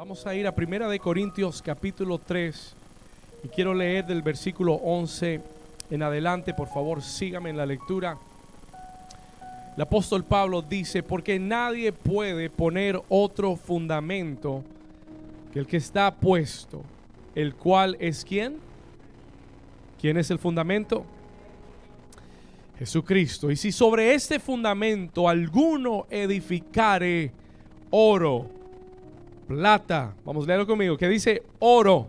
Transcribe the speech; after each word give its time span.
Vamos 0.00 0.26
a 0.26 0.34
ir 0.34 0.46
a 0.46 0.54
Primera 0.54 0.88
de 0.88 0.98
Corintios 0.98 1.60
capítulo 1.60 2.16
3 2.16 2.74
y 3.44 3.48
quiero 3.48 3.74
leer 3.74 4.06
del 4.06 4.22
versículo 4.22 4.72
11 4.76 5.42
en 5.90 6.02
adelante, 6.02 6.54
por 6.54 6.68
favor, 6.68 7.02
sígame 7.02 7.50
en 7.50 7.58
la 7.58 7.66
lectura. 7.66 8.16
El 9.76 9.82
apóstol 9.82 10.24
Pablo 10.24 10.62
dice, 10.62 11.02
porque 11.02 11.38
nadie 11.38 11.92
puede 11.92 12.48
poner 12.48 12.98
otro 13.10 13.56
fundamento 13.56 14.64
que 15.52 15.58
el 15.58 15.66
que 15.66 15.76
está 15.76 16.14
puesto, 16.14 16.80
el 17.34 17.54
cual 17.54 17.98
es 18.00 18.24
quién? 18.24 18.56
¿Quién 20.00 20.16
es 20.16 20.30
el 20.30 20.38
fundamento? 20.38 21.04
Jesucristo. 22.78 23.50
Y 23.50 23.56
si 23.56 23.70
sobre 23.70 24.14
este 24.14 24.40
fundamento 24.40 25.28
alguno 25.28 26.06
edificare 26.08 27.32
oro, 27.90 28.59
plata, 29.50 30.14
vamos 30.24 30.44
a 30.44 30.46
leerlo 30.46 30.64
conmigo, 30.64 30.96
que 30.96 31.08
dice 31.08 31.42
oro, 31.58 32.06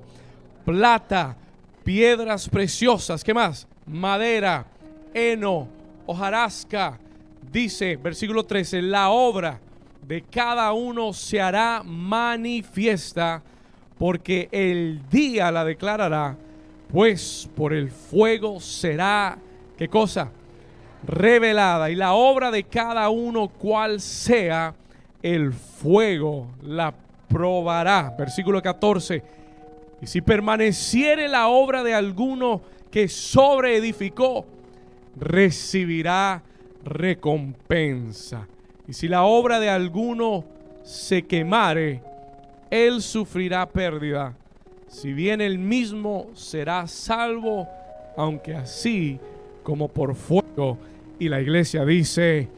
plata, 0.64 1.36
piedras 1.84 2.48
preciosas, 2.48 3.24
¿qué 3.24 3.34
más? 3.34 3.68
Madera, 3.88 4.68
heno, 5.12 5.68
hojarasca. 6.06 7.00
Dice, 7.52 7.96
versículo 7.96 8.44
13, 8.44 8.84
la 8.84 9.10
obra 9.10 9.60
de 10.08 10.22
cada 10.22 10.72
uno 10.74 11.14
se 11.14 11.42
hará 11.42 11.82
manifiesta 11.84 13.42
porque 13.98 14.48
el 14.52 15.02
día 15.10 15.50
la 15.50 15.66
declarará, 15.66 16.38
pues 16.92 17.50
por 17.56 17.74
el 17.74 17.90
fuego 17.90 18.60
será, 18.60 19.40
¿qué 19.80 19.88
cosa? 19.88 20.30
Revelada. 21.08 21.90
Y 21.90 21.96
la 21.96 22.14
obra 22.14 22.52
de 22.52 22.66
cada 22.66 23.10
uno, 23.10 23.48
cual 23.48 24.00
sea, 24.00 24.76
el 25.24 25.54
fuego 25.54 26.46
la 26.62 26.94
probará. 27.32 28.14
Versículo 28.18 28.62
14. 28.62 29.24
Y 30.02 30.08
si 30.08 30.22
permaneciere 30.22 31.28
la 31.28 31.48
obra 31.48 31.84
de 31.84 31.94
alguno 31.94 32.62
que 32.90 33.08
sobreedificó, 33.08 34.46
recibirá 35.16 36.44
recompensa. 36.84 38.48
Y 38.88 38.94
si 38.94 39.08
la 39.08 39.24
obra 39.24 39.60
de 39.60 39.70
alguno 39.70 40.44
se 40.84 41.24
quemare, 41.24 42.02
él 42.70 43.02
sufrirá 43.02 43.70
pérdida. 43.70 44.36
Si 44.88 45.14
bien 45.14 45.40
él 45.40 45.60
mismo 45.60 46.30
será 46.34 46.88
salvo, 46.88 47.68
aunque 48.18 48.56
así 48.56 49.20
como 49.64 49.88
por 49.88 50.16
fuego. 50.16 50.78
Y 51.20 51.30
la 51.30 51.40
iglesia 51.40 51.86
dice, 51.86 52.50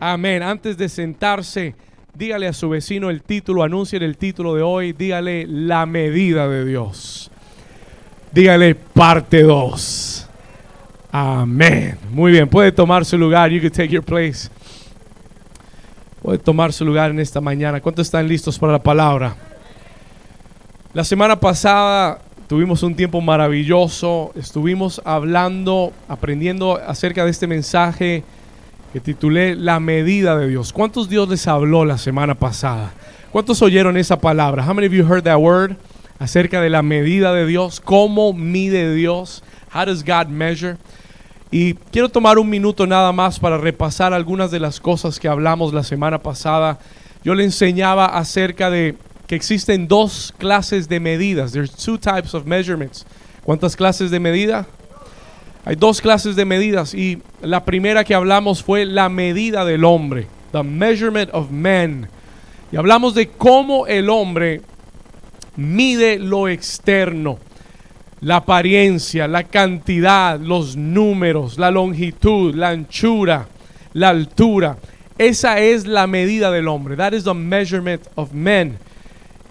amén. 0.00 0.42
Antes 0.42 0.76
de 0.76 0.88
sentarse, 0.88 1.74
dígale 2.20 2.46
a 2.46 2.52
su 2.52 2.68
vecino 2.68 3.08
el 3.08 3.22
título, 3.22 3.62
anuncie 3.62 3.98
el 3.98 4.18
título 4.18 4.54
de 4.54 4.60
hoy, 4.60 4.92
dígale 4.92 5.46
la 5.48 5.86
medida 5.86 6.46
de 6.48 6.66
Dios. 6.66 7.30
Dígale 8.30 8.74
parte 8.74 9.42
2. 9.42 10.28
Amén. 11.12 11.96
Muy 12.10 12.32
bien, 12.32 12.46
puede 12.46 12.72
tomar 12.72 13.06
su 13.06 13.16
lugar. 13.16 13.50
You 13.50 13.62
can 13.62 13.70
take 13.70 13.88
your 13.88 14.04
place. 14.04 14.50
Puede 16.20 16.36
tomar 16.36 16.74
su 16.74 16.84
lugar 16.84 17.10
en 17.10 17.20
esta 17.20 17.40
mañana. 17.40 17.80
¿Cuántos 17.80 18.08
están 18.08 18.28
listos 18.28 18.58
para 18.58 18.74
la 18.74 18.82
palabra? 18.82 19.34
La 20.92 21.04
semana 21.04 21.40
pasada 21.40 22.20
tuvimos 22.46 22.82
un 22.82 22.94
tiempo 22.94 23.22
maravilloso. 23.22 24.32
Estuvimos 24.34 25.00
hablando, 25.06 25.94
aprendiendo 26.06 26.78
acerca 26.86 27.24
de 27.24 27.30
este 27.30 27.46
mensaje 27.46 28.24
que 28.92 29.00
titulé 29.00 29.54
La 29.54 29.80
medida 29.80 30.36
de 30.36 30.48
Dios. 30.48 30.72
¿Cuántos 30.72 31.08
Dios 31.08 31.28
les 31.28 31.46
habló 31.46 31.84
la 31.84 31.98
semana 31.98 32.34
pasada? 32.34 32.92
¿Cuántos 33.30 33.62
oyeron 33.62 33.96
esa 33.96 34.20
palabra? 34.20 34.66
How 34.66 34.74
many 34.74 34.86
of 34.86 34.92
you 34.92 35.04
heard 35.04 35.24
that 35.24 35.38
word? 35.38 35.76
Acerca 36.18 36.60
de 36.60 36.68
la 36.68 36.82
medida 36.82 37.32
de 37.32 37.46
Dios, 37.46 37.80
cómo 37.80 38.34
mide 38.34 38.94
Dios, 38.94 39.42
how 39.72 39.86
does 39.86 40.04
God 40.04 40.26
measure? 40.26 40.76
Y 41.50 41.74
quiero 41.92 42.08
tomar 42.08 42.38
un 42.38 42.50
minuto 42.50 42.86
nada 42.86 43.10
más 43.12 43.40
para 43.40 43.56
repasar 43.56 44.12
algunas 44.12 44.50
de 44.50 44.60
las 44.60 44.80
cosas 44.80 45.18
que 45.18 45.28
hablamos 45.28 45.72
la 45.72 45.82
semana 45.82 46.18
pasada. 46.18 46.78
Yo 47.24 47.34
le 47.34 47.44
enseñaba 47.44 48.06
acerca 48.06 48.70
de 48.70 48.96
que 49.26 49.34
existen 49.34 49.88
dos 49.88 50.34
clases 50.36 50.88
de 50.88 51.00
medidas. 51.00 51.52
There's 51.52 51.72
two 51.72 51.98
types 51.98 52.34
of 52.34 52.44
measurements. 52.44 53.06
¿Cuántas 53.42 53.74
clases 53.74 54.10
de 54.10 54.20
medida? 54.20 54.66
Hay 55.64 55.76
dos 55.76 56.00
clases 56.00 56.36
de 56.36 56.44
medidas 56.44 56.94
y 56.94 57.18
la 57.42 57.64
primera 57.64 58.04
que 58.04 58.14
hablamos 58.14 58.62
fue 58.62 58.84
la 58.84 59.08
medida 59.08 59.64
del 59.64 59.84
hombre, 59.84 60.26
the 60.52 60.62
measurement 60.62 61.30
of 61.32 61.50
men. 61.50 62.08
Y 62.72 62.76
hablamos 62.76 63.14
de 63.14 63.28
cómo 63.28 63.86
el 63.86 64.08
hombre 64.08 64.62
mide 65.56 66.18
lo 66.18 66.48
externo 66.48 67.38
la 68.20 68.36
apariencia, 68.36 69.26
la 69.26 69.44
cantidad, 69.44 70.38
los 70.38 70.76
números, 70.76 71.58
la 71.58 71.70
longitud, 71.70 72.54
la 72.54 72.68
anchura, 72.70 73.48
la 73.94 74.10
altura. 74.10 74.76
Esa 75.16 75.58
es 75.58 75.86
la 75.86 76.06
medida 76.06 76.50
del 76.50 76.68
hombre. 76.68 76.96
That 76.96 77.12
is 77.12 77.24
the 77.24 77.34
measurement 77.34 78.02
of 78.16 78.32
men. 78.32 78.78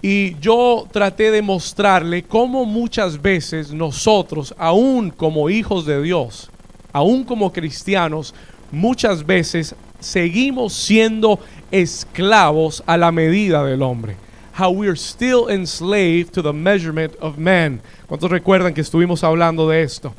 Y 0.02 0.38
yo 0.40 0.86
traté 0.90 1.30
de 1.30 1.42
mostrarle 1.42 2.22
cómo 2.22 2.64
muchas 2.64 3.20
veces 3.20 3.72
nosotros, 3.72 4.54
aún 4.58 5.10
como 5.10 5.50
hijos 5.50 5.84
de 5.84 6.00
Dios, 6.02 6.50
aún 6.92 7.24
como 7.24 7.52
cristianos, 7.52 8.34
muchas 8.72 9.26
veces 9.26 9.74
seguimos 9.98 10.72
siendo 10.72 11.38
esclavos 11.70 12.82
a 12.86 12.96
la 12.96 13.12
medida 13.12 13.64
del 13.64 13.82
hombre 13.82 14.16
how 14.60 14.70
we 14.70 14.86
are 14.86 14.96
still 14.96 15.48
enslaved 15.48 16.32
to 16.32 16.42
the 16.42 16.52
measurement 16.52 17.14
of 17.20 17.38
man. 17.38 17.80
¿Cuántos 18.06 18.30
recuerdan 18.30 18.74
que 18.74 18.82
estuvimos 18.82 19.24
hablando 19.24 19.68
de 19.68 19.82
esto? 19.82 20.14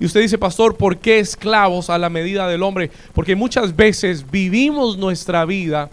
Y 0.00 0.06
usted 0.06 0.20
dice, 0.20 0.38
pastor, 0.38 0.76
¿por 0.76 0.96
qué 0.96 1.18
esclavos 1.18 1.90
a 1.90 1.98
la 1.98 2.08
medida 2.08 2.48
del 2.48 2.62
hombre? 2.62 2.90
Porque 3.12 3.36
muchas 3.36 3.76
veces 3.76 4.28
vivimos 4.30 4.96
nuestra 4.96 5.44
vida 5.44 5.90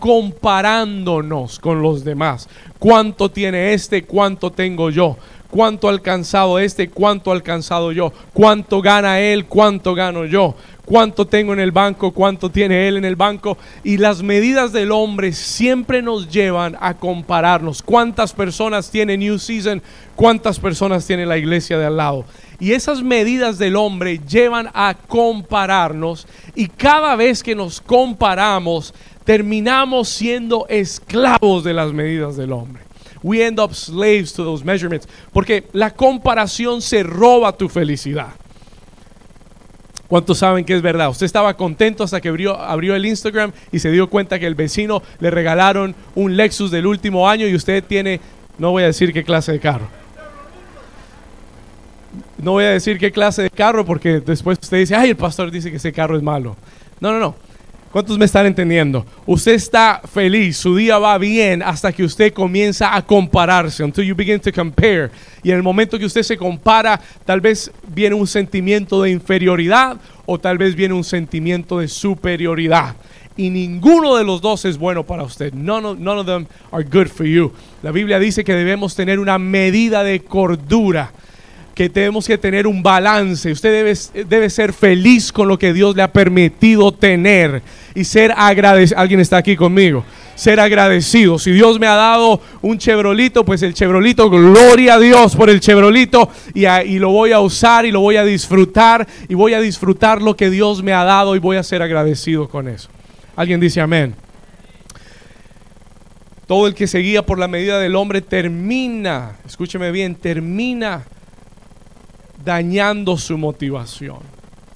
comparándonos 0.00 1.60
con 1.60 1.80
los 1.82 2.02
demás. 2.02 2.48
¿Cuánto 2.80 3.30
tiene 3.30 3.72
este? 3.74 4.02
¿Cuánto 4.02 4.50
tengo 4.50 4.90
yo? 4.90 5.16
¿Cuánto 5.50 5.88
ha 5.88 5.90
alcanzado 5.90 6.58
este? 6.58 6.88
¿Cuánto 6.90 7.30
ha 7.30 7.34
alcanzado 7.34 7.92
yo? 7.92 8.12
¿Cuánto 8.32 8.80
gana 8.80 9.20
él? 9.20 9.46
¿Cuánto 9.46 9.94
gano 9.94 10.24
yo? 10.24 10.56
cuánto 10.90 11.24
tengo 11.24 11.52
en 11.52 11.60
el 11.60 11.70
banco, 11.70 12.10
cuánto 12.10 12.50
tiene 12.50 12.88
él 12.88 12.96
en 12.96 13.04
el 13.04 13.14
banco. 13.14 13.56
Y 13.84 13.96
las 13.96 14.24
medidas 14.24 14.72
del 14.72 14.90
hombre 14.90 15.32
siempre 15.32 16.02
nos 16.02 16.28
llevan 16.28 16.76
a 16.80 16.94
compararnos. 16.94 17.80
¿Cuántas 17.80 18.32
personas 18.32 18.90
tiene 18.90 19.16
New 19.16 19.38
Season? 19.38 19.80
¿Cuántas 20.16 20.58
personas 20.58 21.06
tiene 21.06 21.26
la 21.26 21.38
iglesia 21.38 21.78
de 21.78 21.86
al 21.86 21.96
lado? 21.96 22.24
Y 22.58 22.72
esas 22.72 23.02
medidas 23.04 23.56
del 23.56 23.76
hombre 23.76 24.20
llevan 24.28 24.68
a 24.74 24.94
compararnos. 25.06 26.26
Y 26.56 26.66
cada 26.66 27.14
vez 27.14 27.44
que 27.44 27.54
nos 27.54 27.80
comparamos, 27.80 28.92
terminamos 29.24 30.08
siendo 30.08 30.66
esclavos 30.68 31.64
de 31.64 31.74
las 31.74 31.92
medidas 31.92 32.36
del 32.36 32.52
hombre. 32.52 32.82
We 33.22 33.44
end 33.44 33.60
up 33.60 33.74
slaves 33.74 34.32
to 34.34 34.44
those 34.44 34.64
measurements. 34.64 35.08
Porque 35.32 35.64
la 35.72 35.90
comparación 35.90 36.80
se 36.80 37.02
roba 37.02 37.56
tu 37.56 37.68
felicidad. 37.68 38.30
¿Cuántos 40.08 40.38
saben 40.38 40.64
que 40.64 40.74
es 40.74 40.82
verdad? 40.82 41.08
Usted 41.10 41.26
estaba 41.26 41.56
contento 41.56 42.02
hasta 42.02 42.20
que 42.20 42.28
abrió, 42.30 42.58
abrió, 42.58 42.96
el 42.96 43.06
Instagram 43.06 43.52
y 43.70 43.78
se 43.78 43.92
dio 43.92 44.10
cuenta 44.10 44.40
que 44.40 44.46
el 44.46 44.56
vecino 44.56 45.02
le 45.20 45.30
regalaron 45.30 45.94
un 46.16 46.36
Lexus 46.36 46.72
del 46.72 46.86
último 46.86 47.28
año 47.28 47.46
y 47.46 47.54
usted 47.54 47.84
tiene, 47.84 48.20
no 48.58 48.72
voy 48.72 48.82
a 48.82 48.86
decir 48.86 49.12
qué 49.12 49.22
clase 49.22 49.52
de 49.52 49.60
carro. 49.60 49.86
No 52.38 52.52
voy 52.52 52.64
a 52.64 52.70
decir 52.70 52.98
qué 52.98 53.12
clase 53.12 53.42
de 53.42 53.50
carro 53.50 53.84
porque 53.84 54.18
después 54.18 54.58
usted 54.60 54.78
dice, 54.78 54.96
ay, 54.96 55.10
el 55.10 55.16
pastor 55.16 55.50
dice 55.50 55.70
que 55.70 55.76
ese 55.76 55.92
carro 55.92 56.16
es 56.16 56.22
malo. 56.24 56.56
No, 56.98 57.12
no, 57.12 57.20
no. 57.20 57.36
¿Cuántos 57.90 58.16
me 58.16 58.24
están 58.24 58.46
entendiendo? 58.46 59.04
Usted 59.26 59.52
está 59.52 60.00
feliz, 60.12 60.56
su 60.56 60.76
día 60.76 60.98
va 60.98 61.18
bien 61.18 61.60
hasta 61.60 61.92
que 61.92 62.04
usted 62.04 62.32
comienza 62.32 62.94
a 62.94 63.04
compararse, 63.04 63.82
until 63.82 64.04
you 64.04 64.14
begin 64.14 64.38
to 64.38 64.52
compare. 64.52 65.10
Y 65.42 65.50
en 65.50 65.56
el 65.56 65.64
momento 65.64 65.98
que 65.98 66.04
usted 66.04 66.22
se 66.22 66.36
compara, 66.36 67.00
tal 67.24 67.40
vez 67.40 67.72
viene 67.88 68.14
un 68.14 68.28
sentimiento 68.28 69.02
de 69.02 69.10
inferioridad 69.10 69.96
o 70.24 70.38
tal 70.38 70.56
vez 70.56 70.76
viene 70.76 70.94
un 70.94 71.02
sentimiento 71.02 71.80
de 71.80 71.88
superioridad. 71.88 72.94
Y 73.36 73.50
ninguno 73.50 74.14
de 74.14 74.22
los 74.22 74.40
dos 74.40 74.64
es 74.66 74.78
bueno 74.78 75.04
para 75.04 75.24
usted. 75.24 75.52
None 75.52 75.84
of 75.84 76.26
them 76.26 76.46
are 76.70 76.84
good 76.84 77.08
for 77.08 77.26
you. 77.26 77.52
La 77.82 77.90
Biblia 77.90 78.20
dice 78.20 78.44
que 78.44 78.54
debemos 78.54 78.94
tener 78.94 79.18
una 79.18 79.36
medida 79.38 80.04
de 80.04 80.20
cordura 80.20 81.10
que 81.80 81.88
tenemos 81.88 82.26
que 82.26 82.36
tener 82.36 82.66
un 82.66 82.82
balance. 82.82 83.50
Usted 83.50 83.72
debe, 83.72 84.24
debe 84.26 84.50
ser 84.50 84.74
feliz 84.74 85.32
con 85.32 85.48
lo 85.48 85.58
que 85.58 85.72
Dios 85.72 85.96
le 85.96 86.02
ha 86.02 86.12
permitido 86.12 86.92
tener 86.92 87.62
y 87.94 88.04
ser 88.04 88.34
agradecido. 88.36 89.00
Alguien 89.00 89.18
está 89.18 89.38
aquí 89.38 89.56
conmigo. 89.56 90.04
Ser 90.34 90.60
agradecido. 90.60 91.38
Si 91.38 91.50
Dios 91.52 91.80
me 91.80 91.86
ha 91.86 91.94
dado 91.94 92.42
un 92.60 92.76
chevrolito, 92.76 93.46
pues 93.46 93.62
el 93.62 93.72
chevrolito, 93.72 94.28
gloria 94.28 94.96
a 94.96 94.98
Dios 94.98 95.34
por 95.34 95.48
el 95.48 95.60
chevrolito 95.60 96.28
y, 96.52 96.66
y 96.66 96.98
lo 96.98 97.12
voy 97.12 97.32
a 97.32 97.40
usar 97.40 97.86
y 97.86 97.92
lo 97.92 98.00
voy 98.00 98.16
a 98.16 98.26
disfrutar 98.26 99.08
y 99.26 99.32
voy 99.32 99.54
a 99.54 99.60
disfrutar 99.62 100.20
lo 100.20 100.36
que 100.36 100.50
Dios 100.50 100.82
me 100.82 100.92
ha 100.92 101.04
dado 101.04 101.34
y 101.34 101.38
voy 101.38 101.56
a 101.56 101.62
ser 101.62 101.80
agradecido 101.80 102.46
con 102.50 102.68
eso. 102.68 102.90
Alguien 103.36 103.58
dice 103.58 103.80
amén. 103.80 104.14
Todo 106.46 106.66
el 106.66 106.74
que 106.74 106.86
se 106.86 106.98
guía 106.98 107.24
por 107.24 107.38
la 107.38 107.48
medida 107.48 107.78
del 107.78 107.96
hombre 107.96 108.20
termina, 108.20 109.38
escúcheme 109.46 109.90
bien, 109.90 110.14
termina 110.14 111.06
dañando 112.44 113.16
su 113.16 113.36
motivación. 113.38 114.18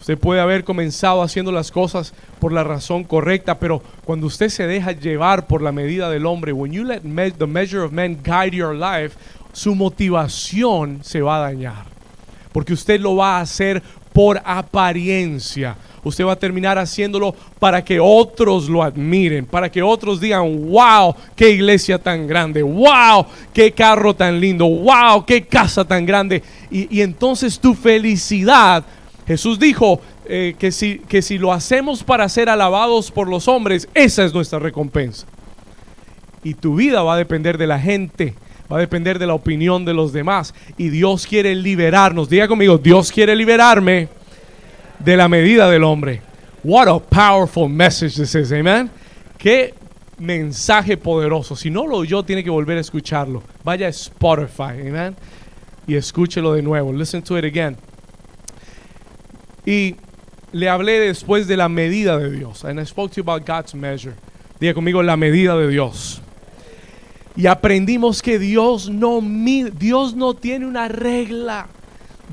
Usted 0.01 0.19
puede 0.19 0.41
haber 0.41 0.65
comenzado 0.65 1.23
haciendo 1.23 1.51
las 1.51 1.71
cosas 1.71 2.13
por 2.39 2.53
la 2.53 2.63
razón 2.63 3.05
correcta, 3.05 3.59
pero 3.59 3.83
cuando 4.05 4.27
usted 4.27 4.51
se 4.51 4.67
deja 4.67 4.93
llevar 4.93 5.47
por 5.47 5.63
la 5.63 5.73
medida 5.73 6.11
del 6.11 6.27
hombre, 6.27 6.53
when 6.53 6.73
you 6.73 6.85
let 6.85 7.01
the 7.39 7.47
measure 7.47 7.83
of 7.83 7.91
men 7.91 8.21
guide 8.23 8.55
your 8.55 8.75
life, 8.75 9.17
su 9.55 9.75
motivación 9.75 11.03
se 11.03 11.23
va 11.23 11.39
a 11.39 11.51
dañar. 11.51 11.87
Porque 12.53 12.75
usted 12.75 13.01
lo 13.01 13.17
va 13.17 13.39
a 13.39 13.41
hacer 13.41 13.83
por 14.13 14.43
apariencia. 14.45 15.77
Usted 16.05 16.25
va 16.25 16.33
a 16.33 16.39
terminar 16.39 16.79
haciéndolo 16.79 17.35
para 17.59 17.83
que 17.83 17.99
otros 17.99 18.69
lo 18.69 18.83
admiren, 18.83 19.47
para 19.47 19.71
que 19.71 19.83
otros 19.83 20.21
digan, 20.21 20.69
wow, 20.71 21.15
qué 21.35 21.51
iglesia 21.51 21.99
tan 21.99 22.27
grande, 22.27 22.63
wow, 22.63 23.27
qué 23.53 23.73
carro 23.73 24.15
tan 24.15 24.39
lindo, 24.39 24.67
wow, 24.67 25.25
qué 25.25 25.45
casa 25.47 25.85
tan 25.85 26.05
grande. 26.05 26.43
Y, 26.71 27.01
entonces 27.01 27.59
tu 27.59 27.75
felicidad 27.75 28.85
Jesús 29.27 29.59
dijo 29.59 30.03
eh, 30.27 30.55
que, 30.59 30.71
si, 30.71 30.99
que 30.99 31.23
si 31.23 31.39
lo 31.39 31.53
hacemos 31.53 32.05
para 32.05 32.29
ser 32.29 32.51
alabados 32.51 33.11
por 33.11 33.27
los 33.27 33.49
hombres, 33.49 33.89
esa 33.95 34.23
es 34.25 34.35
nuestra 34.35 34.59
recompensa. 34.59 35.27
Y 36.43 36.53
tu 36.53 36.75
vida 36.75 37.03
va 37.03 37.15
a 37.15 37.17
depender 37.17 37.57
de 37.57 37.67
la 37.67 37.81
gente, 37.81 38.35
va 38.71 38.77
a 38.77 38.81
depender 38.81 39.19
de 39.19 39.27
la 39.27 39.33
opinión 39.33 39.87
de 39.87 39.95
los 39.95 40.13
demás. 40.13 40.55
Y 40.77 40.91
Dios 40.91 41.27
quiere 41.27 41.55
liberarnos. 41.55 42.29
Diga 42.29 42.47
conmigo, 42.47 42.77
Dios 42.77 43.11
quiere 43.11 43.35
liberarme 43.35 44.09
de 45.05 45.17
la 45.17 45.29
medida 45.29 45.71
del 45.71 45.85
hombre. 45.85 46.23
What 46.63 46.89
a 46.89 46.99
powerful 46.99 47.69
message 47.69 48.17
this 48.17 48.35
is, 48.35 48.53
amen. 48.53 48.91
Qué 49.39 49.75
mensaje 50.19 50.97
poderoso. 50.97 51.57
Si 51.57 51.71
no 51.71 51.87
lo 51.87 51.99
oyó, 51.99 52.23
tiene 52.23 52.43
que 52.43 52.51
volver 52.51 52.79
a 52.79 52.81
escucharlo. 52.81 53.43
Vaya 53.63 53.87
a 53.87 53.91
Spotify, 53.91 54.81
amen. 54.89 55.15
Y 55.87 55.95
escúchelo 55.95 56.55
de 56.55 56.63
nuevo. 56.63 56.93
Listen 56.93 57.23
to 57.23 57.37
it 57.37 57.45
again. 57.45 57.77
Y 59.67 59.97
le 60.53 60.69
hablé 60.69 61.01
después 61.01 61.47
de 61.47 61.57
la 61.57 61.69
medida 61.69 62.17
de 62.19 62.31
Dios. 62.31 62.65
And 62.65 62.81
I 62.81 62.87
spoke 62.87 63.13
to 63.15 63.21
you 63.21 63.31
about 63.31 63.47
God's 63.47 63.75
measure. 63.75 64.15
Diga 64.59 64.73
conmigo 64.73 65.03
la 65.03 65.17
medida 65.17 65.57
de 65.57 65.69
Dios. 65.69 66.23
Y 67.37 67.47
aprendimos 67.47 68.23
que 68.23 68.39
Dios 68.39 68.89
no 68.89 69.21
Dios 69.21 70.15
no 70.15 70.35
tiene 70.35 70.67
una 70.67 70.89
regla. 70.89 71.67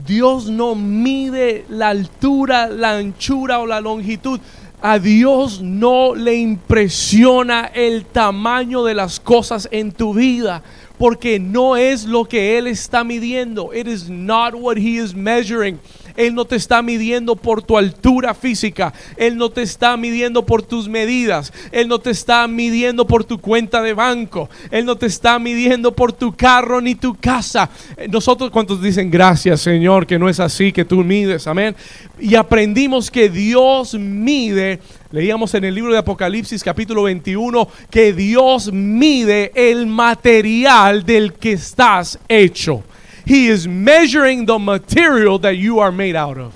Dios 0.06 0.50
no 0.50 0.76
mide 0.76 1.66
la 1.70 1.90
altura, 1.90 2.68
la 2.68 2.98
anchura 2.98 3.60
o 3.60 3.66
la 3.66 3.82
longitud. 3.82 4.40
A 4.82 4.98
Dios 4.98 5.62
no 5.62 6.16
le 6.16 6.36
impresiona 6.36 7.66
el 7.66 8.06
tamaño 8.06 8.84
de 8.84 8.96
las 8.96 9.20
cosas 9.20 9.70
en 9.72 9.92
tu 9.92 10.14
vida 10.14 10.64
porque 11.02 11.40
no 11.40 11.78
es 11.78 12.06
lo 12.06 12.26
que 12.26 12.60
él 12.60 12.68
está 12.68 13.04
midiendo. 13.04 13.74
It 13.74 13.88
is 13.88 14.08
not 14.08 14.54
what 14.54 14.78
he 14.78 14.98
is 14.98 15.16
measuring. 15.16 15.80
Él 16.16 16.36
no 16.36 16.46
te 16.46 16.56
está 16.56 16.81
midiendo 16.81 17.36
por 17.36 17.63
tu 17.63 17.78
altura 17.78 18.34
física. 18.34 18.94
Él 19.18 19.38
no 19.38 19.50
te 19.50 19.62
está 19.62 19.98
midiendo 19.98 20.46
por 20.46 20.63
tus 20.63 20.88
medidas. 20.88 21.54
Él 21.72 21.88
no 21.88 22.00
te 22.00 22.12
está 22.12 22.48
midiendo 22.48 23.06
por 23.06 23.24
tu 23.24 23.40
cuenta 23.40 23.81
de 23.81 23.94
banco. 23.94 24.50
Él 24.69 24.86
no 24.86 24.96
te 24.96 25.06
está 25.06 25.40
midiendo 25.40 25.94
por 25.94 26.13
tu 26.13 26.34
carro 26.34 26.81
ni 26.81 26.96
tu 26.96 27.16
casa. 27.16 27.69
Nosotros 28.10 28.52
cuantos 28.52 28.81
dicen 28.81 29.10
gracias 29.10 29.62
Señor 29.62 30.08
que 30.08 30.19
no 30.19 30.30
es 30.30 30.40
así 30.40 30.72
que 30.72 30.86
tú 30.86 31.04
mides. 31.04 31.48
Amén. 31.48 31.75
Y 32.19 32.36
aprendimos 32.36 33.10
que 33.10 33.30
Dios 33.30 33.94
mide 33.96 34.80
Leíamos 35.12 35.54
en 35.56 35.66
el 35.66 35.75
libro 35.75 35.92
de 35.92 35.98
Apocalipsis 35.98 36.64
capítulo 36.64 37.04
21 37.04 37.68
que 37.90 38.14
Dios 38.14 38.72
mide 38.72 39.52
el 39.54 39.86
material 39.86 41.06
del 41.06 41.34
que 41.34 41.52
estás 41.52 42.18
hecho. 42.30 42.81
He 43.25 43.47
is 43.47 43.68
measuring 43.68 44.45
the 44.45 44.57
material 44.57 45.39
that 45.39 45.57
you 45.57 45.79
are 45.79 45.91
made 45.91 46.15
out 46.15 46.38
of. 46.38 46.53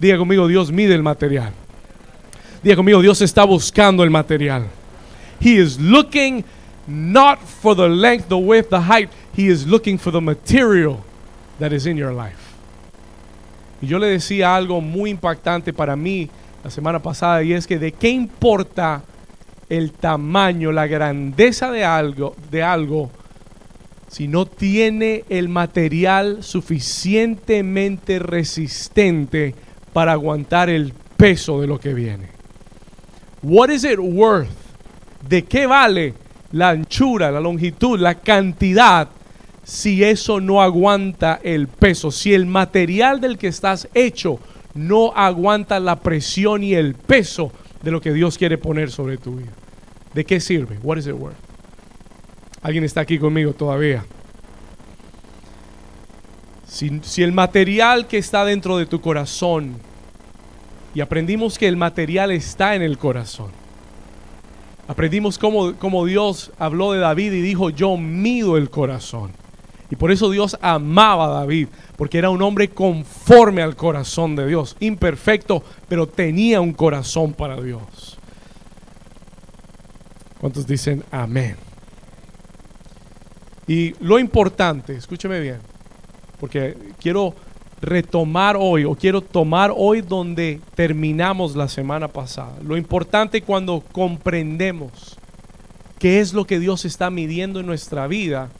Diga 0.00 0.18
conmigo, 0.18 0.48
Dios 0.48 0.70
mide 0.70 0.92
el 0.92 1.02
material. 1.02 1.52
Diga 2.62 2.76
conmigo, 2.76 3.02
Dios 3.02 3.20
está 3.20 3.44
buscando 3.44 4.02
el 4.02 4.10
material. 4.10 4.68
He 5.40 5.56
is 5.56 5.80
looking 5.80 6.44
not 6.86 7.40
for 7.40 7.74
the 7.74 7.88
length, 7.88 8.28
the 8.28 8.38
width, 8.38 8.70
the 8.70 8.80
height. 8.80 9.10
He 9.32 9.48
is 9.48 9.66
looking 9.66 9.98
for 9.98 10.10
the 10.10 10.20
material 10.20 11.04
that 11.58 11.72
is 11.72 11.86
in 11.86 11.96
your 11.96 12.12
life. 12.12 12.56
Y 13.82 13.88
yo 13.88 13.98
le 13.98 14.08
decía 14.08 14.54
algo 14.54 14.80
muy 14.80 15.10
impactante 15.10 15.72
para 15.72 15.96
mí 15.96 16.28
la 16.62 16.70
semana 16.70 17.00
pasada 17.00 17.42
y 17.42 17.54
es 17.54 17.66
que 17.66 17.78
de 17.78 17.92
qué 17.92 18.10
importa 18.10 19.02
el 19.68 19.92
tamaño, 19.92 20.72
la 20.72 20.86
grandeza 20.86 21.70
de 21.70 21.84
algo, 21.84 22.34
de 22.50 22.62
algo 22.62 23.10
si 24.10 24.26
no 24.26 24.44
tiene 24.44 25.24
el 25.28 25.48
material 25.48 26.42
suficientemente 26.42 28.18
resistente 28.18 29.54
para 29.92 30.12
aguantar 30.12 30.68
el 30.68 30.92
peso 31.16 31.60
de 31.60 31.68
lo 31.68 31.78
que 31.78 31.94
viene. 31.94 32.26
What 33.40 33.70
is 33.70 33.84
it 33.84 34.00
worth? 34.00 34.50
¿De 35.28 35.44
qué 35.44 35.66
vale 35.66 36.14
la 36.50 36.70
anchura, 36.70 37.30
la 37.30 37.38
longitud, 37.38 38.00
la 38.00 38.16
cantidad 38.16 39.08
si 39.62 40.02
eso 40.02 40.40
no 40.40 40.60
aguanta 40.60 41.38
el 41.44 41.68
peso? 41.68 42.10
Si 42.10 42.34
el 42.34 42.46
material 42.46 43.20
del 43.20 43.38
que 43.38 43.46
estás 43.46 43.88
hecho 43.94 44.40
no 44.74 45.12
aguanta 45.14 45.78
la 45.78 46.00
presión 46.00 46.64
y 46.64 46.74
el 46.74 46.94
peso 46.94 47.52
de 47.80 47.92
lo 47.92 48.00
que 48.00 48.12
Dios 48.12 48.36
quiere 48.36 48.58
poner 48.58 48.90
sobre 48.90 49.18
tu 49.18 49.36
vida. 49.36 49.52
¿De 50.14 50.24
qué 50.24 50.40
sirve? 50.40 50.78
What 50.82 50.98
is 50.98 51.06
it 51.06 51.14
worth? 51.14 51.49
¿Alguien 52.62 52.84
está 52.84 53.00
aquí 53.00 53.18
conmigo 53.18 53.52
todavía? 53.52 54.04
Si, 56.66 57.22
el 57.22 57.32
material 57.32 58.06
que 58.06 58.18
está 58.18 58.44
dentro 58.44 58.78
de 58.78 58.86
tu 58.86 59.00
corazón, 59.00 59.76
y 60.94 61.00
aprendimos 61.00 61.58
que 61.58 61.68
el 61.68 61.76
material 61.76 62.30
está 62.30 62.74
en 62.74 62.82
el 62.82 62.96
corazón, 62.96 63.50
aprendimos 64.88 65.38
cómo, 65.38 65.74
cómo 65.76 66.04
Dios 66.04 66.52
habló 66.58 66.92
de 66.92 67.00
David 67.00 67.32
y 67.32 67.40
dijo, 67.40 67.70
yo 67.70 67.96
mido 67.96 68.56
el 68.56 68.70
corazón. 68.70 69.32
Y 69.90 69.96
por 69.96 70.12
eso 70.12 70.30
Dios 70.30 70.56
amaba 70.60 71.26
a 71.26 71.40
David, 71.40 71.68
porque 71.96 72.18
era 72.18 72.30
un 72.30 72.40
hombre 72.42 72.68
conforme 72.68 73.62
al 73.62 73.74
corazón 73.74 74.36
de 74.36 74.46
Dios, 74.46 74.76
imperfecto, 74.80 75.64
pero 75.88 76.06
tenía 76.06 76.60
un 76.60 76.72
corazón 76.72 77.32
para 77.32 77.60
Dios. 77.60 78.18
¿Cuántos 80.40 80.66
dicen 80.66 81.02
amén? 81.10 81.69
Y 83.66 83.94
lo 84.00 84.18
importante, 84.18 84.96
escúcheme 84.96 85.40
bien, 85.40 85.58
porque 86.38 86.76
quiero 87.00 87.34
retomar 87.80 88.56
hoy 88.58 88.84
o 88.84 88.94
quiero 88.94 89.20
tomar 89.20 89.72
hoy 89.74 90.02
donde 90.02 90.60
terminamos 90.74 91.56
la 91.56 91.68
semana 91.68 92.08
pasada. 92.08 92.56
Lo 92.62 92.76
importante 92.76 93.42
cuando 93.42 93.82
comprendemos 93.92 95.18
qué 95.98 96.20
es 96.20 96.32
lo 96.32 96.46
que 96.46 96.58
Dios 96.58 96.84
está 96.84 97.10
midiendo 97.10 97.60
en 97.60 97.66
nuestra 97.66 98.06
vida 98.06 98.50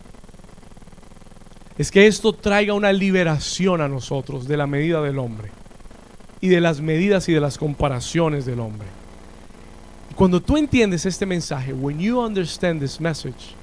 es 1.76 1.90
que 1.90 2.06
esto 2.06 2.34
traiga 2.34 2.74
una 2.74 2.92
liberación 2.92 3.80
a 3.80 3.88
nosotros 3.88 4.46
de 4.46 4.56
la 4.56 4.66
medida 4.66 5.00
del 5.00 5.18
hombre 5.18 5.50
y 6.40 6.48
de 6.48 6.60
las 6.60 6.80
medidas 6.80 7.28
y 7.28 7.32
de 7.32 7.40
las 7.40 7.58
comparaciones 7.58 8.44
del 8.44 8.60
hombre. 8.60 8.86
Cuando 10.14 10.42
tú 10.42 10.58
entiendes 10.58 11.06
este 11.06 11.24
mensaje, 11.24 11.72
when 11.72 11.98
you 11.98 12.20
understand 12.20 12.80
this 12.80 13.00
message, 13.00 13.54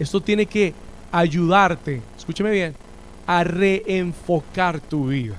esto 0.00 0.20
tiene 0.20 0.46
que 0.46 0.74
ayudarte, 1.12 2.00
escúcheme 2.16 2.50
bien, 2.50 2.74
a 3.26 3.44
reenfocar 3.44 4.80
tu 4.80 5.08
vida. 5.08 5.36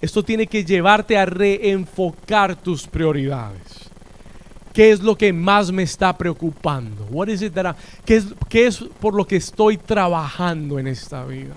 Esto 0.00 0.24
tiene 0.24 0.48
que 0.48 0.64
llevarte 0.64 1.16
a 1.16 1.26
reenfocar 1.26 2.56
tus 2.56 2.88
prioridades. 2.88 3.90
¿Qué 4.72 4.90
es 4.90 5.00
lo 5.00 5.16
que 5.16 5.32
más 5.32 5.70
me 5.70 5.82
está 5.82 6.16
preocupando? 6.16 7.06
What 7.10 7.28
is 7.28 7.42
it 7.42 7.52
¿qué, 8.06 8.16
es, 8.16 8.26
¿Qué 8.48 8.66
es 8.66 8.78
por 8.98 9.14
lo 9.14 9.26
que 9.26 9.36
estoy 9.36 9.76
trabajando 9.76 10.78
en 10.78 10.86
esta 10.86 11.24
vida? 11.26 11.54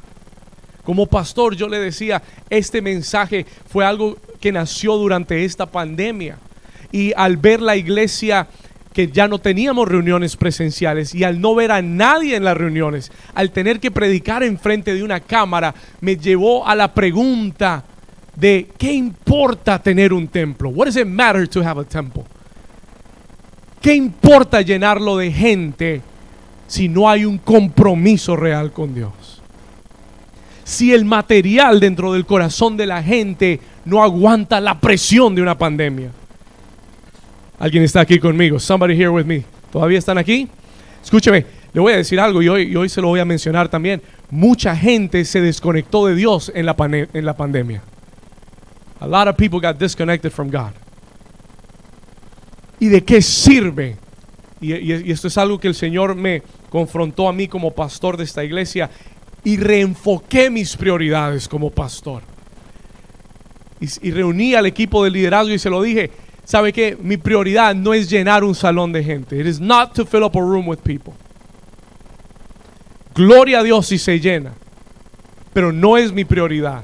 Como 0.83 1.07
pastor 1.07 1.55
yo 1.55 1.69
le 1.69 1.79
decía, 1.79 2.21
este 2.49 2.81
mensaje 2.81 3.45
fue 3.69 3.85
algo 3.85 4.17
que 4.41 4.51
nació 4.51 4.97
durante 4.97 5.45
esta 5.45 5.65
pandemia. 5.65 6.37
Y 6.91 7.13
al 7.15 7.37
ver 7.37 7.61
la 7.61 7.77
iglesia 7.77 8.47
que 8.95 9.09
ya 9.09 9.27
no 9.27 9.39
teníamos 9.39 9.89
reuniones 9.89 10.37
presenciales 10.37 11.13
y 11.13 11.25
al 11.25 11.41
no 11.41 11.53
ver 11.53 11.73
a 11.73 11.81
nadie 11.81 12.37
en 12.37 12.45
las 12.45 12.55
reuniones, 12.55 13.11
al 13.33 13.51
tener 13.51 13.81
que 13.81 13.91
predicar 13.91 14.41
enfrente 14.41 14.93
de 14.93 15.03
una 15.03 15.19
cámara, 15.19 15.75
me 15.99 16.15
llevó 16.15 16.65
a 16.65 16.75
la 16.75 16.93
pregunta 16.93 17.83
de 18.37 18.69
¿qué 18.77 18.93
importa 18.93 19.79
tener 19.79 20.13
un 20.13 20.29
templo? 20.29 20.69
What 20.69 20.85
does 20.85 20.95
it 20.95 21.07
matter 21.07 21.45
to 21.49 21.61
have 21.61 21.77
a 21.77 21.83
temple? 21.83 22.23
¿Qué 23.81 23.93
importa 23.93 24.61
llenarlo 24.61 25.17
de 25.17 25.29
gente 25.29 26.01
si 26.65 26.87
no 26.87 27.09
hay 27.09 27.25
un 27.25 27.37
compromiso 27.37 28.37
real 28.37 28.71
con 28.71 28.95
Dios? 28.95 29.41
Si 30.63 30.93
el 30.93 31.03
material 31.03 31.81
dentro 31.81 32.13
del 32.13 32.25
corazón 32.25 32.77
de 32.77 32.85
la 32.85 33.03
gente 33.03 33.59
no 33.83 34.01
aguanta 34.01 34.61
la 34.61 34.79
presión 34.79 35.35
de 35.35 35.41
una 35.41 35.57
pandemia. 35.57 36.11
Alguien 37.59 37.83
está 37.83 38.01
aquí 38.01 38.19
conmigo. 38.19 38.59
Somebody 38.59 38.93
here 38.93 39.09
with 39.09 39.25
me. 39.25 39.43
¿Todavía 39.71 39.99
están 39.99 40.17
aquí? 40.17 40.49
Escúcheme, 41.03 41.45
le 41.73 41.81
voy 41.81 41.93
a 41.93 41.97
decir 41.97 42.19
algo 42.19 42.41
y 42.41 42.47
hoy, 42.49 42.89
se 42.89 43.01
lo 43.01 43.09
voy 43.09 43.19
a 43.19 43.25
mencionar 43.25 43.69
también. 43.69 44.01
Mucha 44.29 44.75
gente 44.75 45.23
se 45.25 45.41
desconectó 45.41 46.07
de 46.07 46.15
Dios 46.15 46.51
en 46.55 46.65
la, 46.65 46.75
pandemia. 46.75 47.83
A 48.99 49.07
lot 49.07 49.27
of 49.27 49.35
people 49.35 49.59
got 49.59 49.77
disconnected 49.77 50.31
from 50.31 50.49
God. 50.49 50.71
¿Y 52.79 52.87
de 52.87 53.03
qué 53.03 53.21
sirve? 53.21 53.97
Y, 54.61 55.11
esto 55.11 55.27
es 55.27 55.37
algo 55.37 55.59
que 55.59 55.67
el 55.67 55.75
Señor 55.75 56.15
me 56.15 56.41
confrontó 56.69 57.27
a 57.27 57.33
mí 57.33 57.47
como 57.47 57.71
pastor 57.71 58.17
de 58.17 58.23
esta 58.23 58.43
iglesia 58.43 58.89
y 59.43 59.57
reenfoqué 59.57 60.49
mis 60.49 60.75
prioridades 60.75 61.47
como 61.47 61.69
pastor. 61.69 62.23
Y 63.79 64.11
reuní 64.11 64.55
al 64.55 64.65
equipo 64.65 65.03
de 65.03 65.11
liderazgo 65.11 65.53
y 65.53 65.59
se 65.59 65.69
lo 65.69 65.81
dije, 65.81 66.09
¿sabe 66.45 66.71
qué? 66.71 66.97
Mi 67.01 67.17
prioridad 67.17 67.75
no 67.75 67.93
es 67.93 68.09
llenar 68.09 68.43
un 68.43 68.55
salón 68.55 68.93
de 68.93 69.03
gente. 69.03 69.39
It 69.39 69.45
is 69.45 69.59
not 69.59 69.93
to 69.93 70.05
fill 70.05 70.23
up 70.23 70.37
a 70.37 70.41
room 70.41 70.67
with 70.67 70.79
people. 70.79 71.13
Gloria 73.13 73.59
a 73.59 73.63
Dios 73.63 73.87
si 73.87 73.97
se 73.97 74.19
llena, 74.19 74.53
pero 75.53 75.71
no 75.71 75.97
es 75.97 76.11
mi 76.11 76.25
prioridad. 76.25 76.83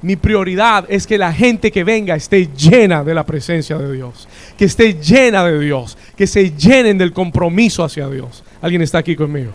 Mi 0.00 0.16
prioridad 0.16 0.84
es 0.88 1.06
que 1.06 1.18
la 1.18 1.32
gente 1.32 1.72
que 1.72 1.82
venga 1.82 2.14
esté 2.14 2.48
llena 2.56 3.02
de 3.02 3.14
la 3.14 3.26
presencia 3.26 3.76
de 3.76 3.92
Dios, 3.92 4.28
que 4.56 4.64
esté 4.64 4.94
llena 4.94 5.44
de 5.44 5.58
Dios, 5.58 5.98
que 6.16 6.26
se 6.26 6.52
llenen 6.52 6.98
del 6.98 7.12
compromiso 7.12 7.82
hacia 7.82 8.08
Dios. 8.08 8.44
¿Alguien 8.62 8.82
está 8.82 8.98
aquí 8.98 9.16
conmigo? 9.16 9.52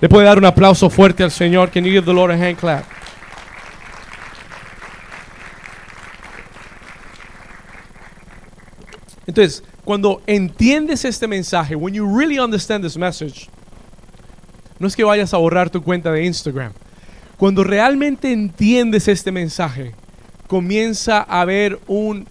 Le 0.00 0.08
puede 0.08 0.26
dar 0.26 0.38
un 0.38 0.44
aplauso 0.44 0.90
fuerte 0.90 1.24
al 1.24 1.30
Señor. 1.30 1.70
Can 1.70 1.84
you 1.84 1.90
give 1.90 2.04
the 2.04 2.12
Lord 2.12 2.30
a 2.30 2.34
hand 2.34 2.56
clap? 2.56 2.84
Entonces, 9.28 9.62
cuando 9.84 10.22
entiendes 10.26 11.04
este 11.04 11.28
mensaje, 11.28 11.76
when 11.76 11.92
you 11.92 12.06
really 12.06 12.38
understand 12.38 12.82
this 12.82 12.96
message, 12.96 13.50
no 14.78 14.88
es 14.88 14.96
que 14.96 15.04
vayas 15.04 15.34
a 15.34 15.36
borrar 15.36 15.68
tu 15.68 15.82
cuenta 15.82 16.10
de 16.10 16.24
Instagram. 16.24 16.72
Cuando 17.36 17.62
realmente 17.62 18.32
entiendes 18.32 19.06
este 19.06 19.30
mensaje, 19.30 19.94
comienza 20.46 21.18
a 21.18 21.42
haber 21.42 21.78
un 21.86 22.26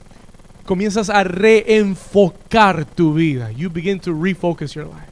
comienzas 0.65 1.11
a 1.11 1.23
reenfocar 1.23 2.83
tu 2.83 3.13
vida. 3.13 3.51
You 3.51 3.69
begin 3.69 3.99
to 3.99 4.11
refocus 4.11 4.73
your 4.73 4.87
life. 4.87 5.11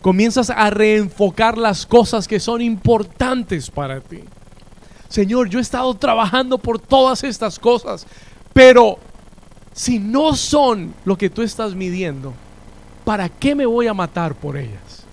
Comienzas 0.00 0.48
a 0.48 0.70
reenfocar 0.70 1.58
las 1.58 1.84
cosas 1.84 2.26
que 2.26 2.40
son 2.40 2.62
importantes 2.62 3.70
para 3.70 4.00
ti. 4.00 4.20
Señor, 5.08 5.50
yo 5.50 5.58
he 5.58 5.62
estado 5.62 5.94
trabajando 5.94 6.56
por 6.56 6.78
todas 6.78 7.24
estas 7.24 7.58
cosas, 7.58 8.06
pero 8.54 8.98
si 9.74 9.98
no 9.98 10.34
son 10.36 10.94
lo 11.04 11.18
que 11.18 11.28
tú 11.28 11.42
estás 11.42 11.74
midiendo, 11.74 12.32
¿para 13.04 13.28
qué 13.28 13.54
me 13.54 13.66
voy 13.66 13.88
a 13.88 13.94
matar 13.94 14.34
por 14.34 14.56
ellas? 14.56 15.04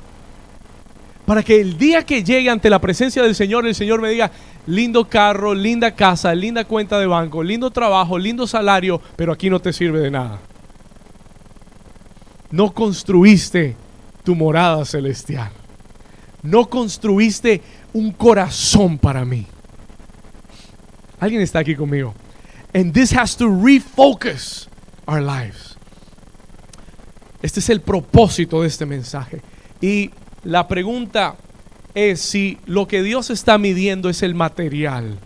Para 1.26 1.44
que 1.44 1.60
el 1.60 1.78
día 1.78 2.06
que 2.06 2.24
llegue 2.24 2.50
ante 2.50 2.70
la 2.70 2.80
presencia 2.80 3.24
del 3.24 3.36
Señor, 3.36 3.66
el 3.66 3.74
Señor 3.74 4.02
me 4.02 4.10
diga, 4.10 4.32
lindo 4.68 5.06
carro, 5.10 5.56
linda 5.56 5.96
casa, 5.96 6.34
linda 6.36 6.64
cuenta 6.66 7.00
de 7.00 7.08
banco, 7.08 7.42
lindo 7.42 7.72
trabajo, 7.72 8.20
lindo 8.20 8.46
salario, 8.46 9.02
pero 9.16 9.34
aquí 9.34 9.50
no 9.50 9.60
te 9.60 9.74
sirve 9.74 10.00
de 10.00 10.12
nada. 10.12 10.40
No 12.52 12.72
construiste 12.72 13.76
tu 14.24 14.36
morada 14.36 14.86
celestial. 14.86 15.52
No 16.44 16.68
construiste 16.68 17.62
un 17.94 18.12
corazón 18.12 18.98
para 18.98 19.26
mí. 19.26 19.48
Alguien 21.20 21.42
está 21.42 21.60
aquí 21.60 21.76
conmigo. 21.76 22.14
And 22.74 22.94
this 22.94 23.12
has 23.12 23.36
to 23.38 23.46
refocus 23.46 24.68
our 25.08 25.22
lives. 25.22 25.78
Este 27.42 27.60
es 27.60 27.70
el 27.70 27.82
propósito 27.82 28.62
de 28.62 28.68
este 28.68 28.86
mensaje. 28.86 29.42
Y 29.82 30.12
la 30.44 30.68
pregunta 30.68 31.36
es 31.94 32.22
si 32.22 32.58
lo 32.66 32.88
que 32.88 33.04
Dios 33.04 33.30
está 33.30 33.58
midiendo 33.58 34.10
es 34.10 34.24
el 34.24 34.36
material. 34.36 35.18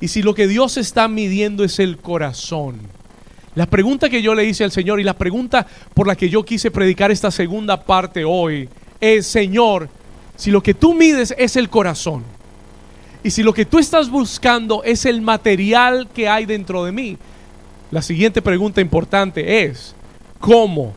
Y 0.00 0.08
si 0.08 0.22
lo 0.22 0.34
que 0.34 0.48
Dios 0.48 0.76
está 0.76 1.08
midiendo 1.08 1.62
es 1.62 1.78
el 1.78 1.98
corazón. 1.98 2.80
La 3.54 3.66
pregunta 3.66 4.10
que 4.10 4.20
yo 4.20 4.34
le 4.34 4.44
hice 4.44 4.64
al 4.64 4.72
Señor 4.72 5.00
y 5.00 5.04
la 5.04 5.16
pregunta 5.16 5.66
por 5.94 6.06
la 6.06 6.16
que 6.16 6.28
yo 6.28 6.44
quise 6.44 6.70
predicar 6.70 7.10
esta 7.10 7.30
segunda 7.30 7.82
parte 7.82 8.24
hoy 8.24 8.68
es, 9.00 9.26
Señor, 9.26 9.88
si 10.36 10.50
lo 10.50 10.62
que 10.62 10.74
tú 10.74 10.94
mides 10.94 11.34
es 11.38 11.56
el 11.56 11.70
corazón 11.70 12.35
y 13.26 13.30
si 13.32 13.42
lo 13.42 13.52
que 13.52 13.64
tú 13.64 13.80
estás 13.80 14.08
buscando 14.08 14.84
es 14.84 15.04
el 15.04 15.20
material 15.20 16.08
que 16.14 16.28
hay 16.28 16.46
dentro 16.46 16.84
de 16.84 16.92
mí, 16.92 17.18
la 17.90 18.00
siguiente 18.00 18.40
pregunta 18.40 18.80
importante 18.80 19.64
es, 19.64 19.96
¿cómo 20.38 20.94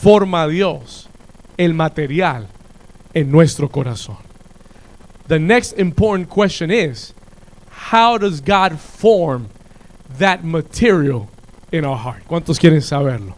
forma 0.00 0.46
Dios 0.46 1.08
el 1.56 1.74
material 1.74 2.46
en 3.14 3.32
nuestro 3.32 3.68
corazón? 3.68 4.18
The 5.26 5.40
next 5.40 5.76
important 5.76 6.28
question 6.28 6.70
is, 6.70 7.12
how 7.90 8.16
does 8.16 8.40
God 8.40 8.78
form 8.78 9.48
that 10.20 10.44
material 10.44 11.26
in 11.72 11.84
our 11.84 11.98
heart? 11.98 12.22
¿Cuántos 12.28 12.60
quieren 12.60 12.80
saberlo? 12.80 13.34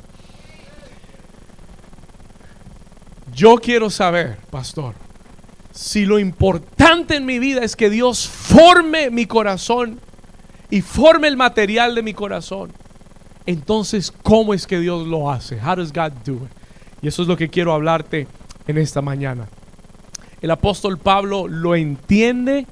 Yo 3.32 3.56
quiero 3.56 3.88
saber, 3.88 4.36
pastor, 4.50 4.94
si 5.78 6.06
lo 6.06 6.18
importante 6.18 7.14
en 7.14 7.24
mi 7.24 7.38
vida 7.38 7.62
es 7.62 7.76
que 7.76 7.88
Dios 7.88 8.26
forme 8.26 9.10
mi 9.10 9.26
corazón 9.26 10.00
y 10.70 10.80
forme 10.80 11.28
el 11.28 11.36
material 11.36 11.94
de 11.94 12.02
mi 12.02 12.14
corazón, 12.14 12.72
entonces, 13.46 14.10
¿cómo 14.10 14.54
es 14.54 14.66
que 14.66 14.80
Dios 14.80 15.06
lo 15.06 15.30
hace? 15.30 15.56
How 15.56 15.76
does 15.76 15.92
God 15.92 16.10
do 16.24 16.34
it? 16.34 16.50
Y 17.00 17.06
eso 17.06 17.22
es 17.22 17.28
lo 17.28 17.36
que 17.36 17.48
quiero 17.48 17.72
hablarte 17.72 18.26
en 18.66 18.76
esta 18.76 19.02
mañana. 19.02 19.48
El 20.42 20.50
apóstol 20.50 20.98
Pablo 20.98 21.46
lo 21.46 21.76
entiende 21.76 22.66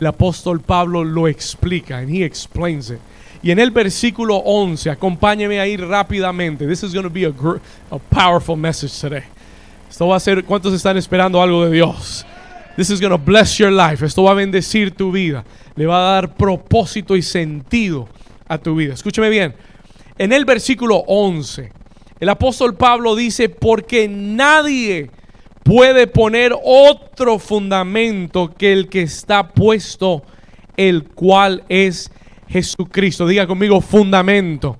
el 0.00 0.06
apóstol 0.08 0.60
Pablo 0.60 1.04
lo 1.04 1.28
explica, 1.28 1.98
and 1.98 2.10
he 2.10 2.24
explains 2.24 2.90
it. 2.90 2.98
Y 3.40 3.52
en 3.52 3.60
el 3.60 3.70
versículo 3.70 4.36
11, 4.36 4.90
acompáñeme 4.90 5.60
ahí 5.60 5.76
rápidamente. 5.76 6.66
This 6.66 6.82
is 6.82 6.92
going 6.92 7.04
to 7.04 7.10
be 7.10 7.24
a, 7.24 7.32
a 7.90 7.98
powerful 7.98 8.56
message 8.56 9.00
today. 9.00 9.22
Esto 9.88 10.08
va 10.08 10.16
a 10.16 10.20
ser, 10.20 10.42
¿cuántos 10.44 10.72
están 10.74 10.96
esperando 10.96 11.40
algo 11.40 11.66
de 11.66 11.70
Dios? 11.70 12.26
This 12.76 12.88
is 12.88 13.00
going 13.00 13.10
to 13.10 13.18
bless 13.18 13.58
your 13.58 13.70
life. 13.70 14.02
Esto 14.02 14.22
va 14.22 14.30
a 14.30 14.34
bendecir 14.34 14.96
tu 14.96 15.12
vida. 15.12 15.44
Le 15.76 15.84
va 15.84 15.98
a 15.98 16.14
dar 16.14 16.34
propósito 16.34 17.16
y 17.16 17.22
sentido 17.22 18.08
a 18.48 18.56
tu 18.56 18.74
vida. 18.74 18.94
Escúcheme 18.94 19.28
bien. 19.28 19.54
En 20.16 20.32
el 20.32 20.46
versículo 20.46 21.04
11, 21.06 21.70
el 22.18 22.28
apóstol 22.30 22.74
Pablo 22.74 23.14
dice, 23.14 23.50
porque 23.50 24.08
nadie 24.08 25.10
puede 25.62 26.06
poner 26.06 26.54
otro 26.64 27.38
fundamento 27.38 28.54
que 28.56 28.72
el 28.72 28.88
que 28.88 29.02
está 29.02 29.48
puesto, 29.48 30.22
el 30.76 31.04
cual 31.04 31.64
es 31.68 32.10
Jesucristo. 32.48 33.26
Diga 33.26 33.46
conmigo, 33.46 33.82
fundamento. 33.82 34.78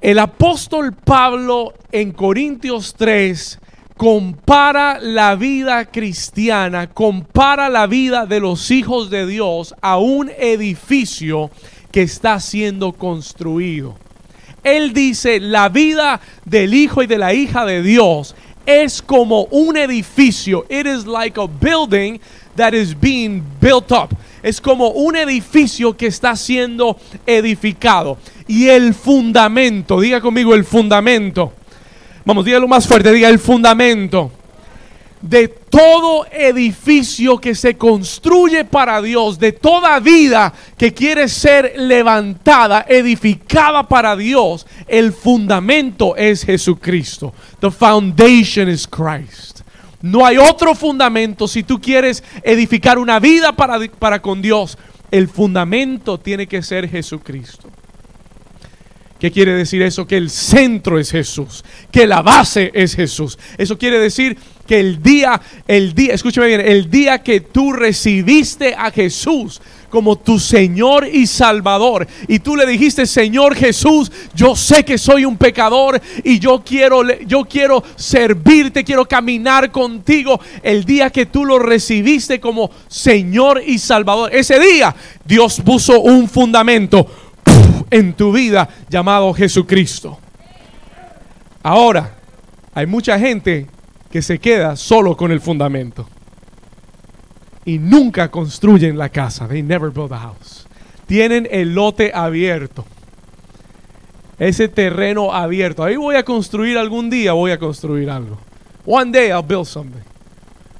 El 0.00 0.18
apóstol 0.18 0.94
Pablo 0.94 1.74
en 1.92 2.10
Corintios 2.10 2.94
3 2.96 3.60
compara 4.02 4.98
la 5.00 5.36
vida 5.36 5.84
cristiana, 5.84 6.88
compara 6.88 7.68
la 7.68 7.86
vida 7.86 8.26
de 8.26 8.40
los 8.40 8.72
hijos 8.72 9.10
de 9.10 9.28
Dios 9.28 9.76
a 9.80 9.98
un 9.98 10.28
edificio 10.40 11.52
que 11.92 12.02
está 12.02 12.40
siendo 12.40 12.94
construido. 12.94 13.94
Él 14.64 14.92
dice, 14.92 15.38
la 15.38 15.68
vida 15.68 16.20
del 16.44 16.74
hijo 16.74 17.04
y 17.04 17.06
de 17.06 17.16
la 17.16 17.32
hija 17.32 17.64
de 17.64 17.80
Dios 17.80 18.34
es 18.66 19.00
como 19.02 19.44
un 19.52 19.76
edificio. 19.76 20.66
It 20.68 20.84
is 20.84 21.06
like 21.06 21.40
a 21.40 21.46
building 21.46 22.18
that 22.56 22.72
is 22.72 23.00
being 23.00 23.44
built 23.60 23.92
up. 23.92 24.08
Es 24.42 24.60
como 24.60 24.88
un 24.88 25.14
edificio 25.14 25.96
que 25.96 26.08
está 26.08 26.34
siendo 26.34 26.98
edificado. 27.24 28.18
Y 28.48 28.66
el 28.66 28.94
fundamento, 28.94 30.00
diga 30.00 30.20
conmigo 30.20 30.56
el 30.56 30.64
fundamento. 30.64 31.52
Vamos, 32.24 32.44
dígalo 32.44 32.68
más 32.68 32.86
fuerte, 32.86 33.12
diga 33.12 33.28
el 33.28 33.38
fundamento 33.38 34.30
de 35.22 35.46
todo 35.46 36.26
edificio 36.30 37.38
que 37.38 37.54
se 37.54 37.76
construye 37.76 38.64
para 38.64 39.00
Dios, 39.00 39.38
de 39.38 39.52
toda 39.52 39.98
vida 40.00 40.52
que 40.76 40.92
quiere 40.92 41.28
ser 41.28 41.74
levantada, 41.76 42.84
edificada 42.88 43.84
para 43.88 44.16
Dios, 44.16 44.66
el 44.88 45.12
fundamento 45.12 46.16
es 46.16 46.44
Jesucristo. 46.44 47.32
The 47.60 47.70
foundation 47.70 48.68
is 48.68 48.86
Christ. 48.86 49.60
No 50.02 50.26
hay 50.26 50.36
otro 50.36 50.74
fundamento 50.74 51.46
si 51.46 51.62
tú 51.62 51.80
quieres 51.80 52.24
edificar 52.42 52.98
una 52.98 53.20
vida 53.20 53.52
para, 53.52 53.78
para 53.98 54.20
con 54.20 54.42
Dios. 54.42 54.76
El 55.12 55.28
fundamento 55.28 56.18
tiene 56.18 56.48
que 56.48 56.62
ser 56.62 56.88
Jesucristo. 56.88 57.68
¿Qué 59.22 59.30
quiere 59.30 59.54
decir 59.54 59.80
eso? 59.82 60.04
Que 60.04 60.16
el 60.16 60.30
centro 60.30 60.98
es 60.98 61.12
Jesús, 61.12 61.64
que 61.92 62.08
la 62.08 62.22
base 62.22 62.72
es 62.74 62.96
Jesús. 62.96 63.38
Eso 63.56 63.78
quiere 63.78 64.00
decir 64.00 64.36
que 64.66 64.80
el 64.80 65.00
día, 65.00 65.40
el 65.68 65.94
día, 65.94 66.12
escúchame 66.14 66.48
bien, 66.48 66.60
el 66.60 66.90
día 66.90 67.22
que 67.22 67.38
tú 67.38 67.72
recibiste 67.72 68.74
a 68.74 68.90
Jesús 68.90 69.62
como 69.90 70.18
tu 70.18 70.40
Señor 70.40 71.06
y 71.06 71.28
Salvador 71.28 72.08
y 72.26 72.40
tú 72.40 72.56
le 72.56 72.66
dijiste, 72.66 73.06
Señor 73.06 73.54
Jesús, 73.54 74.10
yo 74.34 74.56
sé 74.56 74.84
que 74.84 74.98
soy 74.98 75.24
un 75.24 75.36
pecador 75.36 76.02
y 76.24 76.40
yo 76.40 76.64
quiero 76.66 77.04
yo 77.24 77.44
quiero 77.44 77.84
servirte, 77.94 78.82
quiero 78.82 79.06
caminar 79.06 79.70
contigo. 79.70 80.40
El 80.64 80.84
día 80.84 81.10
que 81.10 81.26
tú 81.26 81.44
lo 81.44 81.60
recibiste 81.60 82.40
como 82.40 82.72
Señor 82.88 83.62
y 83.64 83.78
Salvador, 83.78 84.34
ese 84.34 84.58
día 84.58 84.92
Dios 85.24 85.62
puso 85.64 86.00
un 86.00 86.28
fundamento 86.28 87.06
en 87.92 88.14
tu 88.14 88.32
vida 88.32 88.68
llamado 88.88 89.32
Jesucristo. 89.34 90.18
Ahora, 91.62 92.14
hay 92.74 92.86
mucha 92.86 93.18
gente 93.18 93.68
que 94.10 94.22
se 94.22 94.38
queda 94.38 94.76
solo 94.76 95.16
con 95.16 95.30
el 95.30 95.40
fundamento 95.40 96.08
y 97.64 97.78
nunca 97.78 98.30
construyen 98.30 98.96
la 98.96 99.10
casa. 99.10 99.46
They 99.46 99.62
never 99.62 99.90
build 99.90 100.12
a 100.12 100.18
house. 100.18 100.66
Tienen 101.06 101.46
el 101.50 101.74
lote 101.74 102.10
abierto. 102.14 102.86
Ese 104.38 104.68
terreno 104.68 105.32
abierto. 105.32 105.84
Ahí 105.84 105.96
voy 105.96 106.16
a 106.16 106.24
construir 106.24 106.78
algún 106.78 107.10
día, 107.10 107.34
voy 107.34 107.50
a 107.50 107.58
construir 107.58 108.10
algo. 108.10 108.38
One 108.86 109.12
day 109.12 109.28
I'll 109.28 109.46
build 109.46 109.66
something. 109.66 110.02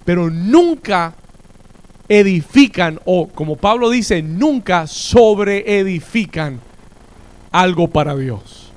Pero 0.05 0.31
nunca 0.31 1.15
edifican 2.09 2.99
o 3.05 3.29
como 3.29 3.57
Pablo 3.57 3.91
dice, 3.91 4.23
nunca 4.23 4.87
sobreedifican 4.87 6.72
algo 7.53 7.89
para 7.89 8.17
Dios. 8.17 8.73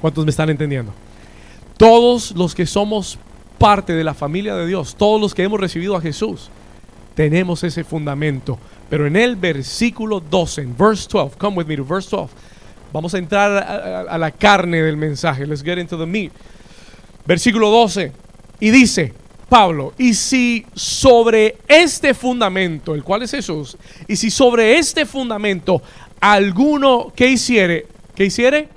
¿Cuántos 0.00 0.24
me 0.24 0.30
están 0.30 0.50
entendiendo? 0.50 0.92
Todos 1.76 2.32
los 2.32 2.54
que 2.54 2.66
somos 2.66 3.18
parte 3.58 3.92
de 3.92 4.04
la 4.04 4.14
familia 4.14 4.54
de 4.54 4.66
Dios, 4.66 4.96
todos 4.96 5.20
los 5.20 5.34
que 5.34 5.42
hemos 5.42 5.60
recibido 5.60 5.96
a 5.96 6.00
Jesús, 6.00 6.50
tenemos 7.14 7.62
ese 7.64 7.84
fundamento. 7.84 8.58
Pero 8.88 9.06
en 9.06 9.16
el 9.16 9.36
versículo 9.36 10.20
12, 10.20 10.62
en 10.62 10.76
verse 10.76 11.08
12, 11.10 11.36
come 11.36 11.56
with 11.56 11.66
me 11.66 11.76
to 11.76 11.84
verse 11.84 12.08
12. 12.08 12.32
Vamos 12.92 13.12
a 13.12 13.18
entrar 13.18 14.06
a, 14.08 14.16
la 14.16 14.30
carne 14.30 14.82
del 14.82 14.96
mensaje. 14.96 15.46
Let's 15.46 15.62
get 15.62 15.78
into 15.78 15.98
the 15.98 16.06
meat. 16.06 16.32
Versículo 17.26 17.70
12. 17.70 18.12
Y 18.60 18.70
dice, 18.70 19.12
Pablo, 19.48 19.92
y 19.98 20.14
si 20.14 20.64
sobre 20.74 21.56
este 21.68 22.14
fundamento, 22.14 22.94
el 22.94 23.02
cual 23.02 23.22
es 23.22 23.30
Jesús, 23.30 23.76
y 24.06 24.16
si 24.16 24.30
sobre 24.30 24.78
este 24.78 25.04
fundamento 25.04 25.82
alguno 26.20 27.12
que 27.14 27.28
hiciere, 27.28 27.86
¿qué 28.14 28.24
hiciere? 28.26 28.68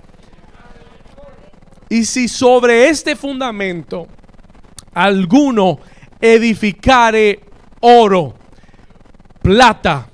Y 1.90 2.06
si 2.06 2.28
sobre 2.28 2.90
este 2.90 3.16
fundamento 3.16 4.08
alguno 4.94 5.80
edificare 6.20 7.40
oro, 7.82 8.34
plata, 9.42 10.08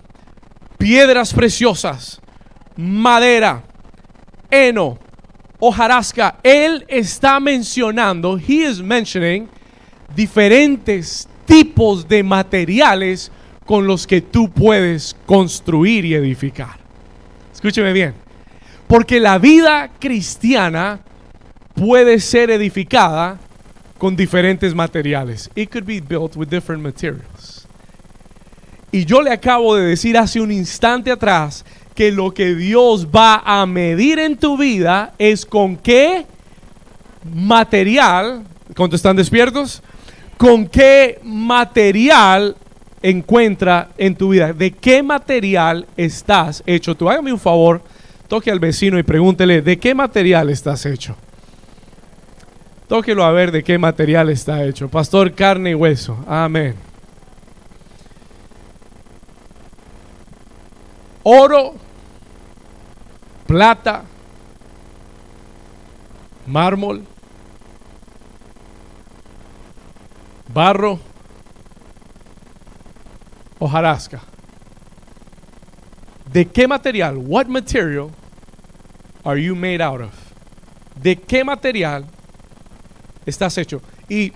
piedras 0.78 1.34
preciosas, 1.34 2.22
madera, 2.76 3.64
heno, 4.50 4.98
hojarasca, 5.60 6.40
él 6.44 6.86
está 6.88 7.40
mencionando, 7.40 8.38
he 8.38 8.70
is 8.70 8.82
mentioning 8.82 9.50
diferentes 10.16 11.28
tipos 11.46 12.08
de 12.08 12.24
materiales 12.24 13.32
con 13.66 13.86
los 13.86 14.08
que 14.08 14.22
tú 14.22 14.50
puedes 14.50 15.16
construir 15.26 16.06
y 16.06 16.16
edificar. 16.16 16.87
Escúcheme 17.68 17.92
bien. 17.92 18.14
Porque 18.88 19.20
la 19.20 19.38
vida 19.38 19.90
cristiana 20.00 21.02
puede 21.76 22.22
ser 22.22 22.50
edificada 22.50 23.38
con 23.98 24.16
diferentes 24.16 24.74
materiales. 24.74 25.50
It 25.54 25.70
could 25.70 25.86
be 25.86 26.00
built 26.00 26.38
with 26.38 26.48
different 26.48 26.82
materials. 26.82 27.68
Y 28.90 29.04
yo 29.04 29.22
le 29.22 29.32
acabo 29.32 29.76
de 29.76 29.86
decir 29.86 30.18
hace 30.18 30.40
un 30.40 30.50
instante 30.50 31.12
atrás 31.12 31.66
que 31.94 32.10
lo 32.10 32.34
que 32.34 32.56
Dios 32.56 33.06
va 33.06 33.44
a 33.46 33.66
medir 33.66 34.18
en 34.20 34.38
tu 34.38 34.58
vida 34.58 35.14
es 35.18 35.46
con 35.46 35.76
qué 35.76 36.26
material, 37.36 38.46
¿cuántos 38.78 39.00
están 39.00 39.18
despiertos? 39.18 39.84
¿Con 40.38 40.68
qué 40.68 41.20
material 41.22 42.56
encuentra 43.02 43.90
en 43.98 44.16
tu 44.16 44.30
vida? 44.30 44.54
¿De 44.54 44.72
qué 44.72 45.04
material 45.04 45.88
estás 45.98 46.64
hecho 46.66 46.96
tú? 46.96 47.10
Hágame 47.10 47.34
un 47.34 47.40
favor, 47.40 47.82
toque 48.28 48.52
al 48.52 48.60
vecino 48.60 48.98
y 49.00 49.04
pregúntele, 49.04 49.62
¿de 49.62 49.78
qué 49.78 49.94
material 49.96 50.50
estás 50.50 50.86
hecho? 50.86 51.16
Tóquelo 52.88 53.26
a 53.26 53.32
ver 53.32 53.52
de 53.52 53.64
qué 53.64 53.78
material 53.78 54.30
está 54.30 54.64
hecho. 54.64 54.88
Pastor, 54.88 55.34
carne 55.34 55.72
y 55.72 55.76
hueso. 55.76 56.18
Amén. 56.26 56.76
Oro, 61.24 61.74
plata, 63.46 64.06
mármol, 66.46 67.04
barro, 70.54 71.00
hojarasca. 73.60 74.22
¿De 76.32 76.46
qué 76.46 76.68
material? 76.68 77.18
What 77.18 77.48
material 77.48 78.12
are 79.24 79.42
you 79.42 79.56
made 79.56 79.82
out 79.82 80.02
of? 80.02 80.14
¿De 80.96 81.16
qué 81.16 81.44
material 81.44 82.06
estás 83.26 83.58
hecho? 83.58 83.82
Y 84.10 84.34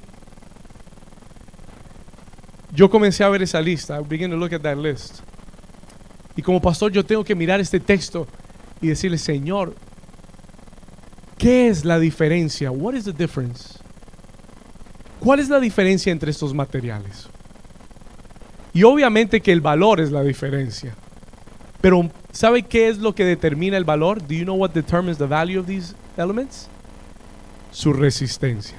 yo 2.73 2.89
comencé 2.89 3.23
a 3.23 3.29
ver 3.29 3.41
esa 3.41 3.61
lista. 3.61 3.99
I 3.99 4.03
began 4.03 4.31
to 4.31 4.37
look 4.37 4.53
at 4.53 4.61
that 4.61 4.77
list. 4.77 5.21
Y 6.35 6.41
como 6.41 6.61
pastor 6.61 6.91
yo 6.91 7.03
tengo 7.03 7.23
que 7.23 7.35
mirar 7.35 7.59
este 7.59 7.79
texto 7.79 8.27
y 8.79 8.87
decirle, 8.87 9.17
Señor, 9.17 9.75
¿qué 11.37 11.67
es 11.67 11.83
la 11.83 11.99
diferencia? 11.99 12.71
What 12.71 12.95
is 12.95 13.03
the 13.03 13.13
difference? 13.13 13.79
¿Cuál 15.19 15.39
es 15.39 15.49
la 15.49 15.59
diferencia 15.59 16.11
entre 16.11 16.31
estos 16.31 16.53
materiales? 16.53 17.30
Y 18.73 18.83
obviamente 18.83 19.41
que 19.41 19.51
el 19.51 19.61
valor 19.61 19.99
es 19.99 20.11
la 20.11 20.23
diferencia. 20.23 20.95
Pero 21.81 22.09
¿sabe 22.31 22.63
qué 22.63 22.89
es 22.89 22.99
lo 22.99 23.13
que 23.13 23.25
determina 23.25 23.75
el 23.77 23.83
valor? 23.83 24.21
Do 24.21 24.33
you 24.33 24.43
know 24.43 24.55
what 24.55 24.71
determines 24.71 25.17
the 25.17 25.25
value 25.25 25.59
of 25.59 25.65
these 25.65 25.95
elements? 26.17 26.69
Su 27.71 27.93
resistencia. 27.93 28.77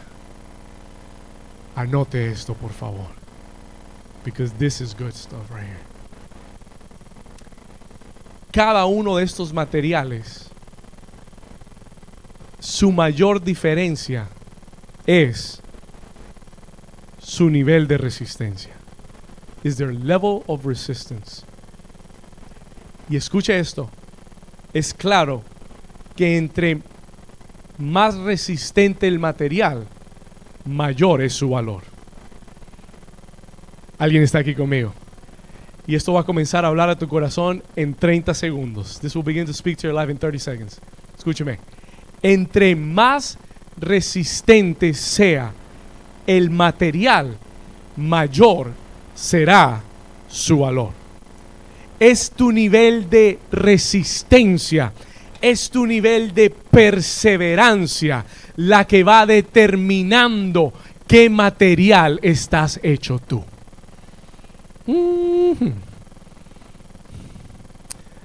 Anote 1.75 2.31
esto, 2.31 2.55
por 2.55 2.73
favor. 2.73 3.07
Because 4.25 4.53
this 4.55 4.81
is 4.81 4.95
good 4.95 5.15
stuff 5.15 5.51
right 5.51 5.67
here. 5.67 5.93
Cada 8.53 8.85
uno 8.85 9.17
de 9.17 9.25
estos 9.25 9.53
materiales 9.53 10.49
su 12.61 12.93
mayor 12.93 13.43
diferencia 13.43 14.29
es 15.07 15.61
su 17.19 17.51
nivel 17.51 17.89
de 17.89 17.99
resistencia 17.99 18.82
is 19.62 19.77
their 19.77 19.92
level 19.92 20.42
of 20.46 20.66
resistance. 20.66 21.44
Y 23.09 23.16
escucha 23.16 23.57
esto, 23.57 23.90
es 24.72 24.94
claro 24.94 25.42
que 26.16 26.37
entre 26.37 26.81
más 27.79 28.16
resistente 28.16 29.07
el 29.07 29.18
material, 29.18 29.87
mayor 30.64 31.22
es 31.22 31.35
su 31.35 31.51
valor. 31.51 31.83
Alguien 33.98 34.22
está 34.22 34.38
aquí 34.38 34.55
conmigo. 34.55 34.92
Y 35.87 35.96
esto 35.96 36.12
va 36.12 36.20
a 36.20 36.25
comenzar 36.25 36.64
a 36.64 36.68
hablar 36.68 36.88
a 36.90 36.96
tu 36.96 37.09
corazón 37.09 37.62
en 37.75 37.94
30 37.94 38.35
segundos. 38.35 39.01
This 39.01 39.14
will 39.16 39.25
begin 39.25 39.46
to 39.46 39.53
speak 39.53 39.79
to 39.79 39.88
your 39.88 39.94
life 39.94 40.11
in 40.11 40.18
30 40.18 40.38
seconds. 40.38 40.81
Escúcheme. 41.16 41.59
Entre 42.22 42.77
más 42.77 43.37
resistente 43.77 44.94
sea 44.94 45.53
el 46.27 46.51
material, 46.51 47.37
mayor 47.96 48.72
será 49.23 49.81
su 50.29 50.59
valor. 50.59 50.91
Es 52.01 52.33
tu 52.33 52.51
nivel 52.51 53.09
de 53.09 53.39
resistencia, 53.53 54.93
es 55.41 55.71
tu 55.71 55.87
nivel 55.87 56.35
de 56.35 56.51
perseverancia 56.51 58.25
la 58.57 58.85
que 58.85 59.05
va 59.05 59.25
determinando 59.25 60.73
qué 61.07 61.31
material 61.31 62.19
estás 62.23 62.81
hecho 62.83 63.21
tú. 63.21 63.45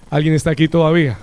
¿Alguien 0.09 0.33
está 0.33 0.49
aquí 0.49 0.67
todavía? 0.67 1.19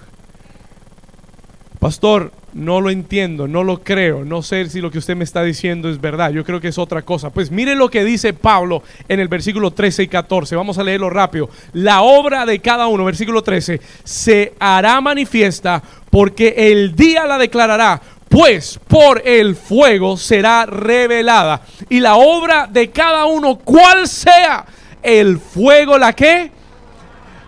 Pastor, 1.81 2.33
no 2.55 2.81
lo 2.81 2.90
entiendo, 2.90 3.49
no 3.49 3.64
lo 3.64 3.83
creo, 3.83 4.25
no 4.25 4.43
sé 4.43 4.69
si 4.69 4.81
lo 4.81 4.90
que 4.90 4.99
usted 4.99 5.17
me 5.17 5.25
está 5.25 5.43
diciendo 5.43 5.90
es 5.90 6.01
verdad, 6.01 6.31
yo 6.31 6.45
creo 6.45 6.61
que 6.61 6.69
es 6.69 6.79
otra 6.79 7.03
cosa. 7.03 7.31
Pues 7.31 7.51
mire 7.51 7.75
lo 7.75 7.90
que 7.90 8.05
dice 8.05 8.33
Pablo 8.33 8.83
en 9.09 9.19
el 9.21 9.29
versículo 9.29 9.73
13 9.73 10.05
y 10.05 10.09
14, 10.09 10.55
vamos 10.55 10.79
a 10.79 10.85
leerlo 10.85 11.11
rápido. 11.11 11.51
La 11.73 12.03
obra 12.03 12.47
de 12.47 12.61
cada 12.61 12.87
uno, 12.87 13.05
versículo 13.05 13.43
13, 13.43 13.81
se 14.05 14.55
hará 14.61 15.01
manifiesta 15.01 15.83
porque 16.11 16.55
el 16.71 16.95
día 16.95 17.27
la 17.27 17.38
declarará, 17.38 18.01
pues 18.29 18.79
por 18.87 19.23
el 19.27 19.57
fuego 19.57 20.17
será 20.17 20.64
revelada. 20.64 21.62
Y 21.88 21.99
la 21.99 22.14
obra 22.14 22.69
de 22.71 22.90
cada 22.90 23.27
uno, 23.27 23.57
cual 23.59 24.07
sea 24.07 24.64
el 25.03 25.38
fuego, 25.38 25.99
la 25.99 26.12
que... 26.12 26.53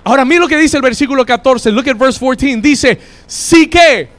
Ahora 0.03 0.25
mire 0.25 0.41
lo 0.41 0.49
que 0.49 0.57
dice 0.57 0.77
el 0.77 0.83
versículo 0.85 1.27
14, 1.27 1.73
look 1.73 1.89
at 1.89 1.97
verse 1.97 2.21
14, 2.21 2.57
dice, 2.61 3.01
sí 3.27 3.67
que 3.67 4.16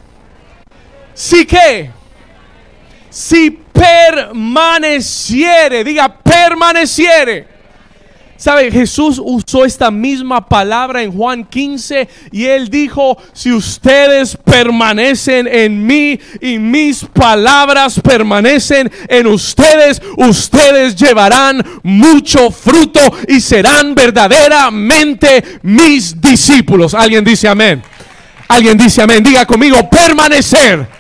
si 1.18 1.46
que, 1.48 1.90
si 3.10 3.50
permaneciere, 3.74 5.84
diga 5.84 6.16
permaneciere. 6.16 7.48
¿Sabe? 8.38 8.72
Jesús 8.72 9.20
usó 9.24 9.66
esta 9.66 9.90
misma 9.90 10.48
palabra 10.48 11.02
en 11.02 11.12
Juan 11.12 11.44
15 11.44 12.08
y 12.32 12.46
él 12.46 12.70
dijo, 12.70 13.18
si 13.34 13.52
ustedes 13.52 14.38
permanecen 14.46 15.48
en 15.48 15.88
mí 15.88 16.20
y 16.40 16.60
mis 16.60 17.04
palabras 17.04 18.00
permanecen 18.00 18.92
en 19.08 19.26
ustedes, 19.26 20.00
ustedes 20.18 20.96
llevarán 20.96 21.66
mucho 21.82 22.52
fruto 22.52 23.02
y 23.28 23.42
serán 23.42 23.96
verdaderamente 23.96 25.44
mis 25.64 26.22
discípulos. 26.22 26.94
Alguien 26.94 27.24
dice 27.24 27.48
amén. 27.48 27.82
Alguien 28.48 28.78
dice 28.78 29.02
amén. 29.02 29.24
Diga 29.24 29.48
conmigo, 29.48 29.90
permanecer. 29.90 30.97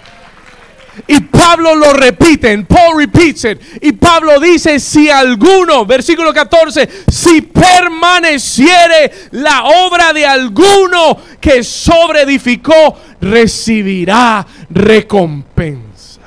Y 1.05 1.21
Pablo 1.21 1.75
lo 1.75 1.93
repite, 1.93 2.57
Paul 2.63 2.97
repeats 2.97 3.45
it. 3.45 3.59
Y 3.81 3.91
Pablo 3.93 4.39
dice, 4.39 4.79
si 4.79 5.09
alguno, 5.09 5.85
versículo 5.85 6.33
14, 6.33 6.89
si 7.07 7.41
permaneciere 7.41 9.29
la 9.31 9.65
obra 9.65 10.13
de 10.13 10.25
alguno 10.25 11.17
que 11.39 11.63
sobreedificó, 11.63 12.97
recibirá 13.21 14.45
recompensa. 14.69 16.21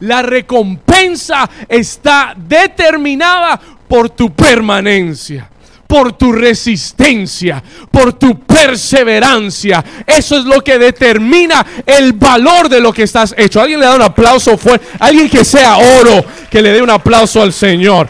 La 0.00 0.22
recompensa 0.22 1.48
está 1.68 2.34
determinada 2.36 3.60
por 3.88 4.10
tu 4.10 4.32
permanencia 4.32 5.51
por 5.92 6.14
tu 6.14 6.32
resistencia, 6.32 7.62
por 7.90 8.14
tu 8.14 8.40
perseverancia. 8.46 9.84
Eso 10.06 10.38
es 10.38 10.44
lo 10.46 10.64
que 10.64 10.78
determina 10.78 11.66
el 11.84 12.14
valor 12.14 12.70
de 12.70 12.80
lo 12.80 12.94
que 12.94 13.02
estás 13.02 13.34
hecho. 13.36 13.60
Alguien 13.60 13.78
le 13.78 13.84
da 13.84 13.96
un 13.96 14.00
aplauso 14.00 14.56
fuerte, 14.56 14.86
alguien 14.98 15.28
que 15.28 15.44
sea 15.44 15.76
oro, 15.76 16.24
que 16.50 16.62
le 16.62 16.72
dé 16.72 16.80
un 16.80 16.88
aplauso 16.88 17.42
al 17.42 17.52
Señor. 17.52 18.08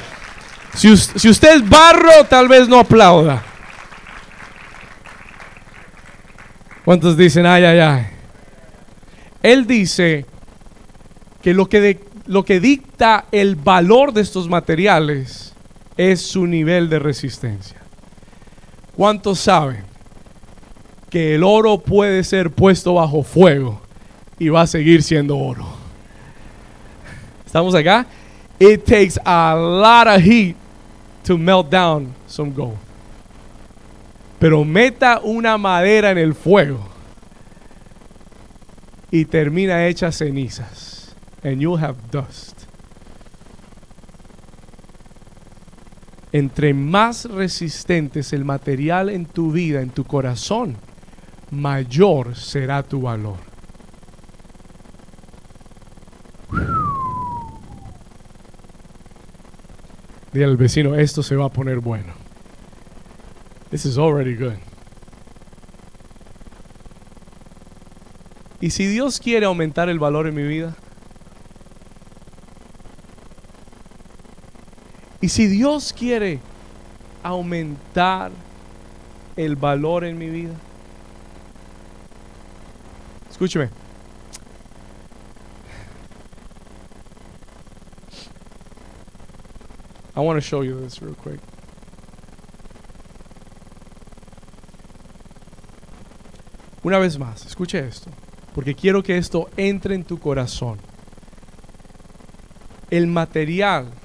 Si, 0.77 0.93
usted 0.93 1.57
es 1.57 1.69
barro, 1.69 2.23
tal 2.31 2.47
vez 2.47 2.69
no 2.69 2.79
aplauda. 2.79 3.43
¿Cuántos 6.85 7.17
dicen, 7.17 7.47
ay, 7.47 7.65
ay, 7.65 7.81
ay? 7.81 8.07
Él 9.43 9.67
dice 9.67 10.25
que 11.43 11.53
lo 11.53 11.69
que, 11.69 11.99
lo 12.27 12.45
que 12.45 12.61
dicta 12.61 13.25
el 13.33 13.57
valor 13.57 14.13
de 14.13 14.21
estos 14.21 14.49
materiales 14.49 15.52
es 15.97 16.23
su 16.23 16.47
nivel 16.47 16.89
de 16.89 16.99
resistencia. 16.99 17.79
¿Cuántos 18.97 19.41
saben 19.41 19.85
que 21.11 21.35
el 21.35 21.45
oro 21.45 21.79
puede 21.79 22.25
ser 22.25 22.51
puesto 22.51 22.95
bajo 22.95 23.23
fuego 23.23 23.81
y 24.39 24.49
va 24.49 24.63
a 24.63 24.67
seguir 24.67 25.03
siendo 25.03 25.39
oro? 25.39 25.67
¿Estamos 27.47 27.75
acá? 27.75 28.07
It 28.59 28.85
takes 28.85 29.19
a 29.25 29.55
lot 29.55 30.07
of 30.07 30.23
heat 30.23 30.57
to 31.25 31.37
melt 31.37 31.71
down 31.71 32.15
some 32.27 32.53
gold. 32.53 32.79
Pero 34.39 34.65
meta 34.65 35.21
una 35.23 35.57
madera 35.57 36.11
en 36.11 36.19
el 36.19 36.35
fuego 36.35 36.81
y 39.11 39.25
termina 39.25 39.87
hecha 39.87 40.11
cenizas. 40.11 41.15
And 41.45 41.61
you'll 41.61 41.79
have 41.81 41.97
dust. 42.11 42.62
Entre 46.33 46.73
más 46.73 47.27
resistente 47.27 48.21
es 48.21 48.33
el 48.33 48.45
material 48.45 49.11
en 49.11 49.27
tu 49.27 49.53
vida, 49.53 49.83
en 49.83 49.91
tu 49.91 50.05
corazón, 50.05 50.77
mayor 51.51 52.35
será 52.35 52.83
tu 52.83 53.03
valor. 53.03 53.37
Dile 60.33 60.47
al 60.47 60.57
vecino, 60.57 60.95
esto 60.95 61.23
se 61.23 61.37
va 61.37 61.45
a 61.45 61.51
poner 61.51 61.81
bueno. 61.81 62.15
This 63.71 63.85
is 63.85 63.99
already 63.99 64.35
good. 64.35 64.57
Y 68.61 68.71
si 68.71 68.87
Dios 68.87 69.21
quiere 69.21 69.45
aumentar 69.45 69.91
el 69.91 69.99
valor 69.99 70.27
en 70.27 70.35
mi 70.35 70.45
vida, 70.45 70.75
Y 75.23 75.29
si 75.29 75.47
Dios 75.47 75.93
quiere 75.93 76.41
aumentar 77.23 78.33
el 79.37 79.55
valor 79.55 80.05
en 80.05 80.19
mi 80.19 80.29
vida, 80.29 80.55
escúcheme. 83.31 83.71
I 90.17 90.21
want 90.21 90.37
to 90.37 90.41
show 90.43 90.63
you 90.63 90.81
this 90.81 91.01
real 91.01 91.15
quick. 91.15 91.41
Una 96.83 96.99
vez 96.99 97.17
más, 97.17 97.47
escuche 97.47 97.79
esto, 97.79 98.11
porque 98.57 98.75
quiero 98.75 99.05
que 99.05 99.17
esto 99.17 99.49
entre 99.57 99.95
en 99.95 100.03
tu 100.03 100.19
corazón. 100.19 100.81
El 102.91 103.07
material 103.07 104.02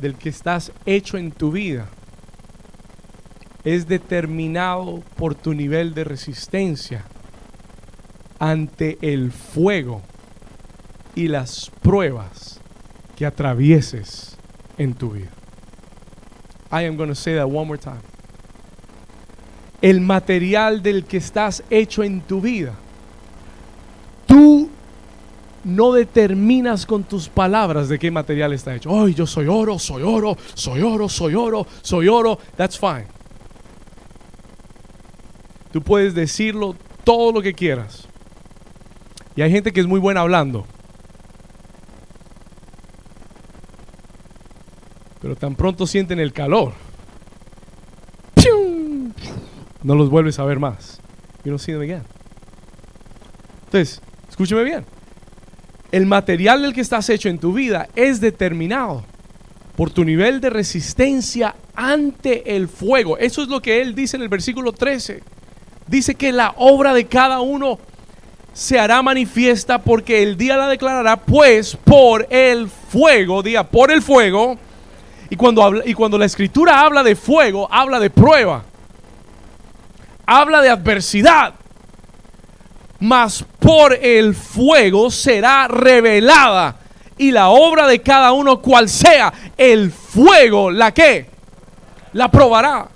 del 0.00 0.16
que 0.16 0.28
estás 0.28 0.72
hecho 0.86 1.16
en 1.16 1.30
tu 1.32 1.52
vida 1.52 1.88
es 3.64 3.86
determinado 3.86 5.02
por 5.16 5.34
tu 5.34 5.54
nivel 5.54 5.94
de 5.94 6.04
resistencia 6.04 7.04
ante 8.38 8.98
el 9.02 9.32
fuego 9.32 10.00
y 11.14 11.28
las 11.28 11.70
pruebas 11.82 12.60
que 13.16 13.26
atravieses 13.26 14.36
en 14.78 14.94
tu 14.94 15.10
vida. 15.10 15.30
I 16.72 16.86
am 16.86 16.96
going 16.96 17.08
to 17.08 17.14
say 17.14 17.34
that 17.34 17.46
one 17.46 17.66
more 17.66 17.78
time. 17.78 18.00
El 19.82 20.00
material 20.00 20.82
del 20.82 21.04
que 21.04 21.18
estás 21.18 21.62
hecho 21.68 22.02
en 22.02 22.20
tu 22.20 22.40
vida. 22.40 22.74
No 25.62 25.92
determinas 25.92 26.86
con 26.86 27.04
tus 27.04 27.28
palabras 27.28 27.88
de 27.88 27.98
qué 27.98 28.10
material 28.10 28.54
está 28.54 28.74
hecho. 28.74 28.90
Hoy 28.90 29.12
yo 29.14 29.26
soy 29.26 29.46
oro, 29.46 29.78
soy 29.78 30.02
oro, 30.02 30.36
soy 30.54 30.80
oro, 30.80 31.08
soy 31.08 31.34
oro, 31.34 31.66
soy 31.82 32.08
oro. 32.08 32.38
That's 32.56 32.78
fine. 32.78 33.06
Tú 35.70 35.82
puedes 35.82 36.14
decirlo 36.14 36.74
todo 37.04 37.32
lo 37.32 37.42
que 37.42 37.52
quieras. 37.52 38.08
Y 39.36 39.42
hay 39.42 39.50
gente 39.50 39.72
que 39.72 39.80
es 39.80 39.86
muy 39.86 40.00
buena 40.00 40.22
hablando. 40.22 40.66
Pero 45.20 45.36
tan 45.36 45.54
pronto 45.54 45.86
sienten 45.86 46.20
el 46.20 46.32
calor. 46.32 46.72
No 49.82 49.94
los 49.94 50.08
vuelves 50.08 50.38
a 50.38 50.44
ver 50.44 50.58
más. 50.58 51.00
You 51.44 51.50
don't 51.50 51.60
see 51.60 51.72
them 51.72 51.82
again. 51.82 52.04
Entonces, 53.66 54.00
escúcheme 54.28 54.64
bien 54.64 54.99
el 55.92 56.06
material 56.06 56.62
del 56.62 56.72
que 56.72 56.80
estás 56.80 57.08
hecho 57.10 57.28
en 57.28 57.38
tu 57.38 57.52
vida 57.52 57.88
es 57.96 58.20
determinado 58.20 59.04
por 59.76 59.90
tu 59.90 60.04
nivel 60.04 60.40
de 60.40 60.50
resistencia 60.50 61.54
ante 61.74 62.56
el 62.56 62.68
fuego. 62.68 63.18
Eso 63.18 63.42
es 63.42 63.48
lo 63.48 63.62
que 63.62 63.80
él 63.80 63.94
dice 63.94 64.16
en 64.16 64.22
el 64.22 64.28
versículo 64.28 64.72
13. 64.72 65.22
Dice 65.86 66.14
que 66.14 66.32
la 66.32 66.54
obra 66.56 66.94
de 66.94 67.06
cada 67.06 67.40
uno 67.40 67.78
se 68.52 68.78
hará 68.78 69.02
manifiesta 69.02 69.78
porque 69.78 70.22
el 70.22 70.36
día 70.36 70.56
la 70.56 70.68
declarará, 70.68 71.16
pues 71.16 71.76
por 71.76 72.26
el 72.30 72.68
fuego, 72.68 73.42
día 73.42 73.64
por 73.64 73.90
el 73.90 74.02
fuego. 74.02 74.58
Y 75.30 75.36
cuando, 75.36 75.62
habla, 75.62 75.82
y 75.86 75.94
cuando 75.94 76.18
la 76.18 76.26
escritura 76.26 76.80
habla 76.80 77.02
de 77.02 77.16
fuego, 77.16 77.68
habla 77.72 78.00
de 78.00 78.10
prueba, 78.10 78.64
habla 80.26 80.60
de 80.60 80.68
adversidad 80.68 81.54
mas 83.00 83.44
por 83.58 83.94
el 83.94 84.34
fuego 84.34 85.10
será 85.10 85.66
revelada 85.66 86.76
y 87.16 87.32
la 87.32 87.48
obra 87.48 87.86
de 87.86 88.00
cada 88.00 88.32
uno 88.32 88.60
cual 88.60 88.88
sea, 88.88 89.32
el 89.56 89.90
fuego, 89.90 90.70
la 90.70 90.92
que, 90.92 91.26
la 92.14 92.30
probará. 92.30 92.88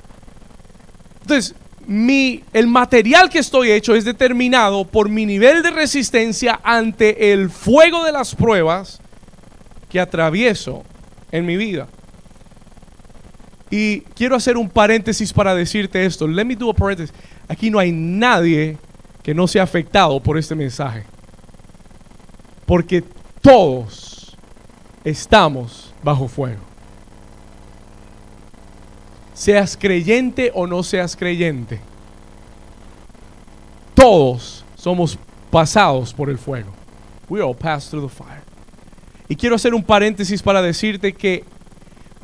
Entonces, 1.22 1.54
mi, 1.86 2.42
el 2.52 2.66
material 2.66 3.28
que 3.28 3.38
estoy 3.38 3.70
hecho 3.70 3.94
es 3.94 4.04
determinado 4.04 4.86
por 4.86 5.08
mi 5.08 5.26
nivel 5.26 5.62
de 5.62 5.70
resistencia 5.70 6.60
ante 6.62 7.32
el 7.32 7.50
fuego 7.50 8.04
de 8.04 8.12
las 8.12 8.34
pruebas 8.34 9.00
que 9.90 10.00
atravieso 10.00 10.84
en 11.30 11.44
mi 11.44 11.56
vida. 11.56 11.86
Y 13.70 14.00
quiero 14.14 14.36
hacer 14.36 14.56
un 14.56 14.70
paréntesis 14.70 15.32
para 15.32 15.54
decirte 15.54 16.06
esto. 16.06 16.26
Let 16.26 16.44
me 16.44 16.56
do 16.56 16.70
a 16.70 16.74
paréntesis. 16.74 17.14
Aquí 17.48 17.70
no 17.70 17.78
hay 17.78 17.92
nadie 17.92 18.78
que 19.24 19.34
no 19.34 19.48
sea 19.48 19.62
afectado 19.62 20.20
por 20.20 20.36
este 20.36 20.54
mensaje. 20.54 21.02
Porque 22.66 23.02
todos 23.40 24.36
estamos 25.02 25.92
bajo 26.02 26.28
fuego. 26.28 26.60
Seas 29.32 29.78
creyente 29.78 30.52
o 30.54 30.66
no 30.66 30.82
seas 30.82 31.16
creyente. 31.16 31.80
Todos 33.94 34.62
somos 34.76 35.18
pasados 35.50 36.12
por 36.12 36.28
el 36.28 36.36
fuego. 36.36 36.70
We 37.30 37.40
all 37.40 37.56
pass 37.56 37.88
through 37.88 38.06
the 38.06 38.14
fire. 38.14 38.42
Y 39.26 39.36
quiero 39.36 39.56
hacer 39.56 39.74
un 39.74 39.82
paréntesis 39.82 40.42
para 40.42 40.60
decirte 40.60 41.14
que 41.14 41.44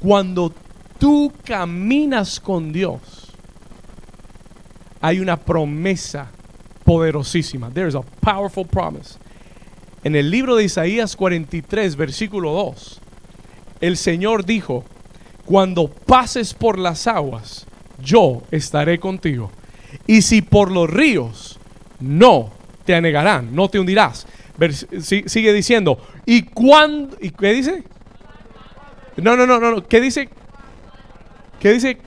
cuando 0.00 0.52
tú 0.98 1.32
caminas 1.44 2.38
con 2.38 2.74
Dios, 2.74 3.00
hay 5.00 5.18
una 5.18 5.38
promesa 5.38 6.30
poderosísima. 6.84 7.70
There 7.72 7.88
is 7.88 7.94
a 7.94 8.02
powerful 8.20 8.64
promise. 8.64 9.18
En 10.02 10.16
el 10.16 10.30
libro 10.30 10.56
de 10.56 10.64
Isaías 10.64 11.14
43, 11.14 11.96
versículo 11.96 12.52
2, 12.52 13.00
el 13.80 13.96
Señor 13.96 14.44
dijo, 14.44 14.84
cuando 15.44 15.88
pases 15.88 16.54
por 16.54 16.78
las 16.78 17.06
aguas, 17.06 17.66
yo 18.02 18.42
estaré 18.50 18.98
contigo. 18.98 19.50
Y 20.06 20.22
si 20.22 20.42
por 20.42 20.70
los 20.70 20.88
ríos, 20.88 21.58
no 21.98 22.50
te 22.84 22.94
anegarán, 22.94 23.54
no 23.54 23.68
te 23.68 23.78
hundirás. 23.78 24.26
sigue 25.00 25.52
diciendo, 25.52 25.98
¿y 26.24 26.42
cuándo? 26.42 27.16
¿Y 27.20 27.30
qué 27.30 27.52
dice? 27.52 27.84
No, 29.16 29.36
no, 29.36 29.46
no, 29.46 29.58
no, 29.58 29.86
¿qué 29.86 30.00
dice? 30.00 30.28
¿Qué 31.58 31.72
dice? 31.72 31.98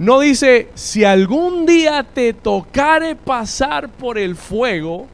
No 0.00 0.18
dice, 0.20 0.68
si 0.74 1.04
algún 1.04 1.66
día 1.66 2.02
te 2.02 2.32
tocare 2.32 3.16
pasar 3.16 3.90
por 3.90 4.16
el 4.16 4.34
fuego, 4.34 5.06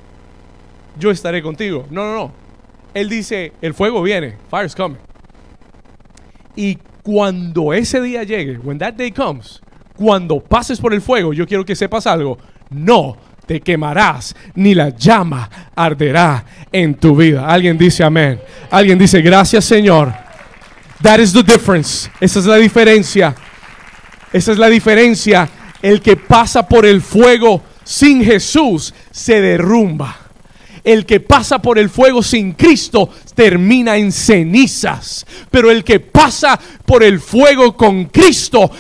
yo 0.97 1.11
estaré 1.11 1.43
contigo. 1.43 1.87
No, 1.91 2.05
no, 2.05 2.15
no. 2.15 2.33
Él 2.95 3.09
dice, 3.09 3.53
el 3.61 3.75
fuego 3.75 4.01
viene, 4.01 4.37
fire's 4.49 4.77
coming. 4.77 5.01
Y 6.55 6.79
cuando 7.03 7.73
ese 7.73 8.01
día 8.01 8.23
llegue, 8.23 8.59
when 8.59 8.79
that 8.79 8.95
day 8.95 9.11
comes, 9.11 9.61
cuando 9.97 10.39
pases 10.39 10.79
por 10.79 10.95
el 10.95 11.03
fuego, 11.03 11.33
yo 11.33 11.49
quiero 11.49 11.65
que 11.65 11.75
sepas 11.75 12.07
algo, 12.07 12.39
no 12.71 13.17
te 13.45 13.61
quemarás, 13.61 14.37
ni 14.55 14.73
la 14.73 14.91
llama 14.91 15.51
arderá 15.75 16.45
en 16.71 16.95
tu 16.95 17.17
vida. 17.17 17.45
Alguien 17.49 17.77
dice 17.77 18.05
amén. 18.05 18.41
Alguien 18.71 18.97
dice, 18.97 19.21
gracias 19.21 19.65
Señor. 19.65 20.13
That 21.03 21.19
is 21.19 21.33
the 21.33 21.43
difference. 21.43 22.09
Esa 22.21 22.39
es 22.39 22.47
la 22.47 22.57
diferencia. 22.57 23.35
Esa 24.37 24.53
es 24.53 24.59
la 24.59 24.69
diferencia. 24.69 25.49
El 25.81 26.03
que 26.03 26.17
pasa 26.17 26.69
por 26.69 26.85
el 26.85 27.01
fuego 27.01 27.63
sin 27.85 28.23
Jesús 28.23 28.93
se 29.11 29.41
derrumba 29.41 30.26
el 30.87 31.05
que 31.05 31.19
pasa 31.19 31.59
por 31.59 31.81
el 31.81 31.91
fuego 31.91 32.23
sin 32.23 32.53
Cristo 32.53 33.11
termina 33.35 33.97
en 33.97 34.13
cenizas. 34.13 35.27
Pero 35.51 35.69
el 35.69 35.83
que 35.83 35.99
pasa 35.99 36.59
por 36.87 37.03
el 37.03 37.19
fuego 37.19 37.77
con 37.77 38.05
Cristo, 38.05 38.71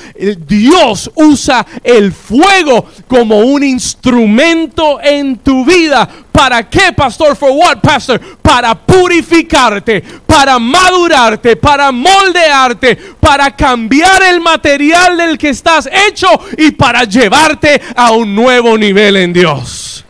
Dios 0.46 1.10
usa 1.16 1.66
el 1.82 2.12
fuego 2.12 2.86
como 3.08 3.40
un 3.40 3.64
instrumento 3.64 5.00
en 5.02 5.38
tu 5.38 5.64
vida. 5.64 6.08
¿Para 6.30 6.70
qué, 6.70 6.92
pastor? 6.92 7.34
For 7.34 7.50
what, 7.50 7.78
pastor? 7.80 8.20
Para 8.40 8.76
purificarte, 8.76 10.00
para 10.24 10.60
madurarte, 10.60 11.56
para 11.56 11.90
moldearte, 11.90 12.96
para 13.18 13.50
cambiar 13.56 14.22
el 14.22 14.40
material 14.40 15.16
del 15.16 15.36
que 15.36 15.48
estás 15.48 15.88
hecho 16.08 16.28
y 16.56 16.70
para 16.70 17.02
llevarte 17.02 17.80
a 17.96 18.12
un 18.12 18.32
nuevo 18.32 18.78
nivel 18.78 19.16
en 19.16 19.32
Dios. 19.32 20.05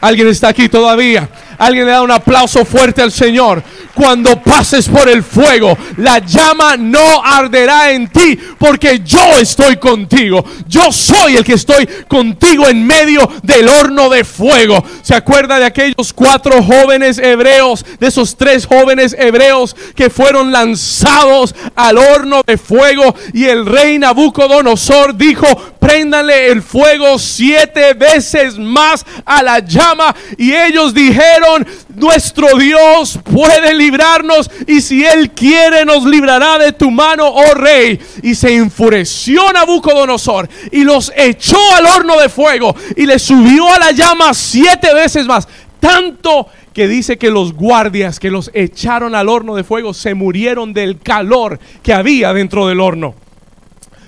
¿Alguien 0.00 0.28
está 0.28 0.48
aquí 0.48 0.68
todavía? 0.68 1.28
Alguien 1.58 1.86
le 1.86 1.92
da 1.92 2.02
un 2.02 2.10
aplauso 2.10 2.64
fuerte 2.64 3.02
al 3.02 3.12
Señor. 3.12 3.62
Cuando 3.94 4.42
pases 4.42 4.88
por 4.88 5.08
el 5.08 5.22
fuego, 5.22 5.76
la 5.96 6.18
llama 6.18 6.76
no 6.76 7.22
arderá 7.24 7.90
en 7.92 8.08
ti 8.08 8.38
porque 8.58 9.00
yo 9.02 9.38
estoy 9.40 9.76
contigo. 9.76 10.44
Yo 10.68 10.92
soy 10.92 11.36
el 11.36 11.44
que 11.44 11.54
estoy 11.54 11.86
contigo 12.06 12.68
en 12.68 12.86
medio 12.86 13.26
del 13.42 13.68
horno 13.68 14.10
de 14.10 14.22
fuego. 14.24 14.84
¿Se 15.02 15.14
acuerda 15.14 15.58
de 15.58 15.64
aquellos 15.64 16.12
cuatro 16.14 16.62
jóvenes 16.62 17.18
hebreos, 17.18 17.86
de 17.98 18.08
esos 18.08 18.36
tres 18.36 18.66
jóvenes 18.66 19.16
hebreos 19.18 19.74
que 19.94 20.10
fueron 20.10 20.52
lanzados 20.52 21.54
al 21.74 21.96
horno 21.96 22.42
de 22.46 22.58
fuego 22.58 23.14
y 23.32 23.44
el 23.44 23.64
rey 23.64 23.98
Nabucodonosor 23.98 25.16
dijo, 25.16 25.46
préndanle 25.80 26.50
el 26.50 26.62
fuego 26.62 27.18
siete 27.18 27.94
veces 27.94 28.58
más 28.58 29.06
a 29.24 29.42
la 29.42 29.60
llama 29.60 30.14
y 30.36 30.52
ellos 30.52 30.92
dijeron, 30.92 31.45
nuestro 31.94 32.56
Dios 32.58 33.18
puede 33.22 33.74
librarnos 33.74 34.50
y 34.66 34.80
si 34.80 35.04
Él 35.04 35.30
quiere 35.30 35.84
nos 35.84 36.04
librará 36.04 36.58
de 36.58 36.72
tu 36.72 36.90
mano, 36.90 37.28
oh 37.28 37.54
rey. 37.54 37.98
Y 38.22 38.34
se 38.34 38.54
enfureció 38.54 39.52
Nabucodonosor 39.52 40.48
y 40.70 40.84
los 40.84 41.12
echó 41.16 41.58
al 41.74 41.86
horno 41.86 42.20
de 42.20 42.28
fuego 42.28 42.74
y 42.96 43.06
le 43.06 43.18
subió 43.18 43.72
a 43.72 43.78
la 43.78 43.92
llama 43.92 44.34
siete 44.34 44.92
veces 44.94 45.26
más. 45.26 45.48
Tanto 45.80 46.48
que 46.72 46.88
dice 46.88 47.16
que 47.16 47.30
los 47.30 47.52
guardias 47.54 48.20
que 48.20 48.30
los 48.30 48.50
echaron 48.52 49.14
al 49.14 49.28
horno 49.28 49.54
de 49.54 49.64
fuego 49.64 49.94
se 49.94 50.14
murieron 50.14 50.72
del 50.72 50.98
calor 51.00 51.58
que 51.82 51.94
había 51.94 52.32
dentro 52.32 52.66
del 52.66 52.80
horno. 52.80 53.14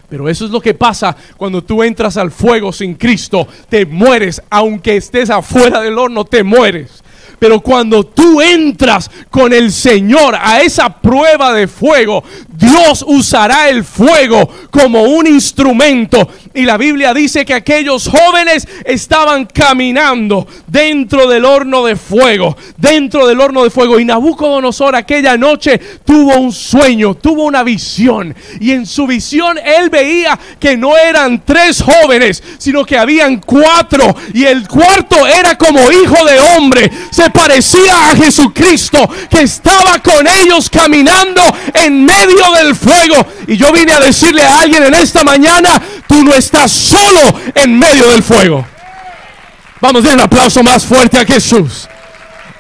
Pero 0.09 0.29
eso 0.29 0.47
es 0.47 0.51
lo 0.51 0.61
que 0.61 0.75
pasa 0.75 1.17
cuando 1.37 1.63
tú 1.63 1.83
entras 1.83 2.17
al 2.17 2.31
fuego 2.31 2.73
sin 2.73 2.95
Cristo. 2.95 3.47
Te 3.69 3.85
mueres, 3.85 4.43
aunque 4.49 4.97
estés 4.97 5.29
afuera 5.29 5.81
del 5.81 5.99
horno, 5.99 6.25
te 6.25 6.43
mueres. 6.43 7.05
Pero 7.39 7.61
cuando 7.61 8.05
tú 8.05 8.41
entras 8.41 9.11
con 9.31 9.53
el 9.53 9.73
Señor 9.73 10.37
a 10.41 10.61
esa 10.61 10.89
prueba 10.89 11.53
de 11.53 11.69
fuego, 11.69 12.25
Dios 12.49 13.05
usará 13.07 13.69
el 13.69 13.85
fuego 13.85 14.49
como 14.71 15.03
un 15.03 15.27
instrumento. 15.27 16.29
Y 16.59 16.63
la 16.63 16.77
Biblia 16.77 17.15
dice 17.15 17.45
que 17.45 17.55
aquellos 17.55 18.09
jóvenes 18.09 18.67
estaban 18.85 19.47
caminando 19.47 20.45
dentro 20.67 21.29
del 21.29 21.45
horno 21.45 21.85
de 21.85 21.95
fuego, 21.95 22.57
dentro 22.77 23.29
del 23.29 23.41
horno 23.41 23.63
de 23.63 23.71
fuego. 23.71 24.01
Y 24.01 24.05
Nabucodonosor 24.05 24.97
aquella 24.97 25.37
noche 25.37 25.81
tuvo 26.05 26.37
un 26.37 26.51
sueño, 26.53 27.15
tuvo 27.15 27.45
una 27.45 27.63
visión. 27.63 28.35
Y 28.59 28.73
en 28.73 28.87
su 28.87 29.07
visión 29.07 29.57
él 29.57 29.89
veía 29.89 30.37
que 30.59 30.77
no 30.77 30.97
eran 30.97 31.45
tres 31.45 31.81
jóvenes, 31.81 32.43
sino 32.59 32.85
que 32.85 32.99
habían 32.99 33.39
cuatro. 33.39 34.17
Y 34.35 34.45
el 34.45 34.67
cuarto 34.67 35.29
era 35.29 35.57
como 35.57 35.79
hijo 35.93 36.25
de 36.25 36.41
hombre. 36.41 36.91
Se 37.13 37.31
parecía 37.31 38.11
a 38.11 38.17
Jesucristo 38.17 38.99
que 39.31 39.43
estaba 39.43 40.01
con 40.01 40.27
ellos 40.27 40.69
caminando 40.69 41.41
en 41.73 42.05
medio 42.05 42.51
del 42.57 42.75
fuego. 42.75 43.15
Y 43.47 43.57
yo 43.57 43.71
vine 43.71 43.93
a 43.93 44.01
decirle 44.01 44.43
a 44.43 44.63
alguien 44.63 44.83
en 44.83 44.95
esta 44.95 45.23
mañana, 45.23 45.81
tú 46.09 46.25
no 46.25 46.35
estás 46.35 46.48
solo 46.69 47.39
en 47.55 47.79
medio 47.79 48.09
del 48.11 48.23
fuego. 48.23 48.67
Vamos 49.81 50.05
a 50.05 50.09
dar 50.09 50.17
un 50.17 50.23
aplauso 50.23 50.63
más 50.63 50.85
fuerte 50.85 51.19
a 51.19 51.25
Jesús. 51.25 51.89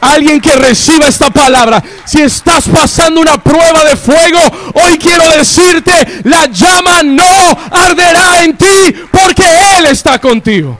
Alguien 0.00 0.40
que 0.40 0.54
reciba 0.56 1.08
esta 1.08 1.30
palabra. 1.30 1.82
Si 2.04 2.20
estás 2.20 2.68
pasando 2.68 3.20
una 3.20 3.42
prueba 3.42 3.84
de 3.84 3.96
fuego, 3.96 4.38
hoy 4.74 4.98
quiero 4.98 5.28
decirte, 5.30 6.22
la 6.24 6.46
llama 6.46 7.02
no 7.02 7.58
arderá 7.72 8.44
en 8.44 8.56
ti 8.56 8.94
porque 9.10 9.78
Él 9.78 9.86
está 9.86 10.18
contigo. 10.20 10.78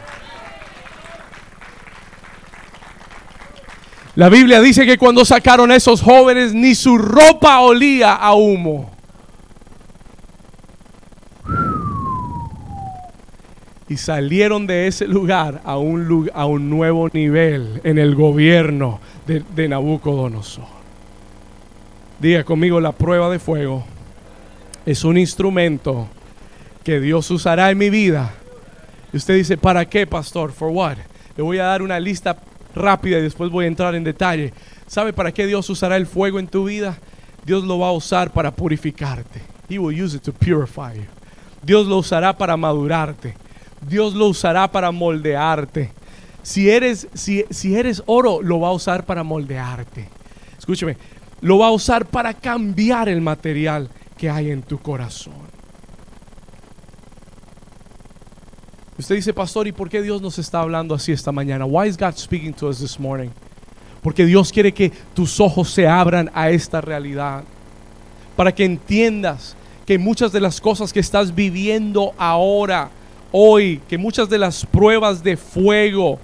La 4.14 4.28
Biblia 4.28 4.60
dice 4.60 4.84
que 4.84 4.98
cuando 4.98 5.24
sacaron 5.24 5.70
a 5.70 5.76
esos 5.76 6.02
jóvenes 6.02 6.52
ni 6.52 6.74
su 6.74 6.98
ropa 6.98 7.60
olía 7.60 8.14
a 8.14 8.34
humo. 8.34 8.97
Y 13.88 13.96
salieron 13.96 14.66
de 14.66 14.86
ese 14.86 15.06
lugar 15.06 15.62
a 15.64 15.78
un, 15.78 16.30
a 16.34 16.46
un 16.46 16.68
nuevo 16.68 17.08
nivel 17.12 17.80
en 17.84 17.98
el 17.98 18.14
gobierno 18.14 19.00
de, 19.26 19.68
Nabucodonosor. 19.68 20.66
Diga 22.18 22.44
conmigo, 22.44 22.80
la 22.80 22.92
prueba 22.92 23.30
de 23.30 23.38
fuego 23.38 23.84
es 24.84 25.04
un 25.04 25.16
instrumento 25.16 26.08
que 26.84 27.00
Dios 27.00 27.30
usará 27.30 27.70
en 27.70 27.78
mi 27.78 27.90
vida. 27.90 28.34
Y 29.12 29.16
usted 29.16 29.36
dice, 29.36 29.56
¿para 29.56 29.84
qué, 29.86 30.06
pastor? 30.06 30.52
¿For 30.52 30.70
what? 30.70 30.96
Le 31.36 31.42
voy 31.42 31.58
a 31.58 31.64
dar 31.64 31.82
una 31.82 32.00
lista 32.00 32.36
rápida 32.74 33.18
y 33.18 33.22
después 33.22 33.50
voy 33.50 33.64
a 33.64 33.68
entrar 33.68 33.94
en 33.94 34.04
detalle. 34.04 34.52
¿Sabe 34.86 35.12
para 35.12 35.32
qué 35.32 35.46
Dios 35.46 35.68
usará 35.70 35.96
el 35.96 36.06
fuego 36.06 36.38
en 36.38 36.48
tu 36.48 36.64
vida? 36.64 36.98
Dios 37.44 37.64
lo 37.64 37.78
va 37.78 37.88
a 37.88 37.92
usar 37.92 38.30
para 38.32 38.50
purificarte. 38.50 39.40
He 39.68 39.78
will 39.78 39.98
use 39.98 40.16
it 40.16 40.22
to 40.22 40.32
purify 40.32 40.94
you. 40.94 41.04
Dios 41.62 41.86
lo 41.86 41.98
usará 41.98 42.36
para 42.36 42.56
madurarte. 42.56 43.34
Dios 43.80 44.14
lo 44.14 44.26
usará 44.26 44.70
para 44.70 44.90
moldearte. 44.90 45.92
Si 46.42 46.70
eres, 46.70 47.08
si, 47.14 47.44
si 47.50 47.76
eres 47.76 48.02
oro, 48.06 48.40
lo 48.42 48.60
va 48.60 48.68
a 48.68 48.72
usar 48.72 49.04
para 49.04 49.22
moldearte. 49.22 50.08
Escúcheme, 50.58 50.96
lo 51.40 51.58
va 51.58 51.68
a 51.68 51.72
usar 51.72 52.06
para 52.06 52.34
cambiar 52.34 53.08
el 53.08 53.20
material 53.20 53.88
que 54.16 54.28
hay 54.30 54.50
en 54.50 54.62
tu 54.62 54.78
corazón. 54.78 55.48
Usted 58.98 59.14
dice, 59.14 59.32
pastor, 59.32 59.68
¿y 59.68 59.72
por 59.72 59.88
qué 59.88 60.02
Dios 60.02 60.20
nos 60.20 60.40
está 60.40 60.60
hablando 60.60 60.92
así 60.92 61.12
esta 61.12 61.30
mañana? 61.30 61.64
Why 61.64 61.88
is 61.88 61.96
God 61.96 62.16
speaking 62.16 62.52
to 62.54 62.66
us 62.66 62.80
this 62.80 62.98
morning? 62.98 63.30
Porque 64.02 64.26
Dios 64.26 64.52
quiere 64.52 64.72
que 64.72 64.90
tus 65.14 65.38
ojos 65.38 65.70
se 65.70 65.86
abran 65.86 66.30
a 66.34 66.50
esta 66.50 66.80
realidad. 66.80 67.44
Para 68.34 68.52
que 68.52 68.64
entiendas 68.64 69.54
que 69.86 69.98
muchas 69.98 70.32
de 70.32 70.40
las 70.40 70.60
cosas 70.60 70.92
que 70.92 70.98
estás 70.98 71.32
viviendo 71.32 72.12
ahora, 72.18 72.90
hoy, 73.32 73.80
que 73.88 73.98
muchas 73.98 74.28
de 74.28 74.38
las 74.38 74.64
pruebas 74.66 75.22
de 75.22 75.36
fuego, 75.36 76.20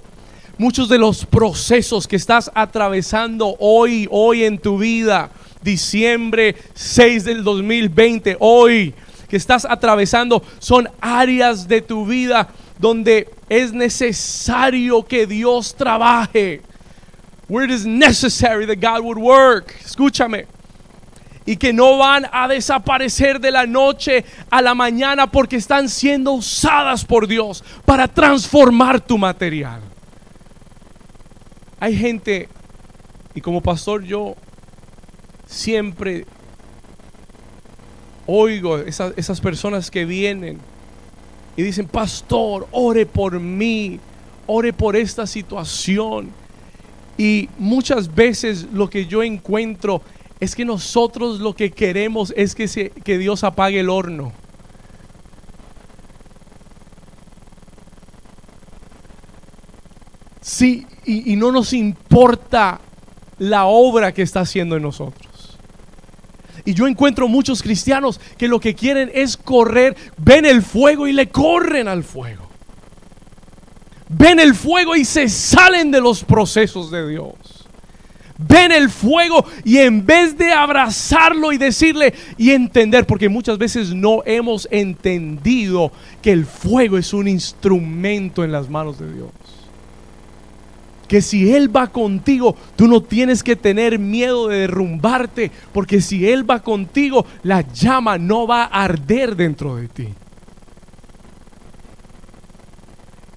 muchos 0.57 0.89
de 0.89 0.97
los 0.97 1.25
procesos 1.25 2.07
que 2.07 2.15
estás 2.15 2.51
atravesando 2.53 3.55
hoy, 3.59 4.07
hoy 4.09 4.43
en 4.43 4.57
tu 4.57 4.77
vida, 4.77 5.31
diciembre 5.61 6.55
6 6.73 7.25
del 7.25 7.43
2020, 7.43 8.37
hoy 8.39 8.93
que 9.27 9.37
estás 9.37 9.65
atravesando, 9.65 10.43
son 10.59 10.87
áreas 11.01 11.67
de 11.67 11.81
tu 11.81 12.05
vida 12.05 12.49
donde 12.77 13.29
es 13.49 13.73
necesario 13.73 15.03
que 15.03 15.25
Dios 15.25 15.75
trabaje. 15.75 16.61
Where 17.47 17.65
it 17.65 17.71
is 17.71 17.85
necessary 17.85 18.65
that 18.65 18.79
God 18.79 19.03
would 19.03 19.17
work. 19.17 19.75
Escúchame. 19.83 20.54
Y 21.45 21.57
que 21.57 21.73
no 21.73 21.97
van 21.97 22.27
a 22.31 22.47
desaparecer 22.47 23.39
de 23.39 23.51
la 23.51 23.65
noche 23.65 24.25
a 24.49 24.61
la 24.61 24.73
mañana 24.73 25.27
porque 25.27 25.57
están 25.57 25.89
siendo 25.89 26.31
usadas 26.31 27.05
por 27.05 27.27
Dios 27.27 27.63
para 27.85 28.07
transformar 28.07 28.99
tu 28.99 29.17
material. 29.17 29.81
Hay 31.79 31.95
gente, 31.95 32.49
y 33.35 33.41
como 33.41 33.61
pastor 33.61 34.03
yo 34.03 34.35
siempre 35.45 36.25
oigo 38.25 38.79
esas, 38.79 39.13
esas 39.17 39.39
personas 39.39 39.91
que 39.91 40.05
vienen 40.05 40.59
y 41.57 41.63
dicen, 41.63 41.87
pastor, 41.87 42.67
ore 42.71 43.05
por 43.05 43.39
mí, 43.39 43.99
ore 44.47 44.73
por 44.73 44.95
esta 44.95 45.25
situación. 45.25 46.31
Y 47.17 47.49
muchas 47.57 48.13
veces 48.13 48.67
lo 48.73 48.89
que 48.89 49.05
yo 49.05 49.23
encuentro 49.23 50.01
es 50.39 50.55
que 50.55 50.65
nosotros 50.65 51.39
lo 51.39 51.55
que 51.55 51.71
queremos 51.71 52.33
es 52.35 52.55
que, 52.55 52.91
que 53.03 53.17
Dios 53.17 53.43
apague 53.43 53.79
el 53.79 53.89
horno. 53.89 54.33
Sí, 60.41 60.85
y 61.05 61.35
no 61.35 61.51
nos 61.51 61.73
importa 61.73 62.79
la 63.39 63.65
obra 63.65 64.13
que 64.13 64.21
está 64.21 64.41
haciendo 64.41 64.75
en 64.75 64.83
nosotros. 64.83 65.25
Y 66.65 66.73
yo 66.73 66.87
encuentro 66.87 67.27
muchos 67.27 67.61
cristianos 67.61 68.19
que 68.37 68.47
lo 68.47 68.59
que 68.59 68.73
quieren 68.73 69.11
es 69.13 69.37
correr, 69.37 69.95
ven 70.17 70.45
el 70.45 70.63
fuego 70.63 71.07
y 71.07 71.13
le 71.13 71.29
corren 71.29 71.87
al 71.87 72.03
fuego. 72.03 72.43
Ven 74.09 74.39
el 74.39 74.55
fuego 74.55 74.95
y 74.95 75.05
se 75.05 75.29
salen 75.29 75.91
de 75.91 76.01
los 76.01 76.23
procesos 76.23 76.89
de 76.89 77.07
Dios. 77.07 77.35
Ven 78.37 78.71
el 78.71 78.89
fuego 78.89 79.45
y 79.63 79.77
en 79.77 80.05
vez 80.05 80.37
de 80.37 80.51
abrazarlo 80.51 81.53
y 81.53 81.57
decirle 81.57 82.13
y 82.37 82.51
entender, 82.51 83.05
porque 83.05 83.29
muchas 83.29 83.57
veces 83.57 83.93
no 83.93 84.23
hemos 84.25 84.67
entendido 84.71 85.91
que 86.21 86.31
el 86.31 86.45
fuego 86.45 86.97
es 86.97 87.13
un 87.13 87.27
instrumento 87.27 88.43
en 88.43 88.51
las 88.51 88.69
manos 88.69 88.99
de 88.99 89.13
Dios 89.13 89.31
que 91.07 91.21
si 91.21 91.53
Él 91.53 91.73
va 91.75 91.87
contigo, 91.87 92.55
tú 92.75 92.87
no 92.87 93.01
tienes 93.01 93.43
que 93.43 93.55
tener 93.55 93.99
miedo 93.99 94.47
de 94.47 94.61
derrumbarte, 94.61 95.51
porque 95.71 96.01
si 96.01 96.27
Él 96.27 96.49
va 96.49 96.61
contigo, 96.61 97.25
la 97.43 97.61
llama 97.61 98.17
no 98.17 98.47
va 98.47 98.63
a 98.63 98.83
arder 98.83 99.35
dentro 99.35 99.75
de 99.75 99.87
ti. 99.87 100.07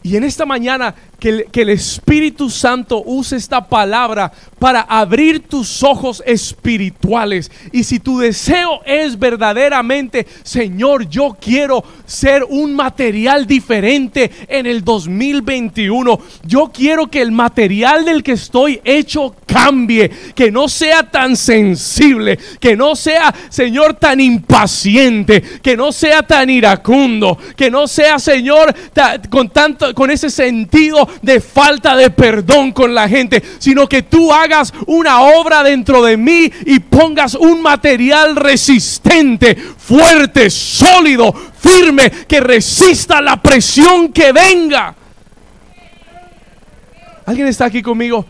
Y 0.03 0.17
en 0.17 0.25
esta 0.25 0.47
mañana 0.47 0.95
que 1.19 1.47
el, 1.53 1.69
Espíritu 1.69 2.49
Santo 2.49 3.03
use 3.05 3.37
esta 3.37 3.67
palabra 3.67 4.33
para 4.59 4.83
abrir 4.83 5.41
tus 5.41 5.83
ojos 5.83 6.23
espirituales. 6.25 7.51
Y 7.73 7.83
si 7.83 7.99
tu 7.99 8.19
deseo 8.19 8.81
es 8.85 9.19
verdaderamente, 9.19 10.27
Señor, 10.45 11.09
yo 11.09 11.37
quiero 11.41 11.83
ser 12.07 12.45
un 12.49 12.75
material 12.75 13.47
diferente 13.47 14.31
en 14.47 14.67
el 14.67 14.85
2021. 14.85 16.21
Yo 16.45 16.71
quiero 16.73 17.09
que 17.09 17.21
el 17.21 17.33
material 17.33 18.05
del 18.05 18.23
que 18.23 18.33
estoy 18.33 18.81
hecho 18.85 19.35
cambie, 19.47 20.11
que 20.37 20.53
no 20.53 20.69
sea 20.69 21.03
tan 21.03 21.37
sensible, 21.37 22.39
que 22.61 22.77
no 22.77 22.95
sea, 22.95 23.35
Señor, 23.49 23.95
tan 23.95 24.21
impaciente, 24.21 25.43
que 25.63 25.77
no 25.77 25.91
sea 25.91 26.23
tan 26.23 26.49
iracundo, 26.49 27.37
que 27.57 27.71
no 27.71 27.89
sea, 27.89 28.21
Señor, 28.21 28.73
con 29.31 29.49
tanto 29.49 29.93
con 29.95 30.11
ese 30.11 30.31
sentido 30.31 31.08
de 31.23 31.41
falta 31.41 31.97
de 31.97 32.11
perdón 32.11 32.73
con 32.73 32.95
la 32.95 33.09
gente, 33.09 33.43
sino 33.59 33.89
que 33.89 34.03
tú 34.03 34.33
hagas 34.33 34.73
una 34.87 35.23
obra 35.23 35.63
dentro 35.63 36.03
de 36.03 36.17
mí 36.17 36.51
y 36.67 36.79
pongas 36.81 37.35
un 37.35 37.63
material 37.63 38.37
resistente, 38.37 39.55
fuerte, 39.55 40.51
sólido, 40.51 41.33
firme, 41.33 42.11
que 42.11 42.41
resista 42.41 43.21
la 43.21 43.41
presión 43.41 44.13
que 44.13 44.33
venga. 44.33 44.95
¿Alguien 47.27 47.47
está 47.49 47.67
aquí 47.67 47.83
conmigo? 47.83 48.25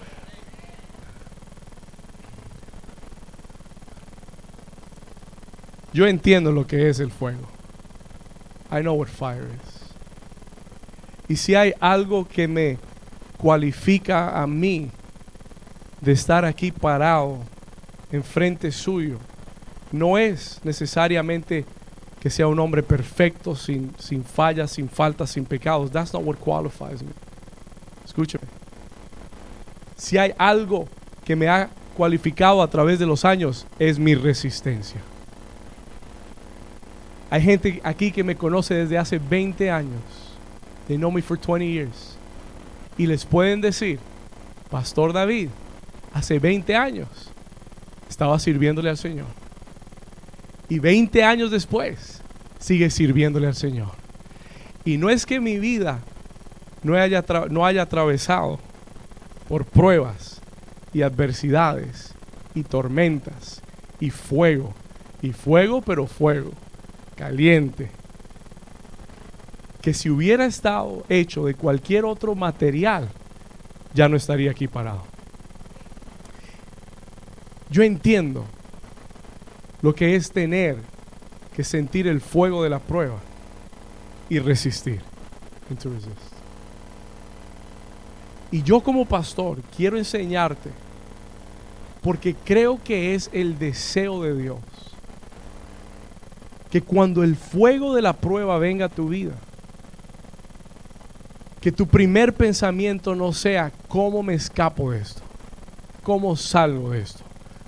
Yo 5.93 6.07
entiendo 6.07 6.53
lo 6.53 6.67
que 6.67 6.88
es 6.88 7.01
el 7.01 7.11
fuego. 7.11 7.49
I 8.71 8.83
know 8.83 8.95
what 8.95 9.09
fire 9.09 9.49
is. 9.49 9.78
Y 11.29 11.37
si 11.37 11.55
hay 11.55 11.75
algo 11.79 12.27
que 12.27 12.49
me 12.49 12.79
cualifica 13.37 14.41
a 14.41 14.47
mí 14.47 14.91
de 16.01 16.12
estar 16.12 16.45
aquí 16.45 16.73
parado 16.73 17.38
enfrente 18.11 18.73
suyo, 18.73 19.19
no 19.93 20.17
es 20.17 20.61
necesariamente 20.64 21.64
que 22.19 22.31
sea 22.31 22.49
un 22.49 22.59
hombre 22.59 22.83
perfecto, 22.83 23.55
sin, 23.55 23.93
sin 23.99 24.25
fallas, 24.25 24.73
sin 24.73 24.88
faltas, 24.88 25.31
sin 25.31 25.45
pecados. 25.45 25.91
That's 25.91 26.12
not 26.12 26.25
what 26.25 26.37
qualifies 26.37 27.03
me. 27.03 27.11
Escúcheme. 28.05 28.45
Si 29.97 30.17
hay 30.17 30.33
algo 30.38 30.88
que 31.25 31.37
me 31.37 31.49
ha 31.49 31.69
cualificado 31.97 32.62
a 32.62 32.69
través 32.69 32.99
de 32.99 33.07
los 33.07 33.25
años, 33.25 33.67
es 33.79 33.99
mi 33.99 34.14
resistencia. 34.14 35.01
Hay 37.31 37.43
gente 37.43 37.81
aquí 37.85 38.11
que 38.11 38.25
me 38.25 38.35
conoce 38.37 38.75
desde 38.75 38.97
hace 38.97 39.19
20 39.19 39.71
años 39.71 40.28
They 40.88 40.96
know 40.96 41.11
me 41.11 41.20
for 41.20 41.37
20 41.37 41.66
years. 41.66 42.16
Y 42.96 43.07
les 43.07 43.24
pueden 43.24 43.61
decir, 43.61 44.01
Pastor 44.70 45.12
David, 45.12 45.51
hace 46.12 46.38
20 46.38 46.74
años 46.74 47.09
estaba 48.09 48.38
sirviéndole 48.38 48.90
al 48.90 48.96
Señor. 48.96 49.27
Y 50.68 50.79
20 50.79 51.22
años 51.22 51.51
después 51.51 52.20
sigue 52.59 52.90
sirviéndole 52.90 53.46
al 53.46 53.55
Señor. 53.55 53.92
Y 54.85 54.96
no 54.96 55.11
es 55.11 55.27
que 55.27 55.40
mi 55.40 55.59
vida 55.59 56.01
no 56.83 56.94
haya, 56.94 57.24
no 57.51 57.64
haya 57.66 57.83
atravesado 57.83 58.59
por 59.48 59.64
pruebas 59.64 60.40
y 60.92 61.03
adversidades 61.03 62.14
y 62.55 62.62
tormentas 62.62 63.62
y 64.01 64.11
fuego. 64.11 64.74
Y 65.20 65.33
fuego, 65.33 65.83
pero 65.83 66.07
fuego. 66.07 66.53
Caliente, 67.16 67.90
que 69.88 69.94
si 69.94 70.11
hubiera 70.11 70.44
estado 70.44 71.03
hecho 71.09 71.46
de 71.46 71.55
cualquier 71.55 72.05
otro 72.05 72.35
material, 72.35 73.09
ya 73.94 74.07
no 74.07 74.18
estaría 74.18 74.51
aquí 74.51 74.68
parado. 74.68 75.03
Yo 77.70 77.83
entiendo 77.83 78.44
lo 79.81 79.94
que 79.94 80.14
es 80.14 80.31
tener 80.31 80.77
que 81.57 81.64
sentir 81.64 82.07
el 82.07 82.20
fuego 82.20 82.62
de 82.62 82.68
la 82.68 82.81
prueba 82.81 83.18
y 84.29 84.40
resistir. 84.40 85.01
Y 88.51 88.62
yo 88.62 88.83
como 88.83 89.07
pastor 89.07 89.62
quiero 89.74 89.96
enseñarte, 89.96 90.68
porque 92.03 92.35
creo 92.35 92.79
que 92.85 93.14
es 93.14 93.31
el 93.33 93.59
deseo 93.59 94.22
de 94.22 94.37
Dios, 94.37 94.59
que 96.70 96.83
cuando 96.83 97.22
el 97.22 97.37
fuego 97.37 97.94
de 97.94 98.03
la 98.03 98.12
prueba 98.12 98.59
venga 98.59 98.85
a 98.85 98.90
tu 98.90 99.09
vida, 99.09 99.33
que 101.61 101.73
tu 101.73 101.87
primer 101.87 102.35
pensamiento 102.35 103.14
no 103.14 103.33
sea 103.33 103.73
cómo 103.88 104.23
me 104.23 104.35
escapo 104.35 104.93
de 104.93 105.01
esto, 105.01 105.22
cómo 106.03 106.37
salgo 106.37 106.91
de 106.91 107.01
esto, 107.01 107.24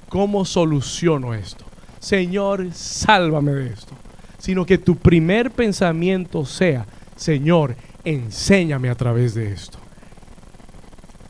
cómo 0.09 0.45
soluciono 0.45 1.35
esto. 1.35 1.65
Señor, 1.99 2.73
sálvame 2.73 3.53
de 3.53 3.73
esto. 3.73 3.93
Sino 4.39 4.65
que 4.65 4.79
tu 4.79 4.97
primer 4.97 5.51
pensamiento 5.51 6.47
sea, 6.47 6.87
Señor, 7.15 7.77
enséñame 8.05 8.89
a 8.89 8.95
través 8.95 9.35
de 9.35 9.53
esto. 9.53 9.79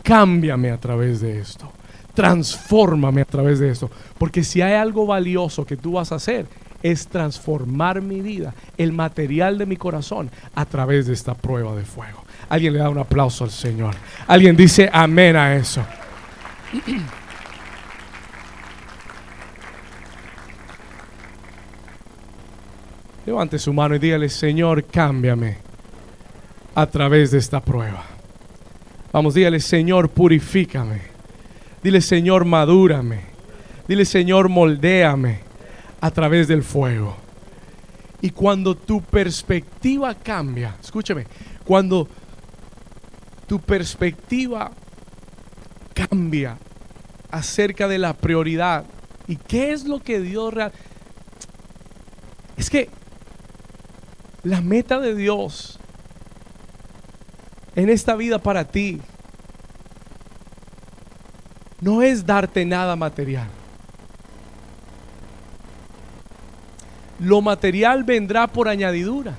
Cámbiame 0.02 0.70
a 0.70 0.78
través 0.78 1.20
de 1.20 1.40
esto. 1.40 1.72
Transfórmame 2.14 3.22
a 3.22 3.24
través 3.24 3.58
de 3.58 3.70
esto. 3.70 3.90
Porque 4.16 4.44
si 4.44 4.62
hay 4.62 4.74
algo 4.74 5.06
valioso 5.06 5.66
que 5.66 5.76
tú 5.76 5.92
vas 5.92 6.12
a 6.12 6.16
hacer, 6.16 6.46
es 6.82 7.06
transformar 7.08 8.00
mi 8.00 8.20
vida, 8.20 8.54
el 8.76 8.92
material 8.92 9.58
de 9.58 9.66
mi 9.66 9.76
corazón, 9.76 10.30
a 10.54 10.64
través 10.64 11.06
de 11.06 11.12
esta 11.12 11.34
prueba 11.34 11.76
de 11.76 11.84
fuego. 11.84 12.24
Alguien 12.48 12.72
le 12.72 12.78
da 12.78 12.88
un 12.88 12.98
aplauso 12.98 13.44
al 13.44 13.50
Señor. 13.50 13.94
Alguien 14.26 14.56
dice 14.56 14.88
amén 14.92 15.36
a 15.36 15.54
eso. 15.54 15.84
Levante 23.26 23.58
su 23.58 23.72
mano 23.72 23.94
y 23.94 23.98
dígale, 23.98 24.28
Señor, 24.28 24.84
cámbiame 24.84 25.58
a 26.74 26.86
través 26.86 27.30
de 27.30 27.38
esta 27.38 27.60
prueba. 27.60 28.04
Vamos, 29.12 29.34
dígale, 29.34 29.60
Señor, 29.60 30.08
purifícame. 30.08 31.02
Dile, 31.82 32.00
Señor, 32.00 32.44
madúrame. 32.44 33.20
Dile, 33.86 34.04
Señor, 34.04 34.48
moldéame 34.48 35.49
a 36.00 36.10
través 36.10 36.48
del 36.48 36.62
fuego. 36.62 37.16
Y 38.22 38.30
cuando 38.30 38.76
tu 38.76 39.00
perspectiva 39.00 40.14
cambia, 40.14 40.76
escúchame, 40.80 41.26
cuando 41.64 42.08
tu 43.46 43.60
perspectiva 43.60 44.70
cambia 45.94 46.58
acerca 47.30 47.88
de 47.88 47.98
la 47.98 48.12
prioridad 48.14 48.84
y 49.26 49.36
qué 49.36 49.72
es 49.72 49.84
lo 49.84 50.00
que 50.00 50.20
Dios 50.20 50.52
real 50.52 50.72
es 52.56 52.68
que 52.68 52.90
la 54.42 54.60
meta 54.60 55.00
de 55.00 55.14
Dios 55.14 55.78
en 57.74 57.88
esta 57.88 58.14
vida 58.16 58.38
para 58.38 58.64
ti 58.64 59.00
no 61.80 62.02
es 62.02 62.26
darte 62.26 62.64
nada 62.64 62.96
material. 62.96 63.48
Lo 67.20 67.42
material 67.42 68.04
vendrá 68.04 68.46
por 68.46 68.68
añadidura. 68.68 69.36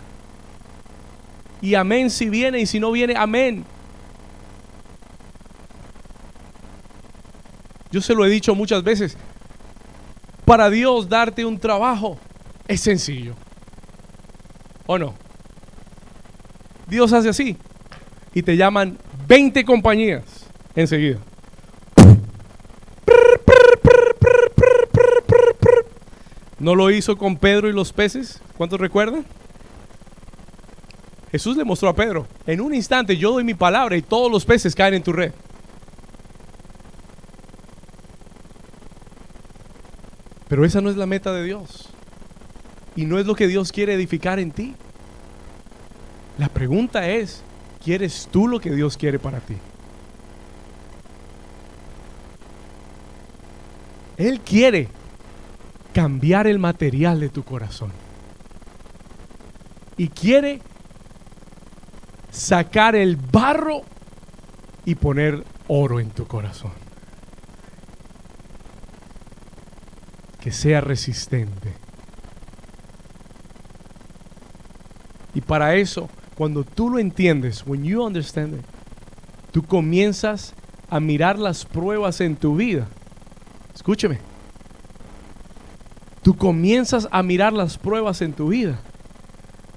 Y 1.61 1.75
amén 1.75 2.09
si 2.09 2.29
viene 2.29 2.59
y 2.59 2.65
si 2.65 2.79
no 2.79 2.91
viene, 2.91 3.15
amén. 3.17 3.65
Yo 7.91 8.01
se 8.01 8.13
lo 8.13 8.25
he 8.25 8.29
dicho 8.29 8.55
muchas 8.55 8.83
veces. 8.83 9.17
Para 10.45 10.69
Dios 10.69 11.09
darte 11.09 11.43
un 11.43 11.59
trabajo 11.59 12.17
es 12.67 12.81
sencillo. 12.81 13.35
¿O 14.85 14.97
no? 14.97 15.13
Dios 16.87 17.11
hace 17.13 17.29
así. 17.29 17.57
Y 18.33 18.43
te 18.43 18.55
llaman 18.55 18.97
20 19.27 19.63
compañías 19.65 20.23
enseguida. 20.75 21.19
¿No 26.61 26.75
lo 26.75 26.91
hizo 26.91 27.17
con 27.17 27.37
Pedro 27.37 27.69
y 27.69 27.73
los 27.73 27.91
peces? 27.91 28.39
¿Cuántos 28.55 28.79
recuerdan? 28.79 29.25
Jesús 31.31 31.57
le 31.57 31.63
mostró 31.63 31.89
a 31.89 31.95
Pedro, 31.95 32.27
en 32.45 32.61
un 32.61 32.75
instante 32.75 33.17
yo 33.17 33.31
doy 33.31 33.43
mi 33.43 33.55
palabra 33.55 33.97
y 33.97 34.03
todos 34.03 34.31
los 34.31 34.45
peces 34.45 34.75
caen 34.75 34.93
en 34.93 35.01
tu 35.01 35.11
red. 35.11 35.31
Pero 40.49 40.63
esa 40.63 40.81
no 40.81 40.91
es 40.91 40.97
la 40.97 41.07
meta 41.07 41.33
de 41.33 41.43
Dios. 41.43 41.89
Y 42.95 43.05
no 43.05 43.17
es 43.17 43.25
lo 43.25 43.33
que 43.33 43.47
Dios 43.47 43.71
quiere 43.71 43.95
edificar 43.95 44.37
en 44.37 44.51
ti. 44.51 44.75
La 46.37 46.47
pregunta 46.47 47.09
es, 47.09 47.41
¿quieres 47.83 48.29
tú 48.31 48.47
lo 48.47 48.59
que 48.59 48.69
Dios 48.69 48.97
quiere 48.97 49.17
para 49.17 49.39
ti? 49.39 49.55
Él 54.17 54.41
quiere 54.41 54.89
cambiar 55.93 56.47
el 56.47 56.59
material 56.59 57.19
de 57.19 57.29
tu 57.29 57.43
corazón. 57.43 57.91
Y 59.97 60.07
quiere 60.07 60.61
sacar 62.31 62.95
el 62.95 63.17
barro 63.17 63.81
y 64.85 64.95
poner 64.95 65.43
oro 65.67 65.99
en 65.99 66.09
tu 66.09 66.25
corazón. 66.25 66.71
Que 70.39 70.51
sea 70.51 70.81
resistente. 70.81 71.73
Y 75.33 75.41
para 75.41 75.75
eso, 75.75 76.09
cuando 76.35 76.63
tú 76.63 76.89
lo 76.89 76.99
entiendes, 76.99 77.63
when 77.65 77.83
you 77.83 78.03
understand 78.03 78.55
it, 78.55 78.65
tú 79.51 79.63
comienzas 79.63 80.53
a 80.89 80.99
mirar 80.99 81.37
las 81.37 81.63
pruebas 81.63 82.21
en 82.21 82.35
tu 82.35 82.55
vida. 82.55 82.87
Escúcheme 83.73 84.30
comienzas 86.37 87.07
a 87.11 87.23
mirar 87.23 87.53
las 87.53 87.77
pruebas 87.77 88.21
en 88.21 88.33
tu 88.33 88.49
vida 88.49 88.79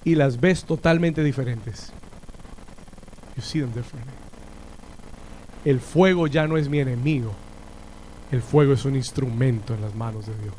y 0.05 0.15
las 0.15 0.41
ves 0.41 0.65
totalmente 0.65 1.23
diferentes. 1.23 1.93
You 3.37 3.43
see 3.43 3.61
them 3.61 3.73
different. 3.73 4.07
El 5.65 5.81
fuego 5.81 6.27
ya 6.27 6.47
no 6.47 6.57
es 6.57 6.69
mi 6.69 6.79
enemigo. 6.79 7.33
El 8.31 8.43
fuego 8.43 8.75
es 8.75 8.85
un 8.85 8.97
instrumento 8.97 9.75
en 9.75 9.81
las 9.81 9.95
manos 9.95 10.27
de 10.27 10.35
Dios. 10.35 10.55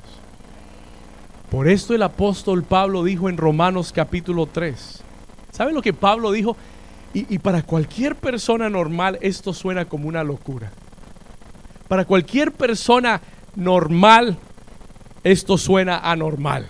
Por 1.50 1.68
esto 1.68 1.94
el 1.94 2.02
apóstol 2.02 2.64
Pablo 2.64 3.04
dijo 3.04 3.30
en 3.30 3.38
Romanos 3.38 3.92
capítulo 3.94 4.48
3. 4.48 5.04
¿Sabe 5.52 5.74
lo 5.74 5.82
que 5.82 5.94
Pablo 5.94 6.32
dijo? 6.32 6.58
Y, 7.14 7.40
para 7.40 7.64
cualquier 7.64 8.18
persona 8.18 8.70
normal 8.70 9.18
esto 9.22 9.54
suena 9.54 9.86
como 9.86 10.10
una 10.10 10.22
locura. 10.22 10.70
Para 11.88 12.04
cualquier 12.04 12.52
persona 12.52 13.22
normal 13.56 14.38
esto 15.26 15.58
suena 15.58 15.98
anormal. 15.98 16.68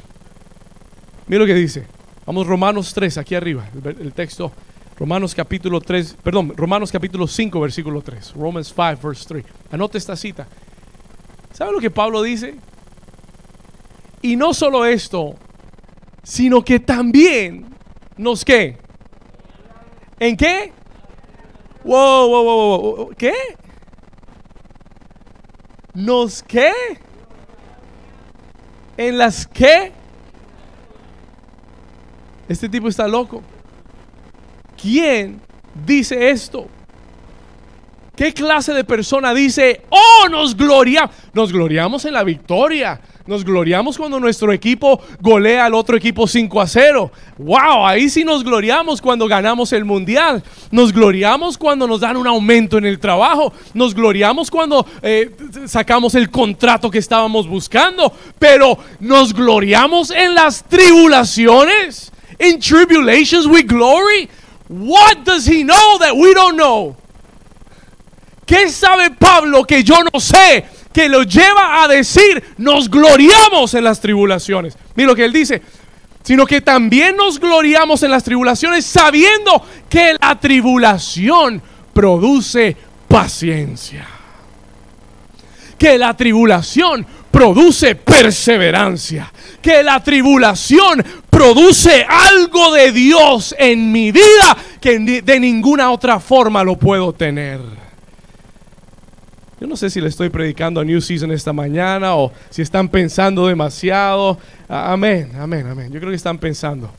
Mira 1.28 1.42
lo 1.42 1.46
que 1.46 1.54
dice. 1.54 1.86
Vamos 2.26 2.48
Romanos 2.48 2.94
3, 2.94 3.18
aquí 3.18 3.36
arriba, 3.36 3.70
el, 3.84 4.14
texto. 4.14 4.52
Romanos 4.98 5.36
capítulo 5.36 5.82
3, 5.82 6.16
perdón, 6.24 6.54
Romanos 6.56 6.90
capítulo 6.90 7.28
5, 7.28 7.60
versículo 7.60 8.02
3. 8.02 8.34
Romans 8.34 8.74
5, 8.74 9.08
verse 9.08 9.26
3. 9.28 9.46
Anote 9.72 9.98
esta 9.98 10.16
cita. 10.16 10.48
¿Sabe 11.52 11.74
lo 11.74 11.80
que 11.80 11.92
Pablo 11.92 12.24
dice? 12.24 12.56
Y 14.22 14.38
no 14.38 14.54
solo 14.54 14.86
esto, 14.86 15.36
sino 16.24 16.64
que 16.64 16.80
también 16.80 17.66
nos 18.16 18.46
qué. 18.46 18.78
¿En 20.18 20.38
qué? 20.38 20.72
Wow, 21.84 22.30
wow, 22.30 22.44
wow, 22.44 22.82
wow. 22.96 23.16
¿Qué? 23.18 23.34
¿Nos 25.94 26.42
qué? 26.42 26.72
En 28.98 29.18
las 29.18 29.46
que 29.48 29.92
este 32.48 32.70
tipo 32.70 32.88
está 32.88 33.08
loco. 33.08 33.42
¿Quién 34.82 35.42
dice 35.86 36.30
esto? 36.30 36.68
¿Qué 38.16 38.34
clase 38.34 38.74
de 38.74 38.84
persona 38.84 39.34
dice, 39.34 39.82
oh, 39.90 40.30
nos 40.30 40.56
gloriamos? 40.56 41.12
Nos 41.34 41.52
gloriamos 41.52 42.06
en 42.06 42.14
la 42.14 42.24
victoria. 42.24 43.02
Nos 43.28 43.44
gloriamos 43.44 43.98
cuando 43.98 44.20
nuestro 44.20 44.54
equipo 44.54 45.02
golea 45.20 45.66
al 45.66 45.74
otro 45.74 45.98
equipo 45.98 46.28
5 46.28 46.62
a 46.62 46.68
0. 46.68 47.12
¡Wow! 47.40 47.88
Ahí 47.88 48.08
sí 48.08 48.24
nos 48.24 48.44
gloriamos 48.44 49.02
cuando 49.02 49.28
ganamos 49.28 49.74
el 49.74 49.84
mundial. 49.84 50.44
Nos 50.70 50.94
gloriamos 50.94 51.58
cuando 51.58 51.88
nos 51.88 52.02
dan 52.02 52.18
un 52.18 52.28
aumento 52.28 52.78
en 52.78 52.86
el 52.86 53.00
trabajo. 53.00 53.52
Nos 53.74 53.96
gloriamos 53.96 54.52
cuando 54.52 54.86
eh, 55.02 55.32
sacamos 55.66 56.14
el 56.14 56.30
contrato 56.30 56.92
que 56.92 57.00
estábamos 57.00 57.48
buscando. 57.48 58.14
Pero 58.38 58.78
nos 59.00 59.34
gloriamos 59.34 60.12
en 60.12 60.36
las 60.36 60.64
tribulaciones. 60.64 62.12
In 62.38 62.60
tribulations 62.60 63.48
we 63.48 63.64
glory. 63.64 64.30
What 64.70 65.24
does 65.24 65.48
he 65.48 65.64
know 65.64 65.98
that 66.00 66.14
we 66.16 66.32
don't 66.36 66.58
know? 66.58 66.96
¿Qué 68.46 68.70
sabe 68.70 69.10
Pablo 69.10 69.64
que 69.64 69.84
yo 69.84 69.96
no 70.14 70.20
sé? 70.20 70.75
Que 70.96 71.10
lo 71.10 71.24
lleva 71.24 71.84
a 71.84 71.90
decir, 71.90 72.42
nos 72.56 72.90
gloriamos 72.90 73.74
en 73.74 73.84
las 73.84 74.00
tribulaciones. 74.00 74.78
Mira 74.96 75.10
lo 75.10 75.16
que 75.18 75.26
él 75.26 75.34
dice, 75.34 75.62
sino 76.24 76.46
que 76.46 76.62
también 76.62 77.18
nos 77.18 77.38
gloriamos 77.38 78.02
en 78.04 78.12
las 78.12 78.24
tribulaciones 78.24 78.86
sabiendo 78.86 79.62
que 79.90 80.16
la 80.22 80.40
tribulación 80.40 81.62
produce 81.92 82.78
paciencia. 83.10 84.08
Que 85.78 85.98
la 85.98 86.16
tribulación 86.16 87.06
produce 87.30 87.96
perseverancia. 87.96 89.34
Que 89.62 89.84
la 89.84 90.02
tribulación 90.02 91.04
produce 91.30 92.06
algo 92.08 92.72
de 92.72 92.94
Dios 92.94 93.54
en 93.60 93.92
mi 93.92 94.14
vida 94.14 94.56
que 94.80 95.22
de 95.22 95.40
ninguna 95.42 95.92
otra 95.92 96.22
forma 96.22 96.64
lo 96.64 96.78
puedo 96.78 97.12
tener. 97.12 97.85
No 99.68 99.76
sé 99.76 99.90
si 99.90 100.00
le 100.02 100.10
estoy 100.10 100.30
predicando 100.30 100.80
a 100.80 100.86
New 100.86 101.02
Season 101.02 101.32
esta 101.32 101.54
mañana 101.54 102.16
o 102.16 102.32
si 102.50 102.62
están 102.62 102.90
pensando 102.90 103.48
demasiado. 103.48 104.38
Amén, 104.68 105.32
amén, 105.38 105.68
amén. 105.68 105.92
Yo 105.92 106.00
creo 106.00 106.12
que 106.12 106.16
están 106.16 106.38
pensando. 106.38 106.92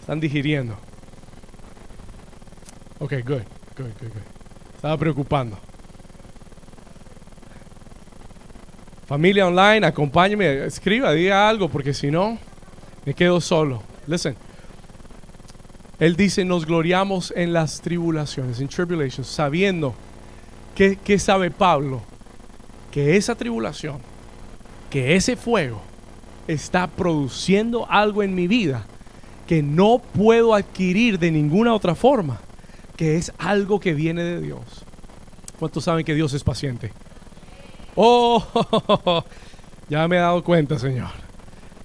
Están 0.00 0.20
digiriendo. 0.20 0.76
Ok, 2.98 3.12
good, 3.24 3.42
good, 3.76 3.92
good, 4.00 4.08
good. 4.08 4.74
Estaba 4.74 4.96
preocupando. 4.96 5.58
Familia 9.06 9.46
online, 9.46 9.86
acompáñeme, 9.86 10.66
escriba, 10.66 11.12
diga 11.12 11.48
algo, 11.48 11.68
porque 11.68 11.92
si 11.92 12.10
no, 12.10 12.38
me 13.04 13.14
quedo 13.14 13.40
solo. 13.40 13.82
Listen. 14.06 14.36
Él 15.98 16.16
dice, 16.16 16.44
nos 16.44 16.64
gloriamos 16.64 17.32
en 17.36 17.52
las 17.52 17.80
tribulaciones, 17.80 18.60
en 18.60 18.68
tribulations, 18.68 19.26
sabiendo 19.26 19.94
que 20.96 21.18
sabe 21.18 21.50
Pablo, 21.50 22.02
que 22.90 23.16
esa 23.16 23.34
tribulación, 23.34 23.98
que 24.88 25.14
ese 25.14 25.36
fuego 25.36 25.82
está 26.48 26.86
produciendo 26.86 27.86
algo 27.90 28.22
en 28.22 28.34
mi 28.34 28.46
vida 28.46 28.86
que 29.46 29.62
no 29.62 29.98
puedo 29.98 30.54
adquirir 30.54 31.18
de 31.18 31.30
ninguna 31.30 31.74
otra 31.74 31.96
forma, 31.96 32.40
que 32.96 33.16
es 33.16 33.32
algo 33.36 33.80
que 33.80 33.94
viene 33.94 34.22
de 34.22 34.40
Dios. 34.40 34.60
¿Cuántos 35.58 35.84
saben 35.84 36.04
que 36.04 36.14
Dios 36.14 36.32
es 36.34 36.44
paciente? 36.44 36.92
Oh, 37.96 38.44
ya 39.88 40.06
me 40.06 40.16
he 40.16 40.20
dado 40.20 40.44
cuenta, 40.44 40.78
Señor. 40.78 41.10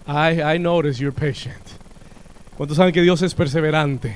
I, 0.08 0.56
I 0.56 0.60
notice 0.60 1.00
you're 1.00 1.12
patient. 1.12 1.58
¿Cuántos 2.56 2.78
saben 2.78 2.94
que 2.94 3.02
Dios 3.02 3.24
es 3.24 3.34
perseverante? 3.34 4.16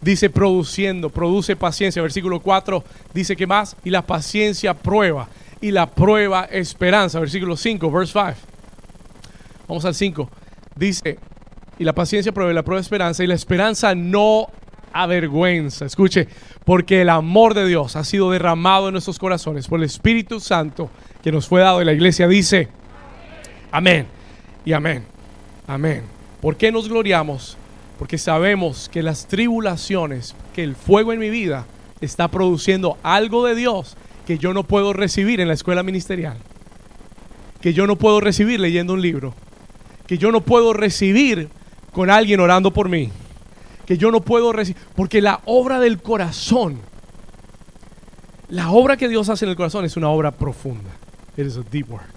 Dice 0.00 0.30
produciendo, 0.30 1.10
produce 1.10 1.56
paciencia. 1.56 2.02
Versículo 2.02 2.40
4 2.40 2.84
dice 3.14 3.36
que 3.36 3.46
más. 3.46 3.76
Y 3.84 3.90
la 3.90 4.02
paciencia 4.02 4.74
prueba. 4.74 5.28
Y 5.60 5.70
la 5.70 5.86
prueba 5.86 6.44
esperanza. 6.44 7.18
Versículo 7.18 7.56
5, 7.56 7.90
verse 7.90 8.12
5. 8.12 8.34
Vamos 9.68 9.84
al 9.84 9.94
5. 9.94 10.30
Dice, 10.74 11.18
y 11.78 11.84
la 11.84 11.94
paciencia 11.94 12.32
prueba 12.32 12.52
y 12.52 12.54
la 12.54 12.62
prueba 12.62 12.80
esperanza. 12.80 13.24
Y 13.24 13.26
la 13.26 13.34
esperanza 13.34 13.94
no 13.94 14.48
avergüenza. 14.92 15.84
Escuche, 15.84 16.28
porque 16.64 17.02
el 17.02 17.08
amor 17.08 17.54
de 17.54 17.66
Dios 17.66 17.96
ha 17.96 18.04
sido 18.04 18.30
derramado 18.30 18.88
en 18.88 18.92
nuestros 18.92 19.18
corazones 19.18 19.68
por 19.68 19.78
el 19.78 19.84
Espíritu 19.84 20.40
Santo 20.40 20.90
que 21.22 21.32
nos 21.32 21.46
fue 21.48 21.60
dado. 21.60 21.82
Y 21.82 21.84
la 21.84 21.92
iglesia 21.92 22.28
dice, 22.28 22.68
amén 23.70 24.06
y 24.64 24.72
amén. 24.72 25.04
Amén. 25.66 26.02
¿Por 26.40 26.56
qué 26.56 26.70
nos 26.70 26.88
gloriamos? 26.88 27.56
Porque 27.98 28.18
sabemos 28.18 28.88
que 28.88 29.02
las 29.02 29.26
tribulaciones, 29.26 30.34
que 30.54 30.62
el 30.62 30.76
fuego 30.76 31.12
en 31.12 31.18
mi 31.18 31.30
vida 31.30 31.66
está 32.00 32.28
produciendo 32.28 32.98
algo 33.02 33.46
de 33.46 33.54
Dios 33.54 33.96
que 34.26 34.38
yo 34.38 34.52
no 34.52 34.64
puedo 34.64 34.92
recibir 34.92 35.40
en 35.40 35.48
la 35.48 35.54
escuela 35.54 35.82
ministerial. 35.82 36.36
Que 37.60 37.72
yo 37.72 37.86
no 37.86 37.96
puedo 37.96 38.20
recibir 38.20 38.60
leyendo 38.60 38.92
un 38.92 39.00
libro. 39.00 39.34
Que 40.06 40.18
yo 40.18 40.30
no 40.32 40.40
puedo 40.40 40.72
recibir 40.72 41.48
con 41.92 42.10
alguien 42.10 42.40
orando 42.40 42.72
por 42.72 42.88
mí. 42.88 43.10
Que 43.86 43.96
yo 43.96 44.10
no 44.10 44.20
puedo 44.20 44.52
recibir. 44.52 44.82
Porque 44.94 45.22
la 45.22 45.40
obra 45.46 45.78
del 45.78 46.02
corazón, 46.02 46.80
la 48.48 48.70
obra 48.70 48.96
que 48.96 49.08
Dios 49.08 49.28
hace 49.28 49.44
en 49.44 49.52
el 49.52 49.56
corazón 49.56 49.84
es 49.84 49.96
una 49.96 50.10
obra 50.10 50.32
profunda. 50.32 50.90
It 51.36 51.46
is 51.46 51.56
a 51.56 51.62
deep 51.62 51.90
work. 51.90 52.16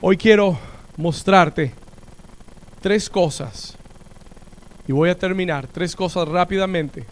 Hoy 0.00 0.16
quiero 0.16 0.58
mostrarte 0.96 1.72
tres 2.80 3.08
cosas. 3.08 3.77
Y 4.88 4.92
voy 4.92 5.10
a 5.10 5.18
terminar 5.18 5.66
tres 5.66 5.94
cosas 5.94 6.26
rápidamente. 6.26 7.04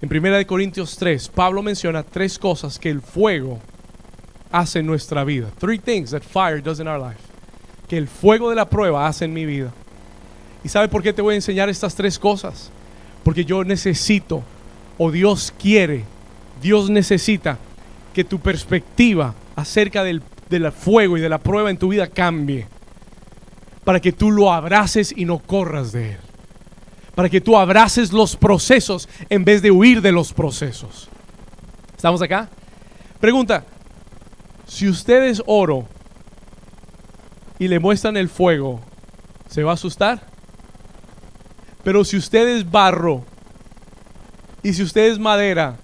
En 0.00 0.08
1 0.10 0.46
Corintios 0.46 0.96
3, 0.96 1.28
Pablo 1.28 1.62
menciona 1.62 2.02
tres 2.02 2.38
cosas 2.38 2.78
que 2.78 2.88
el 2.88 3.02
fuego 3.02 3.58
hace 4.50 4.78
en 4.78 4.86
nuestra 4.86 5.24
vida. 5.24 5.50
Three 5.58 5.78
things 5.78 6.10
that 6.10 6.22
fire 6.22 6.62
does 6.62 6.80
in 6.80 6.88
our 6.88 6.98
life. 6.98 7.20
Que 7.86 7.98
el 7.98 8.08
fuego 8.08 8.48
de 8.48 8.56
la 8.56 8.68
prueba 8.70 9.06
hace 9.06 9.26
en 9.26 9.34
mi 9.34 9.44
vida. 9.44 9.74
¿Y 10.64 10.70
sabe 10.70 10.88
por 10.88 11.02
qué 11.02 11.12
te 11.12 11.20
voy 11.20 11.34
a 11.34 11.36
enseñar 11.36 11.68
estas 11.68 11.94
tres 11.94 12.18
cosas? 12.18 12.70
Porque 13.24 13.44
yo 13.44 13.62
necesito, 13.62 14.42
o 14.96 15.10
Dios 15.10 15.52
quiere, 15.60 16.04
Dios 16.62 16.88
necesita 16.88 17.58
que 18.14 18.24
tu 18.24 18.38
perspectiva 18.38 19.34
acerca 19.54 20.02
del, 20.02 20.22
del 20.48 20.72
fuego 20.72 21.18
y 21.18 21.20
de 21.20 21.28
la 21.28 21.38
prueba 21.38 21.70
en 21.70 21.76
tu 21.76 21.88
vida 21.88 22.06
cambie. 22.06 22.66
Para 23.84 24.00
que 24.00 24.12
tú 24.12 24.30
lo 24.30 24.50
abraces 24.50 25.12
y 25.14 25.26
no 25.26 25.40
corras 25.40 25.92
de 25.92 26.12
él. 26.12 26.27
Para 27.18 27.28
que 27.28 27.40
tú 27.40 27.58
abraces 27.58 28.12
los 28.12 28.36
procesos 28.36 29.08
en 29.28 29.44
vez 29.44 29.60
de 29.60 29.72
huir 29.72 30.00
de 30.00 30.12
los 30.12 30.32
procesos. 30.32 31.08
¿Estamos 31.96 32.22
acá? 32.22 32.48
Pregunta, 33.18 33.64
si 34.68 34.88
usted 34.88 35.24
es 35.24 35.42
oro 35.44 35.84
y 37.58 37.66
le 37.66 37.80
muestran 37.80 38.16
el 38.16 38.28
fuego, 38.28 38.80
¿se 39.48 39.64
va 39.64 39.72
a 39.72 39.74
asustar? 39.74 40.22
Pero 41.82 42.04
si 42.04 42.16
usted 42.16 42.46
es 42.56 42.70
barro 42.70 43.24
y 44.62 44.72
si 44.72 44.84
usted 44.84 45.10
es 45.10 45.18
madera 45.18 45.76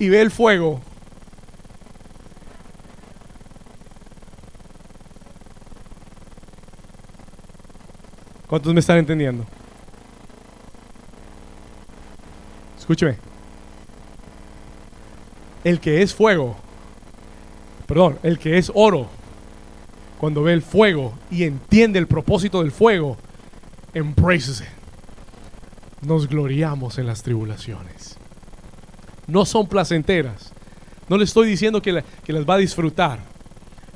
y 0.00 0.08
ve 0.08 0.20
el 0.20 0.32
fuego, 0.32 0.80
¿cuántos 8.54 8.72
me 8.72 8.78
están 8.78 8.98
entendiendo? 8.98 9.44
Escúcheme. 12.78 13.16
El 15.64 15.80
que 15.80 16.02
es 16.02 16.14
fuego, 16.14 16.54
perdón, 17.88 18.16
el 18.22 18.38
que 18.38 18.56
es 18.56 18.70
oro, 18.72 19.08
cuando 20.20 20.44
ve 20.44 20.52
el 20.52 20.62
fuego 20.62 21.14
y 21.32 21.42
entiende 21.42 21.98
el 21.98 22.06
propósito 22.06 22.62
del 22.62 22.70
fuego, 22.70 23.16
embraces 23.92 24.60
it. 24.60 26.06
Nos 26.06 26.28
gloriamos 26.28 26.98
en 26.98 27.08
las 27.08 27.24
tribulaciones. 27.24 28.18
No 29.26 29.46
son 29.46 29.66
placenteras. 29.66 30.52
No 31.08 31.18
le 31.18 31.24
estoy 31.24 31.48
diciendo 31.48 31.82
que, 31.82 32.04
que 32.24 32.32
las 32.32 32.48
va 32.48 32.54
a 32.54 32.58
disfrutar, 32.58 33.18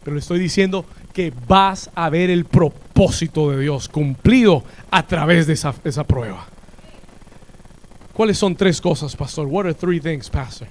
pero 0.03 0.15
le 0.15 0.21
estoy 0.21 0.41
diciendo 0.41 0.85
que 1.19 1.33
vas 1.49 1.91
a 1.97 2.11
ver 2.11 2.31
el 2.31 2.45
propósito 2.45 3.51
de 3.51 3.59
Dios 3.59 3.89
cumplido 3.89 4.63
a 4.89 5.05
través 5.05 5.49
de 5.49 5.55
esa, 5.55 6.05
prueba. 6.05 6.47
¿Cuáles 8.13 8.39
son 8.39 8.55
tres 8.55 8.81
cosas, 8.81 9.17
pastor? 9.17 9.49
What 9.49 9.65
are 9.65 9.75
three 9.75 9.99
things, 9.99 10.31
pastor? 10.31 10.69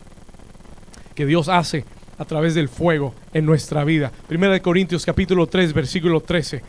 Que 1.13 1.25
Dios 1.25 1.49
hace 1.49 1.83
a 2.17 2.23
través 2.23 2.55
del 2.55 2.69
fuego 2.69 3.13
en 3.33 3.45
nuestra 3.45 3.83
vida. 3.83 4.09
Primera 4.25 4.53
de 4.53 4.61
Corintios 4.61 5.05
capítulo 5.05 5.47
3, 5.47 5.73
versículo 5.73 6.21
13. 6.21 6.61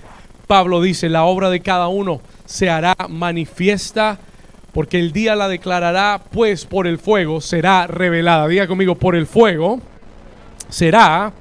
Pablo 0.49 0.83
dice, 0.83 1.09
la 1.09 1.23
obra 1.23 1.49
de 1.49 1.61
cada 1.61 1.87
uno 1.87 2.21
se 2.47 2.69
hará 2.69 2.97
manifiesta 3.09 4.19
porque 4.73 4.99
el 4.99 5.13
día 5.13 5.37
la 5.37 5.47
declarará, 5.47 6.21
pues 6.33 6.65
por 6.65 6.89
el 6.89 6.99
fuego 6.99 7.41
será 7.41 7.87
revelada. 7.87 8.49
Diga 8.49 8.67
conmigo, 8.67 8.97
por 8.97 9.15
el 9.15 9.29
fuego 9.29 9.79
será 10.69 11.33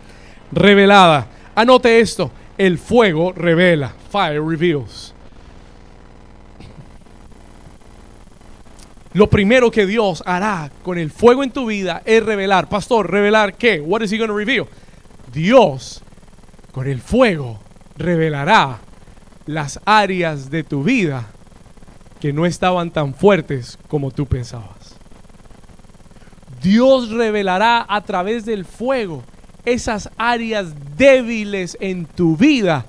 revelada. 0.51 1.29
Anote 1.57 1.99
esto, 1.99 2.29
el 2.55 2.77
fuego 2.77 3.33
revela. 3.33 3.91
Fire 4.11 4.43
reveals. 4.43 5.11
Lo 9.13 9.27
primero 9.27 9.71
que 9.71 9.87
Dios 9.87 10.21
hará 10.27 10.69
con 10.83 10.99
el 10.99 11.09
fuego 11.09 11.43
en 11.43 11.49
tu 11.49 11.65
vida 11.65 12.03
es 12.05 12.23
revelar. 12.23 12.69
Pastor, 12.69 13.09
¿revelar 13.09 13.55
qué? 13.55 13.81
What 13.81 14.03
is 14.03 14.11
he 14.11 14.19
going 14.19 14.27
to 14.27 14.37
reveal? 14.37 14.67
Dios 15.33 16.03
con 16.71 16.85
el 16.87 17.01
fuego 17.01 17.59
revelará 17.97 18.77
las 19.47 19.79
áreas 19.83 20.51
de 20.51 20.63
tu 20.63 20.83
vida 20.83 21.25
que 22.19 22.33
no 22.33 22.45
estaban 22.45 22.91
tan 22.91 23.15
fuertes 23.15 23.79
como 23.87 24.11
tú 24.11 24.27
pensabas. 24.27 24.95
Dios 26.61 27.09
revelará 27.09 27.83
a 27.89 28.01
través 28.01 28.45
del 28.45 28.63
fuego 28.63 29.23
esas 29.67 30.09
áreas 30.17 30.73
débiles 30.95 31.77
en 31.81 32.05
tu 32.05 32.37
vida 32.37 32.85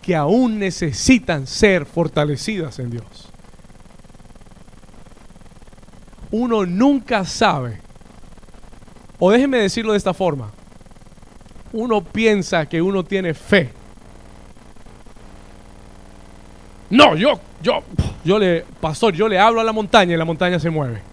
que 0.00 0.16
aún 0.16 0.58
necesitan 0.58 1.46
ser 1.46 1.84
fortalecidas 1.84 2.78
en 2.78 2.90
Dios. 2.90 3.30
Uno 6.30 6.64
nunca 6.64 7.26
sabe, 7.26 7.78
o 9.18 9.30
déjeme 9.30 9.58
decirlo 9.58 9.92
de 9.92 9.98
esta 9.98 10.14
forma, 10.14 10.50
uno 11.70 12.02
piensa 12.02 12.66
que 12.66 12.80
uno 12.80 13.04
tiene 13.04 13.34
fe. 13.34 13.70
No, 16.88 17.14
yo, 17.14 17.38
yo, 17.62 17.82
yo 18.24 18.38
le, 18.38 18.64
pastor, 18.80 19.12
yo 19.12 19.28
le 19.28 19.38
hablo 19.38 19.60
a 19.60 19.64
la 19.64 19.72
montaña 19.72 20.14
y 20.14 20.16
la 20.16 20.24
montaña 20.24 20.58
se 20.58 20.70
mueve. 20.70 21.11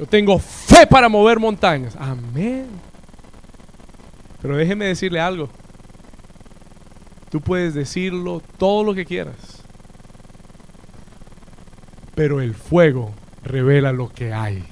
Yo 0.00 0.06
tengo 0.06 0.38
fe 0.38 0.86
para 0.86 1.10
mover 1.10 1.38
montañas. 1.38 1.94
Amén. 1.94 2.68
Pero 4.40 4.56
déjeme 4.56 4.86
decirle 4.86 5.20
algo. 5.20 5.50
Tú 7.28 7.42
puedes 7.42 7.74
decirlo 7.74 8.40
todo 8.56 8.82
lo 8.82 8.94
que 8.94 9.04
quieras. 9.04 9.62
Pero 12.14 12.40
el 12.40 12.54
fuego 12.54 13.12
revela 13.44 13.92
lo 13.92 14.08
que 14.08 14.32
hay 14.32 14.64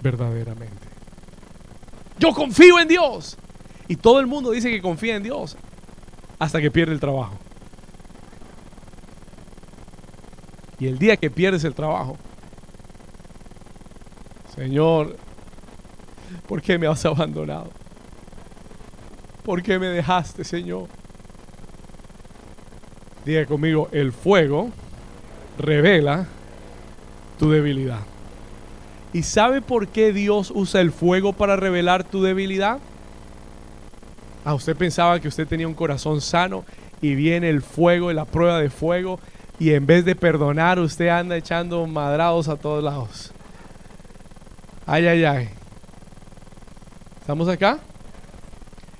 verdaderamente. 0.00 0.88
Yo 2.18 2.32
confío 2.32 2.80
en 2.80 2.88
Dios. 2.88 3.36
Y 3.88 3.96
todo 3.96 4.20
el 4.20 4.26
mundo 4.26 4.52
dice 4.52 4.70
que 4.70 4.80
confía 4.80 5.16
en 5.16 5.22
Dios 5.22 5.58
hasta 6.38 6.62
que 6.62 6.70
pierde 6.70 6.94
el 6.94 7.00
trabajo. 7.00 7.38
Y 10.78 10.86
el 10.86 10.98
día 10.98 11.18
que 11.18 11.30
pierdes 11.30 11.62
el 11.64 11.74
trabajo, 11.74 12.16
Señor, 14.54 15.16
¿por 16.48 16.62
qué 16.62 16.78
me 16.78 16.86
has 16.86 17.04
abandonado? 17.04 17.70
¿Por 19.44 19.62
qué 19.62 19.78
me 19.78 19.88
dejaste, 19.88 20.44
Señor? 20.44 20.86
Diga 23.24 23.46
conmigo, 23.46 23.88
el 23.92 24.12
fuego 24.12 24.70
revela 25.58 26.26
tu 27.38 27.50
debilidad. 27.50 28.00
¿Y 29.12 29.22
sabe 29.22 29.60
por 29.60 29.88
qué 29.88 30.12
Dios 30.12 30.52
usa 30.54 30.80
el 30.80 30.92
fuego 30.92 31.32
para 31.32 31.56
revelar 31.56 32.04
tu 32.04 32.22
debilidad? 32.22 32.78
Ah, 34.44 34.54
usted 34.54 34.76
pensaba 34.76 35.20
que 35.20 35.28
usted 35.28 35.48
tenía 35.48 35.66
un 35.66 35.74
corazón 35.74 36.20
sano 36.20 36.64
y 37.00 37.14
viene 37.14 37.48
el 37.48 37.62
fuego 37.62 38.10
y 38.10 38.14
la 38.14 38.24
prueba 38.24 38.58
de 38.60 38.70
fuego 38.70 39.18
y 39.58 39.72
en 39.72 39.86
vez 39.86 40.04
de 40.04 40.16
perdonar 40.16 40.78
usted 40.78 41.08
anda 41.08 41.36
echando 41.36 41.86
madrados 41.86 42.48
a 42.48 42.56
todos 42.56 42.82
lados. 42.82 43.32
Ay, 44.86 45.06
ay, 45.06 45.24
ay. 45.24 45.48
¿Estamos 47.20 47.48
acá? 47.48 47.78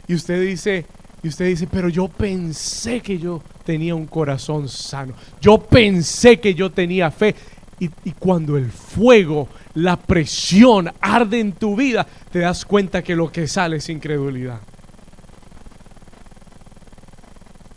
Y 0.06 0.14
usted 0.14 0.40
dice, 0.40 0.86
y 1.22 1.28
usted 1.28 1.46
dice, 1.46 1.66
pero 1.66 1.88
yo 1.88 2.08
pensé 2.08 3.00
que 3.00 3.18
yo 3.18 3.42
tenía 3.64 3.94
un 3.94 4.06
corazón 4.06 4.68
sano. 4.68 5.14
Yo 5.40 5.58
pensé 5.58 6.38
que 6.38 6.54
yo 6.54 6.70
tenía 6.70 7.10
fe. 7.10 7.34
Y, 7.80 8.12
cuando 8.12 8.56
el 8.56 8.70
fuego, 8.70 9.48
la 9.74 9.96
presión 9.96 10.90
arde 11.00 11.40
en 11.40 11.52
tu 11.52 11.76
vida, 11.76 12.06
te 12.30 12.38
das 12.38 12.64
cuenta 12.64 13.02
que 13.02 13.16
lo 13.16 13.30
que 13.30 13.46
sale 13.46 13.76
es 13.76 13.88
incredulidad. 13.90 14.60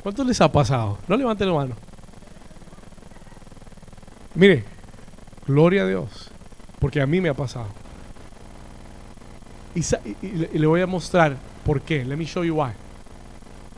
¿Cuántos 0.03 0.25
les 0.25 0.39
ha 0.39 0.49
pasado? 0.49 0.99
No 1.07 1.17
levanten 1.17 1.47
la 1.47 1.53
mano. 1.53 1.75
Mire, 4.35 4.63
gloria 5.45 5.83
a 5.83 5.87
Dios, 5.87 6.29
porque 6.79 7.01
a 7.01 7.07
mí 7.07 7.19
me 7.19 7.29
ha 7.29 7.33
pasado. 7.33 7.67
Y, 9.77 10.57
le 10.57 10.65
voy 10.65 10.81
a 10.81 10.87
mostrar 10.87 11.37
por 11.63 11.81
qué. 11.81 12.03
Let 12.03 12.17
me 12.17 12.25
show 12.25 12.43
you 12.43 12.55
why. 12.55 12.71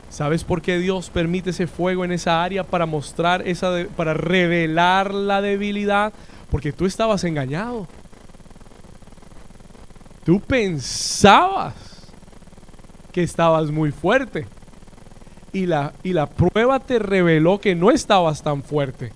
¿Sabes 0.08 0.44
por 0.44 0.62
qué 0.62 0.78
Dios 0.78 1.10
permite 1.10 1.50
ese 1.50 1.66
fuego 1.66 2.04
en 2.04 2.12
esa 2.12 2.42
área 2.42 2.64
para 2.64 2.86
mostrar 2.86 3.46
esa 3.46 3.86
para 3.96 4.14
revelar 4.14 5.12
la 5.12 5.42
debilidad? 5.42 6.12
Porque 6.50 6.72
tú 6.72 6.86
estabas 6.86 7.22
engañado. 7.24 7.86
Tú 10.24 10.40
pensabas 10.40 11.74
que 13.12 13.22
estabas 13.22 13.70
muy 13.70 13.92
fuerte. 13.92 14.46
Y 15.52 15.66
la, 15.66 15.92
y 16.02 16.12
la 16.12 16.26
prueba 16.26 16.80
te 16.80 16.98
reveló 16.98 17.60
que 17.60 17.74
no 17.74 17.90
estabas 17.90 18.42
tan 18.42 18.62
fuerte. 18.62 19.12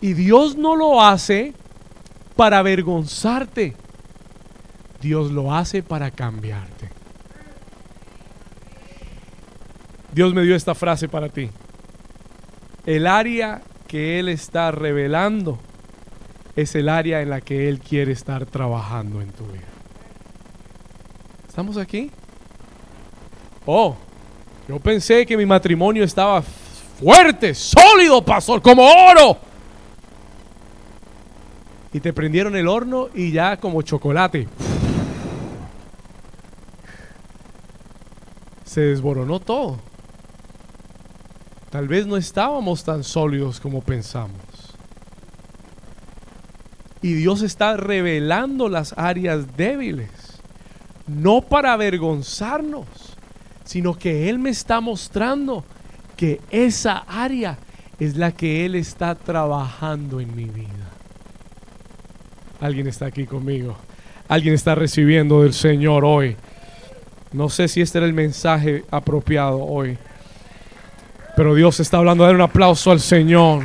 Y 0.00 0.12
Dios 0.12 0.56
no 0.56 0.76
lo 0.76 1.02
hace 1.02 1.54
para 2.36 2.58
avergonzarte. 2.58 3.74
Dios 5.00 5.30
lo 5.30 5.54
hace 5.54 5.82
para 5.82 6.10
cambiarte. 6.10 6.90
Dios 10.12 10.34
me 10.34 10.42
dio 10.42 10.56
esta 10.56 10.74
frase 10.74 11.08
para 11.08 11.28
ti. 11.28 11.50
El 12.86 13.06
área 13.06 13.62
que 13.86 14.18
Él 14.18 14.28
está 14.28 14.70
revelando 14.70 15.58
es 16.56 16.74
el 16.74 16.88
área 16.88 17.22
en 17.22 17.30
la 17.30 17.40
que 17.40 17.68
Él 17.68 17.78
quiere 17.78 18.12
estar 18.12 18.46
trabajando 18.46 19.20
en 19.20 19.30
tu 19.30 19.44
vida. 19.46 19.62
¿Estamos 21.46 21.76
aquí? 21.76 22.10
Oh, 23.66 23.96
yo 24.68 24.80
pensé 24.80 25.24
que 25.26 25.36
mi 25.36 25.46
matrimonio 25.46 26.02
estaba 26.02 26.42
fuerte, 26.42 27.54
sólido, 27.54 28.24
pastor, 28.24 28.60
como 28.60 28.82
oro. 28.82 29.38
Y 31.92 32.00
te 32.00 32.12
prendieron 32.12 32.56
el 32.56 32.66
horno 32.68 33.08
y 33.14 33.30
ya 33.30 33.56
como 33.56 33.82
chocolate. 33.82 34.48
Se 38.68 38.82
desboronó 38.82 39.40
todo. 39.40 39.78
Tal 41.70 41.88
vez 41.88 42.06
no 42.06 42.18
estábamos 42.18 42.84
tan 42.84 43.02
sólidos 43.02 43.60
como 43.60 43.80
pensamos. 43.80 44.42
Y 47.00 47.14
Dios 47.14 47.40
está 47.40 47.78
revelando 47.78 48.68
las 48.68 48.92
áreas 48.98 49.56
débiles, 49.56 50.10
no 51.06 51.40
para 51.40 51.72
avergonzarnos, 51.72 52.86
sino 53.64 53.94
que 53.94 54.28
Él 54.28 54.38
me 54.38 54.50
está 54.50 54.82
mostrando 54.82 55.64
que 56.14 56.42
esa 56.50 56.98
área 57.08 57.56
es 57.98 58.16
la 58.16 58.32
que 58.32 58.66
Él 58.66 58.74
está 58.74 59.14
trabajando 59.14 60.20
en 60.20 60.36
mi 60.36 60.44
vida. 60.44 60.90
Alguien 62.60 62.86
está 62.86 63.06
aquí 63.06 63.24
conmigo. 63.24 63.78
Alguien 64.28 64.54
está 64.54 64.74
recibiendo 64.74 65.42
del 65.42 65.54
Señor 65.54 66.04
hoy. 66.04 66.36
No 67.32 67.48
sé 67.48 67.68
si 67.68 67.80
este 67.80 67.98
era 67.98 68.06
el 68.06 68.14
mensaje 68.14 68.84
apropiado 68.90 69.58
hoy. 69.58 69.98
Pero 71.36 71.54
Dios 71.54 71.78
está 71.80 71.98
hablando. 71.98 72.24
Dar 72.24 72.34
un 72.34 72.40
aplauso 72.40 72.90
al 72.90 73.00
Señor. 73.00 73.64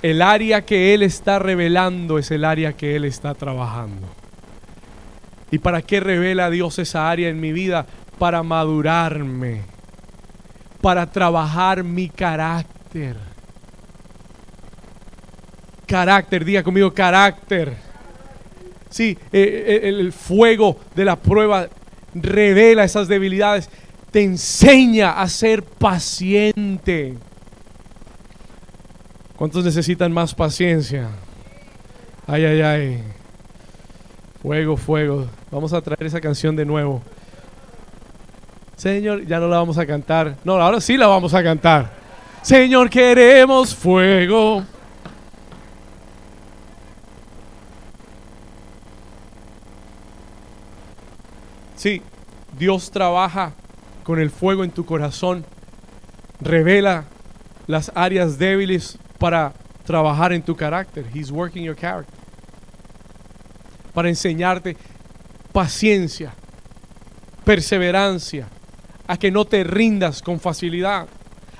El 0.00 0.20
área 0.22 0.62
que 0.62 0.94
Él 0.94 1.02
está 1.02 1.38
revelando 1.38 2.18
es 2.18 2.30
el 2.30 2.44
área 2.44 2.74
que 2.74 2.94
Él 2.94 3.04
está 3.04 3.34
trabajando. 3.34 4.06
¿Y 5.50 5.58
para 5.58 5.82
qué 5.82 6.00
revela 6.00 6.50
Dios 6.50 6.78
esa 6.78 7.10
área 7.10 7.28
en 7.28 7.40
mi 7.40 7.52
vida? 7.52 7.86
Para 8.18 8.42
madurarme, 8.42 9.62
para 10.80 11.10
trabajar 11.10 11.84
mi 11.84 12.08
carácter. 12.08 13.33
Carácter, 15.86 16.44
diga 16.44 16.62
conmigo 16.62 16.92
carácter. 16.92 17.74
Sí, 18.90 19.18
eh, 19.32 19.80
eh, 19.82 19.88
el 19.88 20.12
fuego 20.12 20.78
de 20.94 21.04
la 21.04 21.16
prueba 21.16 21.68
revela 22.14 22.84
esas 22.84 23.08
debilidades, 23.08 23.68
te 24.10 24.22
enseña 24.22 25.20
a 25.20 25.28
ser 25.28 25.62
paciente. 25.62 27.14
¿Cuántos 29.36 29.64
necesitan 29.64 30.12
más 30.12 30.32
paciencia? 30.34 31.08
Ay, 32.26 32.44
ay, 32.44 32.62
ay. 32.62 33.02
Fuego, 34.40 34.76
fuego. 34.76 35.26
Vamos 35.50 35.72
a 35.72 35.80
traer 35.80 36.04
esa 36.06 36.20
canción 36.20 36.54
de 36.54 36.64
nuevo. 36.64 37.02
Señor, 38.76 39.26
ya 39.26 39.40
no 39.40 39.48
la 39.48 39.58
vamos 39.58 39.78
a 39.78 39.86
cantar. 39.86 40.36
No, 40.44 40.54
ahora 40.54 40.80
sí 40.80 40.96
la 40.96 41.06
vamos 41.06 41.34
a 41.34 41.42
cantar. 41.42 41.90
Señor, 42.42 42.88
queremos 42.90 43.74
fuego. 43.74 44.62
Sí, 51.84 52.00
Dios 52.58 52.90
trabaja 52.90 53.52
con 54.04 54.18
el 54.18 54.30
fuego 54.30 54.64
en 54.64 54.70
tu 54.70 54.86
corazón, 54.86 55.44
revela 56.40 57.04
las 57.66 57.92
áreas 57.94 58.38
débiles 58.38 58.96
para 59.18 59.52
trabajar 59.84 60.32
en 60.32 60.40
tu 60.40 60.56
carácter. 60.56 61.04
He's 61.14 61.30
working 61.30 61.62
your 61.62 61.76
character. 61.76 62.18
Para 63.92 64.08
enseñarte 64.08 64.78
paciencia, 65.52 66.32
perseverancia, 67.44 68.48
a 69.06 69.18
que 69.18 69.30
no 69.30 69.44
te 69.44 69.62
rindas 69.62 70.22
con 70.22 70.40
facilidad, 70.40 71.06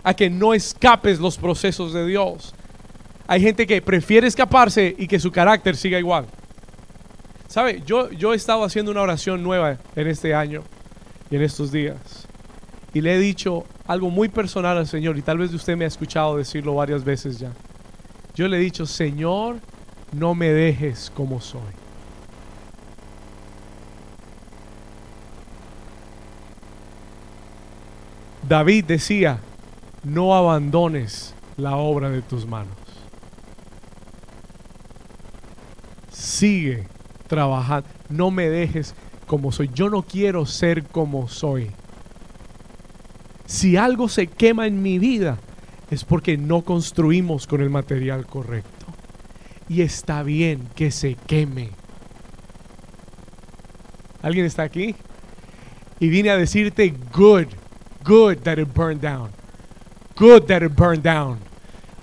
a 0.03 0.15
que 0.15 0.31
no 0.31 0.55
escapes 0.55 1.21
los 1.21 1.37
procesos 1.37 1.93
de 1.93 2.07
Dios. 2.07 2.55
Hay 3.27 3.43
gente 3.43 3.67
que 3.67 3.83
prefiere 3.83 4.27
escaparse 4.27 4.95
y 4.97 5.07
que 5.07 5.21
su 5.21 5.31
carácter 5.31 5.77
siga 5.77 5.99
igual. 5.99 6.25
¿Sabe? 7.55 7.85
Yo, 7.87 8.11
yo 8.11 8.33
he 8.33 8.37
estado 8.37 8.65
haciendo 8.65 8.91
una 8.91 9.03
oración 9.03 9.41
nueva 9.45 9.79
en 9.95 10.09
este 10.09 10.35
año 10.35 10.65
y 11.31 11.37
en 11.37 11.43
estos 11.43 11.71
días. 11.71 12.27
Y 12.93 13.01
le 13.01 13.15
he 13.15 13.19
dicho 13.21 13.65
algo 13.87 14.11
muy 14.11 14.29
personal 14.29 14.77
al 14.77 14.89
Señor 14.89 15.17
y 15.17 15.23
tal 15.23 15.39
vez 15.39 15.55
usted 15.55 15.77
me 15.77 15.85
ha 15.85 15.87
escuchado 15.87 16.37
decirlo 16.37 16.75
varias 16.75 17.05
veces 17.05 17.39
ya. 17.39 17.53
Yo 18.35 18.49
le 18.49 18.57
he 18.57 18.59
dicho, 18.59 18.87
Señor, 18.87 19.61
no 20.11 20.35
me 20.35 20.49
dejes 20.49 21.13
como 21.15 21.41
soy. 21.41 21.61
David 28.49 28.85
decía, 28.87 29.39
no 30.03 30.35
abandones 30.35 31.37
la 31.57 31.77
obra 31.77 32.11
de 32.11 32.21
tus 32.21 32.45
manos. 32.49 32.75
Sigue 36.11 36.89
trabajando. 37.27 37.89
No 38.09 38.31
me 38.31 38.49
dejes 38.49 38.95
como 39.27 39.53
soy. 39.53 39.71
Yo 39.75 39.91
no 39.91 40.03
quiero 40.03 40.47
ser 40.47 40.85
como 40.85 41.29
soy. 41.29 41.71
Si 43.47 43.77
algo 43.77 44.09
se 44.09 44.27
quema 44.27 44.67
en 44.67 44.83
mi 44.83 44.99
vida, 44.99 45.39
es 45.91 46.05
porque 46.05 46.37
no 46.37 46.63
construimos 46.63 47.47
con 47.47 47.61
el 47.61 47.71
material 47.71 48.27
correcto. 48.27 48.87
Y 49.69 49.83
está 49.83 50.23
bien 50.23 50.69
que 50.75 50.91
se 50.91 51.15
queme. 51.27 51.71
¿Alguien 54.23 54.47
está 54.47 54.63
aquí? 54.63 54.95
Y 56.01 56.09
vine 56.09 56.31
a 56.31 56.37
decirte, 56.37 56.95
good, 57.13 57.47
good 58.05 58.39
that 58.39 58.59
it 58.59 58.73
burned 58.75 59.01
down. 59.01 59.31
Good 60.17 60.47
that 60.47 60.63
it 60.63 60.75
burned 60.75 61.03
down. 61.03 61.39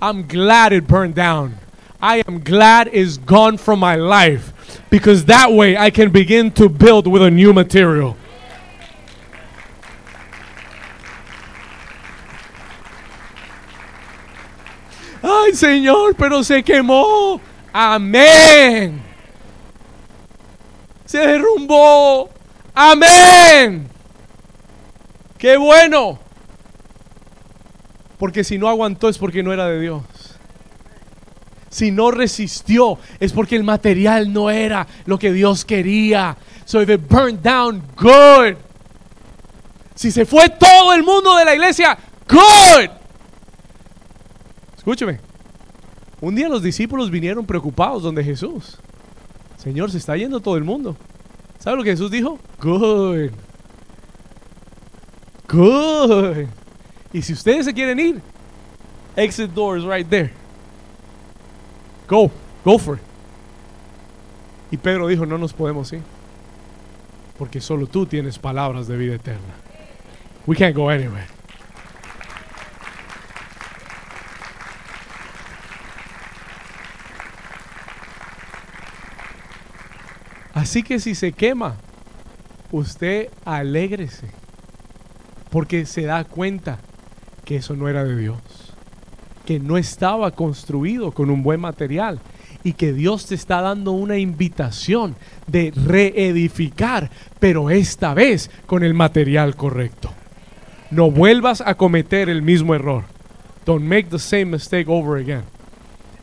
I'm 0.01 0.27
glad 0.27 0.73
it 0.73 0.87
burned 0.87 1.15
down. 1.15 1.57
I 2.01 2.23
am 2.27 2.43
glad 2.43 2.89
it's 2.91 3.17
gone 3.17 3.57
from 3.57 3.79
my 3.79 3.95
life 3.95 4.53
because 4.89 5.25
that 5.25 5.51
way 5.51 5.77
I 5.77 5.91
can 5.91 6.11
begin 6.11 6.51
to 6.53 6.69
build 6.69 7.07
with 7.07 7.21
a 7.21 7.29
new 7.31 7.53
material. 7.53 8.17
Ay, 15.23 15.53
Señor, 15.53 16.15
pero 16.15 16.43
se 16.43 16.63
quemó. 16.63 17.39
Amén. 17.73 19.01
Se 21.05 21.19
derrumbó. 21.19 22.29
Amén. 22.73 23.87
Qué 25.37 25.57
bueno. 25.57 26.19
Porque 28.17 28.43
si 28.43 28.57
no 28.57 28.67
aguantó 28.67 29.09
es 29.09 29.17
porque 29.17 29.43
no 29.43 29.51
era 29.51 29.67
de 29.67 29.79
Dios. 29.79 30.03
Si 31.71 31.89
no 31.89 32.11
resistió 32.11 32.99
es 33.19 33.31
porque 33.31 33.55
el 33.55 33.63
material 33.63 34.31
no 34.31 34.49
era 34.49 34.85
lo 35.05 35.17
que 35.17 35.31
Dios 35.31 35.63
quería. 35.63 36.37
So 36.65 36.81
if 36.81 36.89
it 36.89 37.01
burned 37.09 37.39
down, 37.41 37.81
good. 37.95 38.57
Si 39.95 40.11
se 40.11 40.25
fue 40.25 40.49
todo 40.49 40.93
el 40.93 41.01
mundo 41.01 41.35
de 41.37 41.45
la 41.45 41.55
iglesia, 41.55 41.97
good. 42.27 42.89
Escúcheme. 44.77 45.19
Un 46.19 46.35
día 46.35 46.49
los 46.49 46.61
discípulos 46.61 47.09
vinieron 47.09 47.45
preocupados 47.45 48.03
donde 48.03 48.23
Jesús. 48.23 48.77
Señor, 49.57 49.91
se 49.91 49.97
está 49.97 50.17
yendo 50.17 50.41
todo 50.41 50.57
el 50.57 50.65
mundo. 50.65 50.97
¿Sabe 51.57 51.77
lo 51.77 51.83
que 51.83 51.91
Jesús 51.91 52.11
dijo? 52.11 52.37
Good. 52.61 53.31
Good. 55.47 56.47
Y 57.13 57.21
si 57.21 57.31
ustedes 57.31 57.65
se 57.65 57.73
quieren 57.73 57.99
ir, 57.99 58.21
exit 59.15 59.51
doors 59.51 59.85
right 59.85 60.07
there. 60.09 60.40
Go, 62.11 62.29
go 62.65 62.77
for 62.77 62.97
it. 62.97 63.01
Y 64.69 64.75
Pedro 64.75 65.07
dijo, 65.07 65.25
no 65.25 65.37
nos 65.37 65.53
podemos 65.53 65.93
ir. 65.93 66.01
Porque 67.37 67.61
solo 67.61 67.87
tú 67.87 68.05
tienes 68.05 68.37
palabras 68.37 68.85
de 68.87 68.97
vida 68.97 69.15
eterna. 69.15 69.55
We 70.45 70.57
can't 70.57 70.75
go 70.75 70.89
anywhere. 70.89 71.27
Así 80.53 80.83
que 80.83 80.99
si 80.99 81.15
se 81.15 81.31
quema, 81.31 81.77
usted 82.73 83.29
alégrese. 83.45 84.29
Porque 85.49 85.85
se 85.85 86.01
da 86.01 86.25
cuenta 86.25 86.77
que 87.45 87.55
eso 87.55 87.73
no 87.77 87.87
era 87.87 88.03
de 88.03 88.17
Dios. 88.17 88.70
Que 89.51 89.59
no 89.59 89.77
estaba 89.77 90.31
construido 90.31 91.11
con 91.11 91.29
un 91.29 91.43
buen 91.43 91.59
material. 91.59 92.21
Y 92.63 92.71
que 92.71 92.93
Dios 92.93 93.25
te 93.25 93.35
está 93.35 93.59
dando 93.59 93.91
una 93.91 94.17
invitación 94.17 95.17
de 95.45 95.73
reedificar, 95.75 97.11
pero 97.37 97.69
esta 97.69 98.13
vez 98.13 98.49
con 98.65 98.81
el 98.81 98.93
material 98.93 99.57
correcto. 99.57 100.09
No 100.89 101.11
vuelvas 101.11 101.59
a 101.59 101.75
cometer 101.75 102.29
el 102.29 102.41
mismo 102.41 102.73
error. 102.73 103.03
Don't 103.65 103.83
make 103.83 104.05
the 104.05 104.19
same 104.19 104.45
mistake 104.45 104.87
over 104.87 105.21
again. 105.21 105.43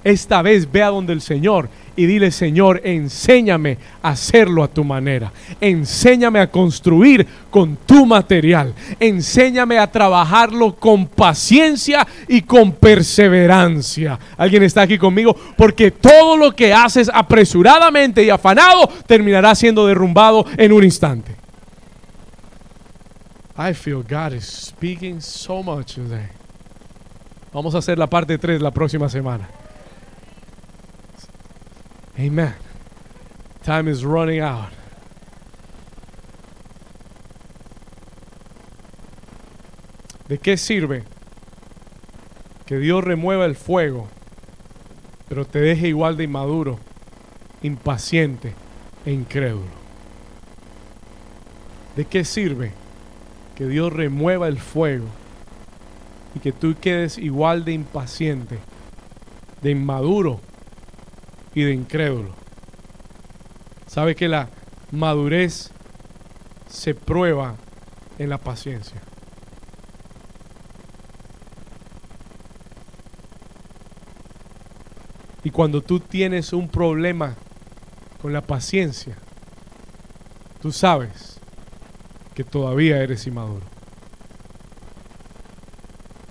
Esta 0.05 0.41
vez 0.41 0.72
ve 0.72 0.81
donde 0.81 1.12
el 1.12 1.20
Señor 1.20 1.68
y 1.99 2.07
dile, 2.07 2.30
Señor, 2.30 2.80
enséñame 2.84 3.76
a 4.01 4.11
hacerlo 4.11 4.62
a 4.62 4.68
tu 4.68 4.84
manera. 4.84 5.32
Enséñame 5.61 6.38
a 6.38 6.49
construir 6.49 7.26
con 7.51 7.76
tu 7.84 8.07
material. 8.07 8.72
Enséñame 9.01 9.78
a 9.78 9.90
trabajarlo 9.90 10.76
con 10.76 11.09
paciencia 11.09 12.07
y 12.28 12.42
con 12.42 12.70
perseverancia. 12.70 14.16
¿Alguien 14.36 14.62
está 14.62 14.82
aquí 14.82 14.96
conmigo? 14.96 15.34
Porque 15.57 15.90
todo 15.90 16.36
lo 16.36 16.53
que 16.53 16.72
haces 16.72 17.11
apresuradamente 17.12 18.22
y 18.22 18.30
afanado 18.30 18.88
terminará 19.09 19.57
siendo 19.57 19.84
derrumbado 19.84 20.46
en 20.57 20.72
un 20.72 20.84
instante. 20.84 21.34
I 23.59 23.74
feel 23.74 24.05
God 24.09 24.34
is 24.34 24.44
speaking 24.44 25.20
so 25.20 25.64
much 25.64 25.96
today. 25.96 26.28
Vamos 27.53 27.74
a 27.74 27.78
hacer 27.78 27.99
la 27.99 28.07
parte 28.07 28.38
3 28.38 28.62
la 28.62 28.70
próxima 28.70 29.09
semana. 29.09 29.49
Amen. 32.19 32.53
Time 33.62 33.87
is 33.87 34.05
running 34.05 34.41
out. 34.41 34.73
¿De 40.27 40.39
qué 40.39 40.57
sirve 40.57 41.05
que 42.66 42.79
Dios 42.79 43.05
remueva 43.05 43.45
el 43.45 43.55
fuego, 43.55 44.09
pero 45.29 45.47
te 45.47 45.61
deje 45.61 45.89
igual 45.89 46.16
de 46.16 46.25
inmaduro, 46.25 46.81
impaciente 47.62 48.53
e 49.07 49.12
incrédulo? 49.12 49.79
¿De 51.95 52.05
qué 52.05 52.25
sirve 52.25 52.73
que 53.55 53.66
Dios 53.66 53.93
remueva 53.93 54.49
el 54.49 54.59
fuego 54.59 55.07
y 56.35 56.41
que 56.41 56.51
tú 56.51 56.75
quedes 56.81 57.16
igual 57.16 57.64
de 57.64 57.73
impaciente, 57.73 58.59
de 59.62 59.71
inmaduro 59.71 60.41
y 61.59 61.65
de 61.65 61.75
incrédulo. 61.75 62.31
Sabe 63.89 64.15
que 64.15 64.29
la 64.29 64.49
madurez 64.93 65.73
se 66.69 66.95
prueba 66.95 67.57
en 68.17 68.29
la 68.29 68.39
paciencia. 68.39 69.03
Y 75.43 75.51
cuando 75.51 75.83
tú 75.83 75.99
tienes 75.99 76.53
un 76.53 76.69
problema 76.69 77.35
con 78.23 78.33
la 78.33 78.43
paciencia, 78.43 79.17
tú 80.63 80.71
sabes 80.71 81.41
que 82.37 82.45
todavía 82.45 83.03
eres 83.03 83.27
inmaduro. 83.27 83.67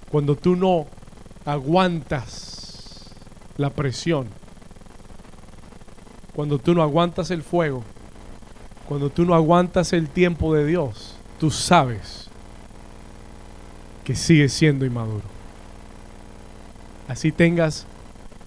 Cuando 0.09 0.37
tú 0.37 0.55
no 0.55 0.87
aguantas 1.43 3.13
la 3.57 3.71
presión, 3.71 4.36
cuando 6.37 6.59
tú 6.59 6.75
no 6.75 6.83
aguantas 6.83 7.31
el 7.31 7.41
fuego, 7.41 7.83
cuando 8.87 9.09
tú 9.09 9.25
no 9.25 9.33
aguantas 9.33 9.91
el 9.91 10.07
tiempo 10.07 10.53
de 10.53 10.67
Dios, 10.67 11.15
tú 11.39 11.49
sabes 11.49 12.29
que 14.03 14.15
sigues 14.15 14.53
siendo 14.53 14.85
inmaduro. 14.85 15.23
Así 17.07 17.31
tengas 17.31 17.87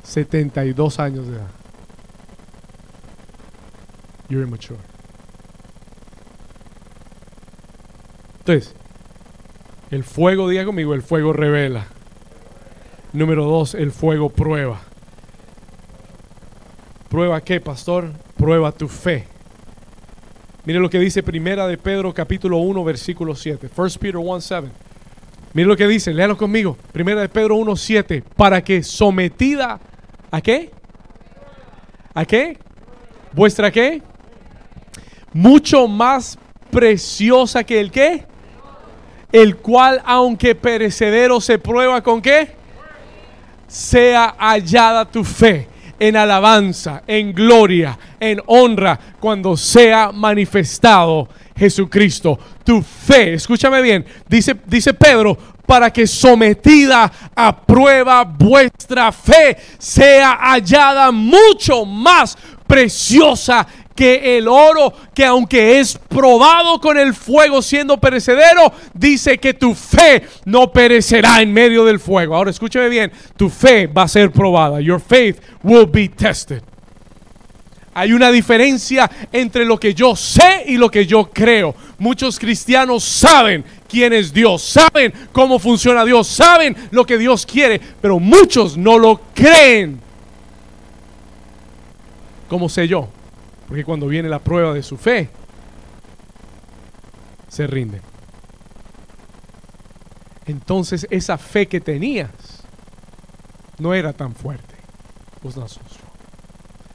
72 0.05 1.01
años 1.01 1.27
de 1.27 1.35
edad. 1.35 1.51
You're 4.29 4.47
immature. 4.47 4.79
Entonces, 8.39 8.73
el 9.91 10.05
fuego, 10.05 10.49
diga 10.49 10.65
conmigo, 10.65 10.95
el 10.95 11.03
fuego 11.03 11.33
revela. 11.33 11.89
Número 13.13 13.47
dos, 13.47 13.75
el 13.75 13.91
fuego 13.91 14.31
prueba. 14.31 14.81
¿Prueba 17.11 17.41
qué, 17.41 17.61
pastor? 17.61 18.13
Prueba 18.37 18.71
tu 18.71 18.87
fe. 18.87 19.27
Mire 20.65 20.79
lo 20.79 20.89
que 20.89 21.01
dice 21.01 21.25
Primera 21.25 21.67
de 21.67 21.77
Pedro 21.77 22.15
capítulo 22.15 22.59
1 22.59 22.85
versículo 22.85 23.35
7. 23.35 23.69
1 23.77 23.89
Peter 23.99 24.17
1 24.17 24.41
7. 24.41 24.69
Mire 25.53 25.67
lo 25.67 25.77
que 25.77 25.89
dice, 25.89 26.15
léalo 26.15 26.37
conmigo. 26.37 26.79
Primera 26.93 27.27
Pedro 27.27 27.57
1 27.57 27.75
7. 27.75 28.23
Para 28.37 28.63
que 28.63 28.85
sometida 28.85 29.81
a 30.31 30.41
qué? 30.41 30.71
¿A 32.15 32.25
qué? 32.25 32.57
¿Vuestra 33.33 33.73
qué? 33.73 34.03
Mucho 35.33 35.89
más 35.89 36.39
preciosa 36.71 37.65
que 37.65 37.81
el 37.81 37.91
qué? 37.91 38.25
El 39.33 39.57
cual 39.57 40.01
aunque 40.05 40.55
perecedero 40.55 41.41
se 41.41 41.59
prueba 41.59 42.03
con 42.05 42.23
qué? 42.23 42.53
Sea 43.67 44.37
hallada 44.39 45.05
tu 45.11 45.25
fe 45.25 45.67
en 46.01 46.17
alabanza, 46.17 47.03
en 47.07 47.33
gloria, 47.33 47.97
en 48.19 48.41
honra, 48.47 48.99
cuando 49.21 49.57
sea 49.57 50.11
manifestado 50.13 51.29
Jesucristo. 51.55 52.39
Tu 52.65 52.83
fe, 52.83 53.35
escúchame 53.35 53.83
bien, 53.83 54.05
dice, 54.27 54.57
dice 54.67 54.95
Pedro, 54.95 55.37
para 55.67 55.93
que 55.93 56.07
sometida 56.07 57.13
a 57.37 57.57
prueba 57.65 58.25
vuestra 58.25 59.13
fe 59.13 59.57
sea 59.79 60.37
hallada 60.41 61.13
mucho 61.13 61.85
más 61.85 62.37
preciosa 62.67 63.67
que 64.01 64.39
el 64.39 64.49
oro, 64.49 64.95
que 65.15 65.27
aunque 65.27 65.79
es 65.79 65.99
probado 66.09 66.81
con 66.81 66.97
el 66.97 67.13
fuego 67.13 67.61
siendo 67.61 68.01
perecedero, 68.01 68.73
dice 68.95 69.37
que 69.37 69.53
tu 69.53 69.75
fe 69.75 70.23
no 70.47 70.73
perecerá 70.73 71.43
en 71.43 71.53
medio 71.53 71.85
del 71.85 72.01
fuego. 72.01 72.35
Ahora 72.35 72.51
escúcheme 72.51 72.89
bien, 72.89 73.13
tu 73.37 73.51
fe 73.51 73.87
va 73.87 74.05
a 74.05 74.09
ser 74.09 74.33
probada. 74.33 74.81
Your 74.81 75.03
faith 75.03 75.37
will 75.63 75.85
be 75.85 76.09
tested. 76.09 76.63
Hay 77.93 78.15
una 78.15 78.33
diferencia 78.33 79.11
entre 79.33 79.67
lo 79.67 79.79
que 79.79 79.93
yo 79.93 80.17
sé 80.17 80.65
y 80.69 80.79
lo 80.79 80.91
que 80.91 81.05
yo 81.05 81.29
creo. 81.31 81.75
Muchos 81.99 82.39
cristianos 82.39 83.05
saben 83.05 83.63
quién 83.87 84.15
es 84.15 84.33
Dios, 84.33 84.63
saben 84.63 85.13
cómo 85.31 85.59
funciona 85.59 86.07
Dios, 86.07 86.27
saben 86.27 86.75
lo 86.91 87.05
que 87.05 87.19
Dios 87.19 87.45
quiere, 87.45 87.79
pero 88.01 88.19
muchos 88.19 88.79
no 88.79 88.97
lo 88.97 89.21
creen. 89.35 90.01
¿Cómo 92.49 92.71
sé 92.71 92.89
yo? 92.89 93.11
Porque 93.71 93.85
cuando 93.85 94.09
viene 94.09 94.29
la 94.29 94.41
prueba 94.41 94.75
de 94.75 94.83
su 94.83 94.97
fe, 94.97 95.31
se 97.47 97.69
rinde. 97.69 98.01
Entonces 100.45 101.07
esa 101.09 101.39
fe 101.39 101.69
que 101.69 101.81
tenías 101.81 102.33
no 103.79 103.95
era 103.95 104.13
tan 104.13 104.35
fuerte. 104.35 104.75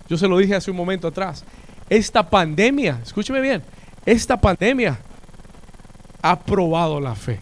Yo 0.10 0.18
se 0.18 0.28
lo 0.28 0.38
dije 0.38 0.54
hace 0.54 0.70
un 0.70 0.76
momento 0.76 1.08
atrás. 1.08 1.46
Esta 1.90 2.30
pandemia, 2.30 3.00
escúcheme 3.02 3.40
bien, 3.40 3.64
esta 4.06 4.36
pandemia 4.36 5.00
ha 6.22 6.40
probado 6.42 7.00
la 7.00 7.16
fe. 7.16 7.40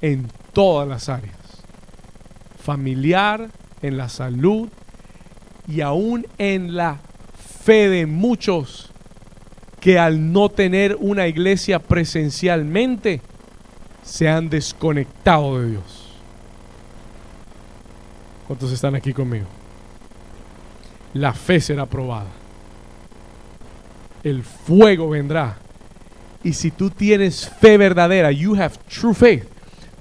En 0.00 0.26
todas 0.52 0.88
las 0.88 1.08
áreas. 1.08 1.36
Familiar, 2.58 3.48
en 3.80 3.96
la 3.96 4.08
salud 4.08 4.68
y 5.68 5.80
aún 5.80 6.26
en 6.38 6.74
la 6.76 7.00
fe 7.64 7.88
de 7.88 8.06
muchos 8.06 8.90
que 9.80 9.98
al 9.98 10.32
no 10.32 10.48
tener 10.48 10.96
una 11.00 11.26
iglesia 11.26 11.78
presencialmente 11.78 13.20
se 14.02 14.28
han 14.28 14.48
desconectado 14.48 15.60
de 15.60 15.70
Dios. 15.70 16.14
¿Cuántos 18.46 18.72
están 18.72 18.94
aquí 18.94 19.12
conmigo? 19.12 19.46
La 21.14 21.32
fe 21.32 21.60
será 21.60 21.86
probada. 21.86 22.30
El 24.22 24.42
fuego 24.42 25.10
vendrá. 25.10 25.56
Y 26.44 26.52
si 26.52 26.70
tú 26.70 26.90
tienes 26.90 27.48
fe 27.48 27.76
verdadera, 27.76 28.30
you 28.30 28.54
have 28.54 28.76
true 28.88 29.14
faith, 29.14 29.46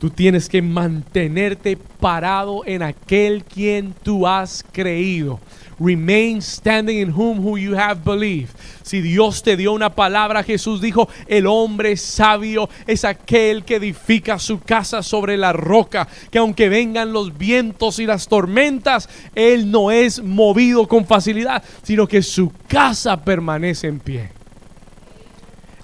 tú 0.02 0.10
tienes 0.10 0.50
que 0.50 0.64
mantenerte 0.64 1.78
parado 1.78 2.64
en 2.66 2.82
aquel 2.82 3.44
quien 3.44 3.94
tú 4.02 4.26
has 4.26 4.66
creído. 4.72 5.40
Remain 5.80 6.42
standing 6.42 6.98
in 6.98 7.14
whom 7.14 7.38
who 7.38 7.56
you 7.56 7.78
have 7.78 8.02
believed. 8.04 8.50
Si 8.82 9.00
Dios 9.00 9.44
te 9.44 9.56
dio 9.56 9.74
una 9.74 9.94
palabra, 9.94 10.42
Jesús 10.42 10.82
dijo, 10.82 11.08
el 11.28 11.46
hombre 11.46 11.96
sabio 11.98 12.68
es 12.88 13.06
aquel 13.06 13.64
que 13.64 13.76
edifica 13.76 14.40
su 14.40 14.60
casa 14.60 15.04
sobre 15.04 15.38
la 15.38 15.54
roca, 15.54 16.08
que 16.32 16.40
aunque 16.40 16.68
vengan 16.68 17.14
los 17.14 17.38
vientos 17.38 18.00
y 18.00 18.08
las 18.08 18.28
tormentas, 18.28 19.08
él 19.36 19.70
no 19.70 19.92
es 19.92 20.24
movido 20.24 20.88
con 20.88 21.06
facilidad, 21.06 21.64
sino 21.84 22.08
que 22.08 22.24
su 22.24 22.52
casa 22.68 23.24
permanece 23.24 23.86
en 23.86 24.00
pie. 24.00 24.32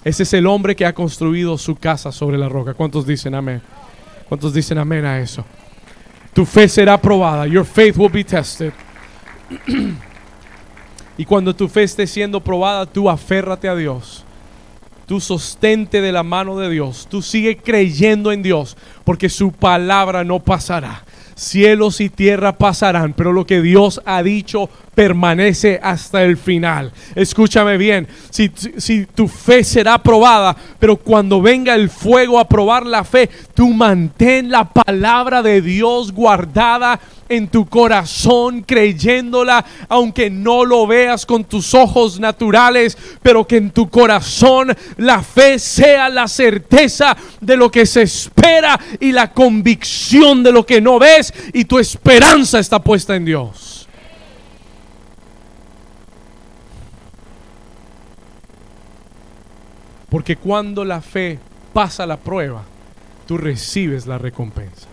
Ese 0.02 0.24
es 0.24 0.32
el 0.32 0.48
hombre 0.48 0.74
que 0.74 0.86
ha 0.86 0.92
construido 0.92 1.56
su 1.56 1.76
casa 1.76 2.10
sobre 2.10 2.36
la 2.36 2.48
roca. 2.48 2.74
¿Cuántos 2.74 3.06
dicen 3.06 3.36
amén? 3.36 3.62
¿Cuántos 4.28 4.52
dicen 4.52 4.78
amén 4.78 5.04
a 5.04 5.18
eso? 5.18 5.44
Tu 6.34 6.44
fe 6.44 6.68
será 6.68 7.00
probada. 7.00 7.46
Your 7.46 7.64
faith 7.64 7.96
will 7.96 8.10
be 8.10 8.22
tested. 8.22 8.72
y 11.16 11.24
cuando 11.24 11.54
tu 11.54 11.68
fe 11.68 11.84
esté 11.84 12.06
siendo 12.06 12.40
probada, 12.40 12.86
tú 12.86 13.08
aférrate 13.08 13.68
a 13.68 13.74
Dios. 13.74 14.24
Tú 15.06 15.20
sostente 15.20 16.02
de 16.02 16.12
la 16.12 16.22
mano 16.22 16.58
de 16.58 16.68
Dios. 16.68 17.06
Tú 17.10 17.22
sigue 17.22 17.56
creyendo 17.56 18.30
en 18.30 18.42
Dios, 18.42 18.76
porque 19.04 19.30
su 19.30 19.52
palabra 19.52 20.22
no 20.22 20.40
pasará. 20.40 21.02
Cielos 21.34 22.00
y 22.00 22.10
tierra 22.10 22.58
pasarán, 22.58 23.14
pero 23.14 23.32
lo 23.32 23.46
que 23.46 23.62
Dios 23.62 24.02
ha 24.04 24.22
dicho 24.22 24.68
permanece 24.98 25.78
hasta 25.80 26.24
el 26.24 26.36
final. 26.36 26.90
Escúchame 27.14 27.76
bien, 27.76 28.08
si, 28.30 28.50
si, 28.78 29.06
tu 29.06 29.28
fe 29.28 29.62
será 29.62 30.02
probada, 30.02 30.56
pero 30.80 30.96
cuando 30.96 31.40
venga 31.40 31.76
el 31.76 31.88
fuego 31.88 32.40
a 32.40 32.48
probar 32.48 32.84
la 32.84 33.04
fe, 33.04 33.30
tú 33.54 33.68
mantén 33.68 34.50
la 34.50 34.68
palabra 34.68 35.40
de 35.40 35.62
Dios 35.62 36.10
guardada 36.10 36.98
en 37.28 37.46
tu 37.46 37.66
corazón 37.66 38.62
creyéndola, 38.62 39.64
aunque 39.88 40.30
no 40.30 40.64
lo 40.64 40.84
veas 40.88 41.24
con 41.24 41.44
tus 41.44 41.74
ojos 41.74 42.18
naturales, 42.18 42.98
pero 43.22 43.46
que 43.46 43.58
en 43.58 43.70
tu 43.70 43.88
corazón 43.88 44.76
la 44.96 45.22
fe 45.22 45.60
sea 45.60 46.08
la 46.08 46.26
certeza 46.26 47.16
de 47.40 47.56
lo 47.56 47.70
que 47.70 47.86
se 47.86 48.02
espera 48.02 48.80
y 48.98 49.12
la 49.12 49.32
convicción 49.32 50.42
de 50.42 50.50
lo 50.50 50.66
que 50.66 50.80
no 50.80 50.98
ves 50.98 51.32
y 51.52 51.66
tu 51.66 51.78
esperanza 51.78 52.58
está 52.58 52.82
puesta 52.82 53.14
en 53.14 53.26
Dios. 53.26 53.67
Porque 60.10 60.36
cuando 60.36 60.84
la 60.84 61.00
fe 61.00 61.38
pasa 61.72 62.06
la 62.06 62.16
prueba, 62.16 62.64
tú 63.26 63.36
recibes 63.36 64.06
la 64.06 64.18
recompensa. 64.18 64.88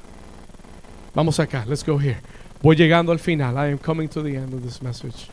Vamos 1.14 1.40
acá, 1.40 1.66
let's 1.66 1.86
go 1.86 2.00
here. 2.00 2.18
Voy 2.62 2.76
llegando 2.76 3.12
al 3.12 3.20
final. 3.20 3.56
I 3.56 3.72
am 3.72 3.78
coming 3.78 4.10
to 4.10 4.22
the 4.22 4.36
end 4.36 4.54
of 4.54 4.62
this 4.62 4.82
message. 4.82 5.28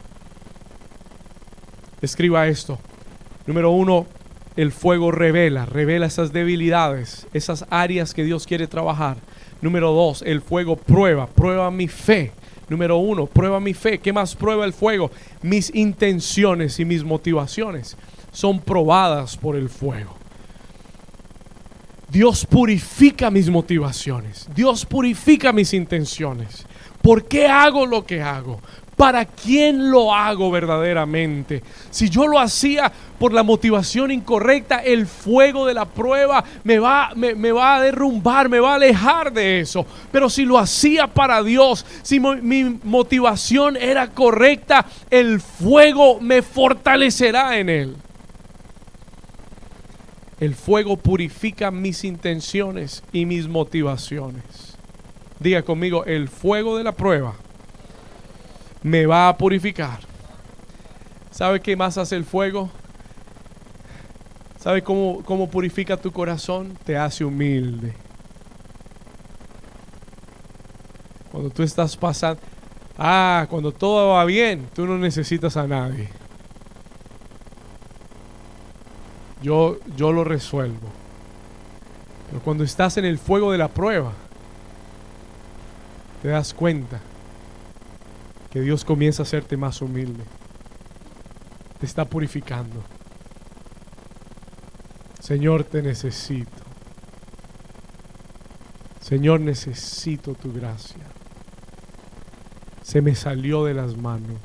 Escriba 2.01 2.47
esto. 2.47 2.78
Número 3.47 3.70
uno, 3.72 4.07
el 4.57 4.70
fuego 4.70 5.11
revela, 5.11 5.66
revela 5.66 6.07
esas 6.07 6.33
debilidades, 6.33 7.26
esas 7.33 7.64
áreas 7.70 8.14
que 8.14 8.22
Dios 8.22 8.47
quiere 8.47 8.68
trabajar. 8.68 9.16
Número 9.61 9.93
dos, 9.93 10.22
el 10.22 10.43
fuego 10.43 10.76
prueba, 10.76 11.26
prueba 11.26 11.70
mi 11.72 11.89
fe. 11.89 12.33
Número 12.68 12.99
uno, 12.99 13.26
prueba 13.26 13.59
mi 13.59 13.74
fe. 13.74 13.99
¿Qué 13.99 14.12
más 14.12 14.37
prueba 14.37 14.64
el 14.64 14.72
fuego? 14.72 15.11
Mis 15.43 15.74
intenciones 15.74 16.78
y 16.78 16.85
mis 16.85 17.03
motivaciones 17.03 17.97
son 18.33 18.61
probadas 18.61 19.37
por 19.37 19.55
el 19.55 19.68
fuego. 19.68 20.16
Dios 22.12 22.45
purifica 22.45 23.30
mis 23.30 23.49
motivaciones. 23.49 24.47
Dios 24.55 24.85
purifica 24.85 25.53
mis 25.53 25.72
intenciones. 25.72 26.66
¿Por 27.01 27.24
qué 27.24 27.47
hago 27.47 27.87
lo 27.87 28.05
que 28.05 28.20
hago? 28.20 28.61
¿Para 28.97 29.24
quién 29.24 29.91
lo 29.91 30.14
hago 30.14 30.51
verdaderamente? 30.51 31.62
Si 31.91 32.11
yo 32.11 32.28
lo 32.28 32.39
hacía 32.39 32.93
por 33.18 33.33
la 33.33 33.43
motivación 33.43 34.11
incorrecta, 34.11 34.80
el 34.80 35.07
fuego 35.07 35.66
de 35.66 35.72
la 35.72 35.87
prueba 35.87 36.45
me 36.64 36.78
va, 36.78 37.12
me, 37.16 37.51
va 37.51 37.76
a 37.76 37.80
derrumbar, 37.80 38.51
me 38.51 38.61
va 38.61 38.72
a 38.72 38.74
alejar 38.76 39.33
de 39.33 39.61
eso. 39.61 39.87
Pero 40.12 40.28
si 40.28 40.45
lo 40.45 40.59
hacía 40.59 41.07
para 41.07 41.43
Dios, 41.43 41.87
si 42.03 42.20
mi 42.20 42.78
motivación 42.85 43.78
era 43.78 44.09
correcta, 44.09 44.85
el 45.11 45.41
fuego 45.41 46.20
me 46.20 46.43
fortalecerá 46.43 47.59
en 47.59 47.70
él. 47.70 47.97
El 50.43 50.57
fuego 50.57 50.97
purifica 50.97 51.70
mis 51.70 52.03
intenciones 52.03 53.05
y 53.12 53.26
mis 53.26 53.47
motivaciones. 53.47 54.76
Diga 55.38 55.62
conmigo, 55.62 56.05
el 56.05 56.28
fuego 56.28 56.76
de 56.76 56.82
la 56.82 56.90
prueba 56.90 57.36
me 58.82 59.07
va 59.07 59.28
a 59.28 59.38
purificar. 59.38 60.01
¿Sabe 61.30 61.61
qué 61.61 61.76
más 61.76 61.97
hace 61.97 62.16
el 62.16 62.24
fuego? 62.24 62.70
¿Sabe 64.59 64.82
cómo, 64.82 65.22
cómo 65.24 65.49
purifica 65.49 65.97
tu 65.97 66.11
corazón? 66.11 66.76
Te 66.84 66.97
hace 66.97 67.24
humilde. 67.24 67.93
Cuando 71.30 71.51
tú 71.51 71.62
estás 71.62 71.97
pasando, 71.97 72.43
ah, 72.99 73.47
cuando 73.49 73.70
todo 73.70 74.14
va 74.14 74.24
bien, 74.24 74.66
tú 74.74 74.86
no 74.86 74.99
necesitas 74.99 75.57
a 75.57 75.68
nadie. 75.68 76.09
Yo, 79.43 79.78
yo 79.97 80.12
lo 80.12 80.24
resuelvo. 80.24 80.88
Pero 82.30 82.43
cuando 82.43 82.64
estás 82.64 82.97
en 82.97 83.05
el 83.05 83.18
fuego 83.18 83.53
de 83.53 83.59
la 83.59 83.68
prueba, 83.68 84.12
te 86.22 86.28
das 86.28 86.55
cuenta 86.55 87.01
que 88.51 88.61
Dios 88.61 88.84
comienza 88.84 89.22
a 89.22 89.24
hacerte 89.24 89.57
más 89.57 89.82
humilde. 89.82 90.24
Te 91.78 91.86
está 91.86 92.05
purificando. 92.05 92.82
Señor, 95.20 95.64
te 95.64 95.82
necesito. 95.82 96.62
Señor, 99.01 99.40
necesito 99.40 100.34
tu 100.34 100.53
gracia. 100.53 101.03
Se 102.82 103.01
me 103.01 103.14
salió 103.14 103.64
de 103.64 103.74
las 103.74 103.97
manos. 103.97 104.38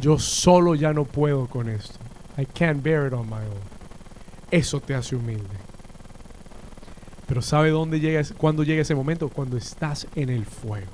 Yo 0.00 0.18
solo 0.18 0.74
ya 0.74 0.92
no 0.92 1.04
puedo 1.04 1.46
con 1.48 1.68
esto. 1.68 1.98
I 2.38 2.44
can't 2.44 2.82
bear 2.82 3.06
it 3.06 3.12
on 3.12 3.28
my 3.28 3.42
own. 3.42 3.60
Eso 4.50 4.80
te 4.80 4.94
hace 4.94 5.16
humilde. 5.16 5.56
Pero 7.26 7.40
¿sabe 7.40 7.70
dónde 7.70 8.00
llega, 8.00 8.22
cuándo 8.36 8.62
llega 8.62 8.82
ese 8.82 8.94
momento? 8.94 9.28
Cuando 9.28 9.56
estás 9.56 10.06
en 10.14 10.28
el 10.28 10.44
fuego. 10.44 10.90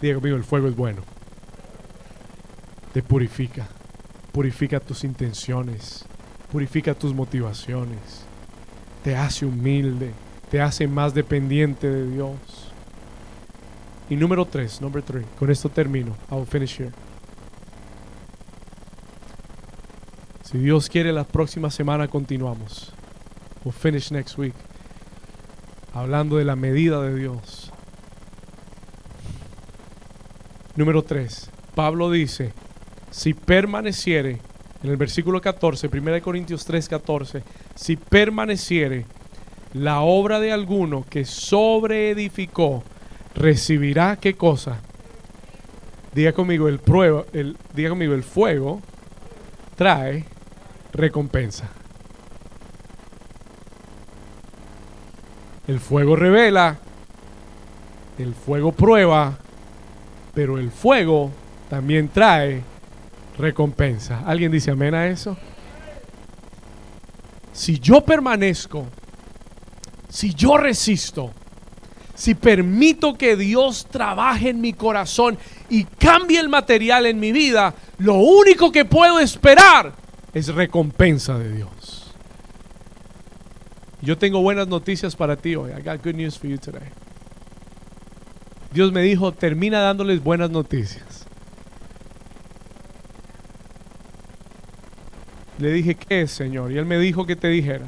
Diga 0.00 0.14
conmigo, 0.14 0.36
el 0.36 0.44
fuego 0.44 0.68
es 0.68 0.76
bueno. 0.76 1.02
Te 2.92 3.02
purifica. 3.02 3.66
Purifica 4.32 4.78
tus 4.78 5.02
intenciones. 5.02 6.04
Purifica 6.52 6.94
tus 6.94 7.12
motivaciones. 7.14 8.24
Te 9.02 9.16
hace 9.16 9.46
humilde. 9.46 10.12
Te 10.50 10.60
hace 10.60 10.86
más 10.86 11.14
dependiente 11.14 11.88
de 11.88 12.08
Dios. 12.08 12.38
Y 14.08 14.16
número 14.16 14.44
tres, 14.44 14.80
number 14.80 15.02
three. 15.02 15.24
Con 15.38 15.50
esto 15.50 15.68
termino. 15.68 16.14
I 16.30 16.34
will 16.34 16.46
finish 16.46 16.78
here. 16.78 16.92
Si 20.54 20.60
Dios 20.60 20.88
quiere, 20.88 21.12
la 21.12 21.24
próxima 21.24 21.68
semana 21.68 22.06
continuamos. 22.06 22.92
We'll 23.64 23.74
finish 23.74 24.12
next 24.12 24.38
week. 24.38 24.54
Hablando 25.92 26.36
de 26.36 26.44
la 26.44 26.54
medida 26.54 27.02
de 27.02 27.12
Dios. 27.16 27.72
Número 30.76 31.02
3. 31.02 31.50
Pablo 31.74 32.08
dice, 32.08 32.52
si 33.10 33.34
permaneciere, 33.34 34.38
en 34.84 34.90
el 34.90 34.96
versículo 34.96 35.40
14, 35.40 35.88
1 35.92 36.22
Corintios 36.22 36.64
3, 36.64 36.88
14, 36.88 37.42
si 37.74 37.96
permaneciere 37.96 39.06
la 39.72 40.02
obra 40.02 40.38
de 40.38 40.52
alguno 40.52 41.04
que 41.10 41.24
sobreedificó, 41.24 42.84
recibirá 43.34 44.18
qué 44.20 44.34
cosa? 44.34 44.78
Diga 46.12 46.32
conmigo, 46.32 46.68
el 46.68 46.78
prueba, 46.78 47.24
el, 47.32 47.56
diga 47.74 47.88
conmigo, 47.88 48.14
el 48.14 48.22
fuego 48.22 48.80
trae 49.74 50.32
recompensa. 50.94 51.68
El 55.66 55.80
fuego 55.80 56.14
revela, 56.16 56.78
el 58.18 58.34
fuego 58.34 58.72
prueba, 58.72 59.38
pero 60.34 60.58
el 60.58 60.70
fuego 60.70 61.30
también 61.68 62.08
trae 62.08 62.62
recompensa. 63.38 64.22
¿Alguien 64.26 64.52
dice 64.52 64.70
amén 64.70 64.94
a 64.94 65.06
eso? 65.06 65.36
Si 67.52 67.78
yo 67.78 68.02
permanezco, 68.02 68.86
si 70.08 70.34
yo 70.34 70.58
resisto, 70.58 71.32
si 72.14 72.34
permito 72.34 73.14
que 73.14 73.36
Dios 73.36 73.86
trabaje 73.90 74.50
en 74.50 74.60
mi 74.60 74.72
corazón 74.74 75.38
y 75.68 75.84
cambie 75.84 76.38
el 76.38 76.48
material 76.48 77.06
en 77.06 77.18
mi 77.18 77.32
vida, 77.32 77.74
lo 77.98 78.14
único 78.14 78.70
que 78.70 78.84
puedo 78.84 79.18
esperar 79.18 80.03
es 80.34 80.48
recompensa 80.48 81.38
de 81.38 81.52
Dios. 81.52 82.12
Yo 84.02 84.18
tengo 84.18 84.42
buenas 84.42 84.68
noticias 84.68 85.16
para 85.16 85.36
ti 85.36 85.54
hoy. 85.54 85.70
I 85.70 85.80
got 85.80 86.04
good 86.04 86.14
news 86.16 86.38
for 86.38 86.50
you 86.50 86.58
today. 86.58 86.90
Dios 88.72 88.92
me 88.92 89.02
dijo, 89.02 89.32
termina 89.32 89.80
dándoles 89.80 90.22
buenas 90.22 90.50
noticias. 90.50 91.24
Le 95.58 95.72
dije, 95.72 95.94
¿qué 95.94 96.22
es, 96.22 96.32
Señor? 96.32 96.72
Y 96.72 96.78
Él 96.78 96.84
me 96.84 96.98
dijo 96.98 97.24
que 97.24 97.36
te 97.36 97.48
dijera, 97.48 97.86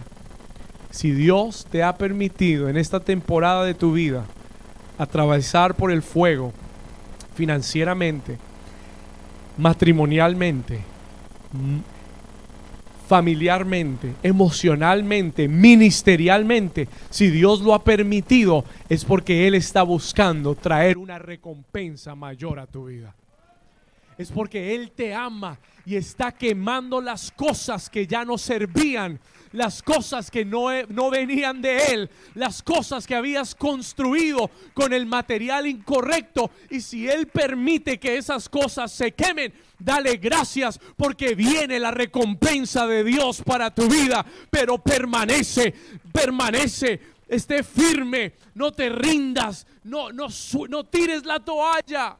si 0.90 1.10
Dios 1.10 1.66
te 1.70 1.82
ha 1.82 1.96
permitido 1.98 2.68
en 2.68 2.76
esta 2.76 3.00
temporada 3.00 3.64
de 3.64 3.74
tu 3.74 3.92
vida 3.92 4.24
atravesar 4.96 5.74
por 5.74 5.90
el 5.90 6.02
fuego 6.02 6.52
financieramente, 7.34 8.38
matrimonialmente, 9.58 10.80
familiarmente, 13.06 14.14
emocionalmente, 14.22 15.48
ministerialmente, 15.48 16.88
si 17.08 17.30
Dios 17.30 17.60
lo 17.60 17.72
ha 17.74 17.84
permitido, 17.84 18.64
es 18.88 19.04
porque 19.04 19.46
Él 19.46 19.54
está 19.54 19.82
buscando 19.82 20.54
traer 20.54 20.98
una 20.98 21.18
recompensa 21.18 22.14
mayor 22.14 22.58
a 22.58 22.66
tu 22.66 22.86
vida. 22.86 23.14
Es 24.18 24.32
porque 24.32 24.74
Él 24.74 24.90
te 24.90 25.14
ama 25.14 25.58
y 25.84 25.94
está 25.94 26.32
quemando 26.32 27.00
las 27.00 27.30
cosas 27.30 27.88
que 27.88 28.06
ya 28.06 28.24
no 28.24 28.38
servían 28.38 29.20
las 29.52 29.82
cosas 29.82 30.30
que 30.30 30.44
no, 30.44 30.68
no 30.88 31.10
venían 31.10 31.62
de 31.62 31.78
Él, 31.86 32.10
las 32.34 32.62
cosas 32.62 33.06
que 33.06 33.14
habías 33.14 33.54
construido 33.54 34.50
con 34.74 34.92
el 34.92 35.06
material 35.06 35.66
incorrecto. 35.66 36.50
Y 36.70 36.80
si 36.80 37.08
Él 37.08 37.26
permite 37.26 37.98
que 37.98 38.16
esas 38.16 38.48
cosas 38.48 38.92
se 38.92 39.12
quemen, 39.12 39.52
dale 39.78 40.16
gracias 40.16 40.78
porque 40.96 41.34
viene 41.34 41.78
la 41.78 41.90
recompensa 41.90 42.86
de 42.86 43.04
Dios 43.04 43.42
para 43.42 43.74
tu 43.74 43.88
vida. 43.88 44.24
Pero 44.50 44.78
permanece, 44.78 45.74
permanece, 46.12 47.00
esté 47.28 47.62
firme, 47.62 48.34
no 48.54 48.72
te 48.72 48.88
rindas, 48.88 49.66
no, 49.84 50.12
no, 50.12 50.28
no 50.68 50.84
tires 50.84 51.24
la 51.24 51.40
toalla 51.40 52.16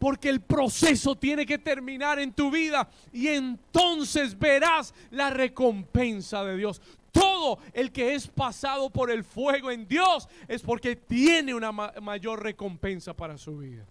porque 0.00 0.30
el 0.30 0.40
proceso 0.40 1.14
tiene 1.14 1.44
que 1.44 1.58
terminar 1.58 2.18
en 2.18 2.32
tu 2.32 2.50
vida 2.50 2.88
y 3.12 3.28
entonces 3.28 4.36
verás 4.36 4.94
la 5.10 5.28
recompensa 5.28 6.42
de 6.42 6.56
Dios. 6.56 6.80
Todo 7.12 7.58
el 7.74 7.92
que 7.92 8.14
es 8.14 8.26
pasado 8.26 8.88
por 8.88 9.10
el 9.10 9.24
fuego 9.24 9.70
en 9.70 9.86
Dios 9.86 10.26
es 10.48 10.62
porque 10.62 10.96
tiene 10.96 11.52
una 11.52 11.70
mayor 11.70 12.42
recompensa 12.42 13.12
para 13.12 13.36
su 13.36 13.58
vida. 13.58 13.84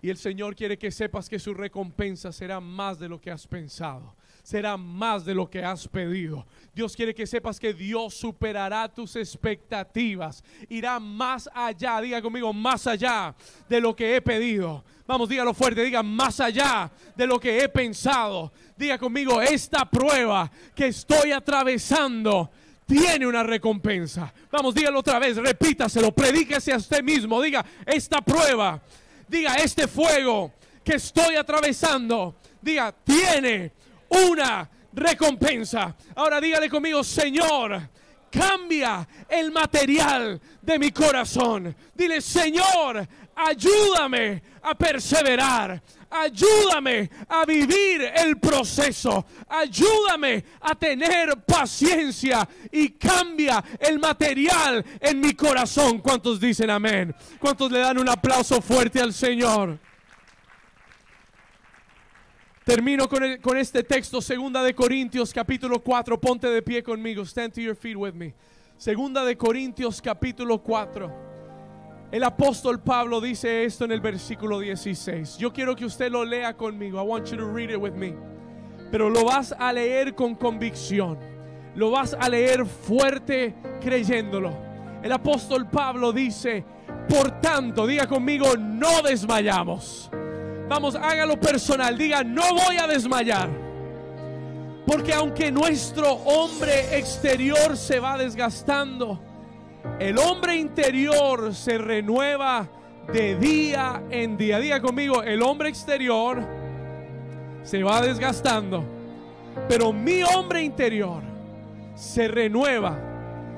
Y 0.00 0.10
el 0.10 0.16
Señor 0.16 0.54
quiere 0.54 0.78
que 0.78 0.92
sepas 0.92 1.28
que 1.28 1.40
su 1.40 1.52
recompensa 1.52 2.30
será 2.30 2.60
más 2.60 3.00
de 3.00 3.08
lo 3.08 3.20
que 3.20 3.32
has 3.32 3.48
pensado 3.48 4.14
será 4.48 4.78
más 4.78 5.26
de 5.26 5.34
lo 5.34 5.50
que 5.50 5.62
has 5.62 5.86
pedido. 5.86 6.46
Dios 6.74 6.96
quiere 6.96 7.14
que 7.14 7.26
sepas 7.26 7.60
que 7.60 7.74
Dios 7.74 8.14
superará 8.14 8.88
tus 8.88 9.14
expectativas. 9.16 10.42
Irá 10.70 10.98
más 10.98 11.50
allá, 11.52 12.00
diga 12.00 12.22
conmigo, 12.22 12.50
más 12.54 12.86
allá 12.86 13.34
de 13.68 13.78
lo 13.78 13.94
que 13.94 14.16
he 14.16 14.22
pedido. 14.22 14.82
Vamos, 15.06 15.28
dígalo 15.28 15.52
fuerte, 15.52 15.82
diga 15.82 16.02
más 16.02 16.40
allá 16.40 16.90
de 17.14 17.26
lo 17.26 17.38
que 17.38 17.60
he 17.60 17.68
pensado. 17.68 18.50
Diga 18.74 18.96
conmigo, 18.96 19.42
esta 19.42 19.84
prueba 19.84 20.50
que 20.74 20.86
estoy 20.86 21.32
atravesando 21.32 22.50
tiene 22.86 23.26
una 23.26 23.42
recompensa. 23.42 24.32
Vamos, 24.50 24.74
dígalo 24.74 25.00
otra 25.00 25.18
vez, 25.18 25.36
repítaselo, 25.36 26.10
predíquese 26.12 26.72
a 26.72 26.78
usted 26.78 27.02
mismo. 27.02 27.42
Diga, 27.42 27.62
esta 27.84 28.22
prueba, 28.22 28.80
diga, 29.28 29.56
este 29.56 29.86
fuego 29.86 30.54
que 30.82 30.94
estoy 30.94 31.36
atravesando, 31.36 32.36
diga, 32.62 32.94
tiene 33.04 33.72
una 34.08 34.68
recompensa. 34.92 35.94
Ahora 36.14 36.40
dígale 36.40 36.68
conmigo, 36.68 37.02
Señor, 37.04 37.80
cambia 38.30 39.06
el 39.28 39.50
material 39.50 40.40
de 40.60 40.78
mi 40.78 40.90
corazón. 40.90 41.74
Dile, 41.94 42.20
Señor, 42.20 43.06
ayúdame 43.34 44.42
a 44.62 44.74
perseverar. 44.74 45.82
Ayúdame 46.10 47.10
a 47.28 47.44
vivir 47.44 48.10
el 48.14 48.38
proceso. 48.38 49.26
Ayúdame 49.46 50.42
a 50.60 50.74
tener 50.74 51.44
paciencia 51.44 52.48
y 52.72 52.90
cambia 52.90 53.62
el 53.78 53.98
material 53.98 54.84
en 55.00 55.20
mi 55.20 55.34
corazón. 55.34 55.98
¿Cuántos 55.98 56.40
dicen 56.40 56.70
amén? 56.70 57.14
¿Cuántos 57.38 57.70
le 57.70 57.80
dan 57.80 57.98
un 57.98 58.08
aplauso 58.08 58.62
fuerte 58.62 59.00
al 59.00 59.12
Señor? 59.12 59.78
Termino 62.68 63.08
con, 63.08 63.56
este 63.56 63.82
texto, 63.82 64.20
segunda 64.20 64.62
de 64.62 64.74
Corintios 64.74 65.32
capítulo 65.32 65.82
4, 65.82 66.20
ponte 66.20 66.48
de 66.48 66.60
pie 66.60 66.82
conmigo, 66.82 67.24
stand 67.24 67.54
to 67.54 67.62
your 67.62 67.74
feet 67.74 67.96
with 67.96 68.12
me. 68.12 68.34
Segunda 68.76 69.24
de 69.24 69.38
Corintios 69.38 70.02
capítulo 70.02 70.62
4. 70.62 71.10
El 72.12 72.22
apóstol 72.22 72.78
Pablo 72.78 73.22
dice 73.22 73.64
esto 73.64 73.86
en 73.86 73.92
el 73.92 74.02
versículo 74.02 74.58
16. 74.58 75.38
Yo 75.38 75.50
quiero 75.50 75.74
que 75.74 75.86
usted 75.86 76.12
lo 76.12 76.26
lea 76.26 76.52
conmigo. 76.58 77.02
I 77.02 77.06
want 77.06 77.30
you 77.30 77.38
to 77.38 77.50
read 77.50 77.70
it 77.70 77.78
with 77.78 77.94
me. 77.94 78.14
Pero 78.90 79.08
lo 79.08 79.24
vas 79.24 79.54
a 79.58 79.72
leer 79.72 80.14
con 80.14 80.34
convicción. 80.34 81.18
Lo 81.74 81.90
vas 81.90 82.14
a 82.20 82.28
leer 82.28 82.66
fuerte 82.66 83.54
creyéndolo. 83.80 84.52
El 85.02 85.12
apóstol 85.12 85.70
Pablo 85.70 86.12
dice, 86.12 86.66
por 87.08 87.40
tanto, 87.40 87.86
diga 87.86 88.06
conmigo, 88.06 88.58
no 88.58 89.00
desmayamos. 89.00 90.10
Vamos, 90.68 90.94
hágalo 90.94 91.38
personal. 91.40 91.96
Diga, 91.96 92.22
no 92.22 92.42
voy 92.54 92.76
a 92.76 92.86
desmayar. 92.86 93.48
Porque 94.86 95.12
aunque 95.12 95.50
nuestro 95.52 96.12
hombre 96.12 96.96
exterior 96.98 97.76
se 97.76 98.00
va 98.00 98.16
desgastando, 98.16 99.20
el 99.98 100.18
hombre 100.18 100.56
interior 100.56 101.54
se 101.54 101.78
renueva 101.78 102.68
de 103.12 103.36
día 103.36 104.02
en 104.10 104.36
día. 104.36 104.58
Diga 104.58 104.80
conmigo, 104.80 105.22
el 105.22 105.42
hombre 105.42 105.68
exterior 105.68 106.42
se 107.62 107.82
va 107.82 108.00
desgastando, 108.00 108.84
pero 109.68 109.92
mi 109.92 110.22
hombre 110.22 110.62
interior 110.62 111.22
se 111.94 112.28
renueva, 112.28 112.98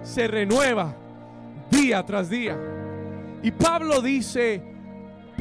se 0.02 0.26
renueva 0.26 0.94
día 1.70 2.04
tras 2.04 2.28
día. 2.30 2.58
Y 3.42 3.50
Pablo 3.52 4.00
dice, 4.00 4.62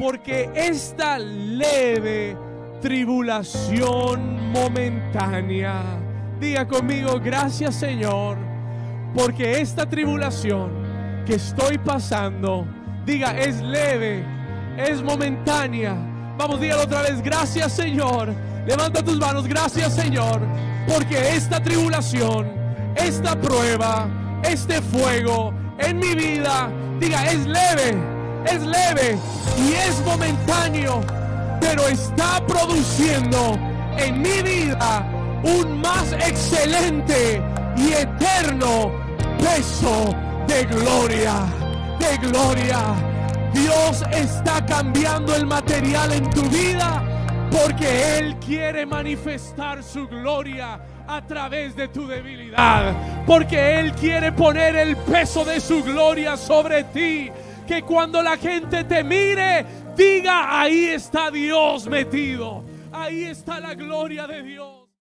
porque 0.00 0.50
esta 0.54 1.18
leve 1.18 2.34
tribulación 2.80 4.50
momentánea, 4.50 5.82
diga 6.40 6.66
conmigo, 6.66 7.20
gracias 7.22 7.74
Señor, 7.74 8.38
porque 9.14 9.60
esta 9.60 9.84
tribulación 9.84 10.70
que 11.26 11.34
estoy 11.34 11.76
pasando, 11.76 12.66
diga, 13.04 13.38
es 13.38 13.60
leve, 13.60 14.24
es 14.78 15.02
momentánea. 15.02 15.94
Vamos, 16.38 16.60
dígalo 16.60 16.84
otra 16.84 17.02
vez, 17.02 17.20
gracias 17.20 17.70
Señor. 17.74 18.32
Levanta 18.66 19.02
tus 19.02 19.18
manos, 19.18 19.46
gracias 19.46 19.94
Señor, 19.94 20.40
porque 20.88 21.34
esta 21.34 21.62
tribulación, 21.62 22.50
esta 22.96 23.38
prueba, 23.38 24.08
este 24.44 24.80
fuego, 24.80 25.52
en 25.78 25.98
mi 25.98 26.14
vida, 26.14 26.70
diga, 26.98 27.26
es 27.26 27.46
leve, 27.46 28.19
es 28.46 28.62
leve 28.62 29.18
y 29.58 29.72
es 29.72 30.00
momentáneo, 30.04 31.00
pero 31.60 31.86
está 31.86 32.44
produciendo 32.46 33.58
en 33.96 34.22
mi 34.22 34.42
vida 34.42 35.06
un 35.42 35.80
más 35.80 36.12
excelente 36.12 37.42
y 37.76 37.92
eterno 37.92 38.92
peso 39.38 40.14
de 40.46 40.64
gloria, 40.64 41.44
de 41.98 42.28
gloria. 42.28 42.94
Dios 43.52 44.04
está 44.12 44.64
cambiando 44.64 45.34
el 45.34 45.46
material 45.46 46.12
en 46.12 46.30
tu 46.30 46.42
vida 46.42 47.02
porque 47.50 48.18
Él 48.18 48.36
quiere 48.36 48.86
manifestar 48.86 49.82
su 49.82 50.06
gloria 50.06 50.80
a 51.06 51.26
través 51.26 51.74
de 51.74 51.88
tu 51.88 52.06
debilidad. 52.06 52.94
Porque 53.26 53.80
Él 53.80 53.92
quiere 53.92 54.32
poner 54.32 54.76
el 54.76 54.96
peso 54.96 55.44
de 55.44 55.60
su 55.60 55.82
gloria 55.82 56.36
sobre 56.36 56.84
ti. 56.84 57.30
Que 57.70 57.82
cuando 57.82 58.20
la 58.20 58.36
gente 58.36 58.82
te 58.82 59.04
mire, 59.04 59.64
diga, 59.96 60.60
ahí 60.60 60.86
está 60.86 61.30
Dios 61.30 61.86
metido. 61.86 62.64
Ahí 62.90 63.22
está 63.22 63.60
la 63.60 63.76
gloria 63.76 64.26
de 64.26 64.42
Dios. 64.42 64.79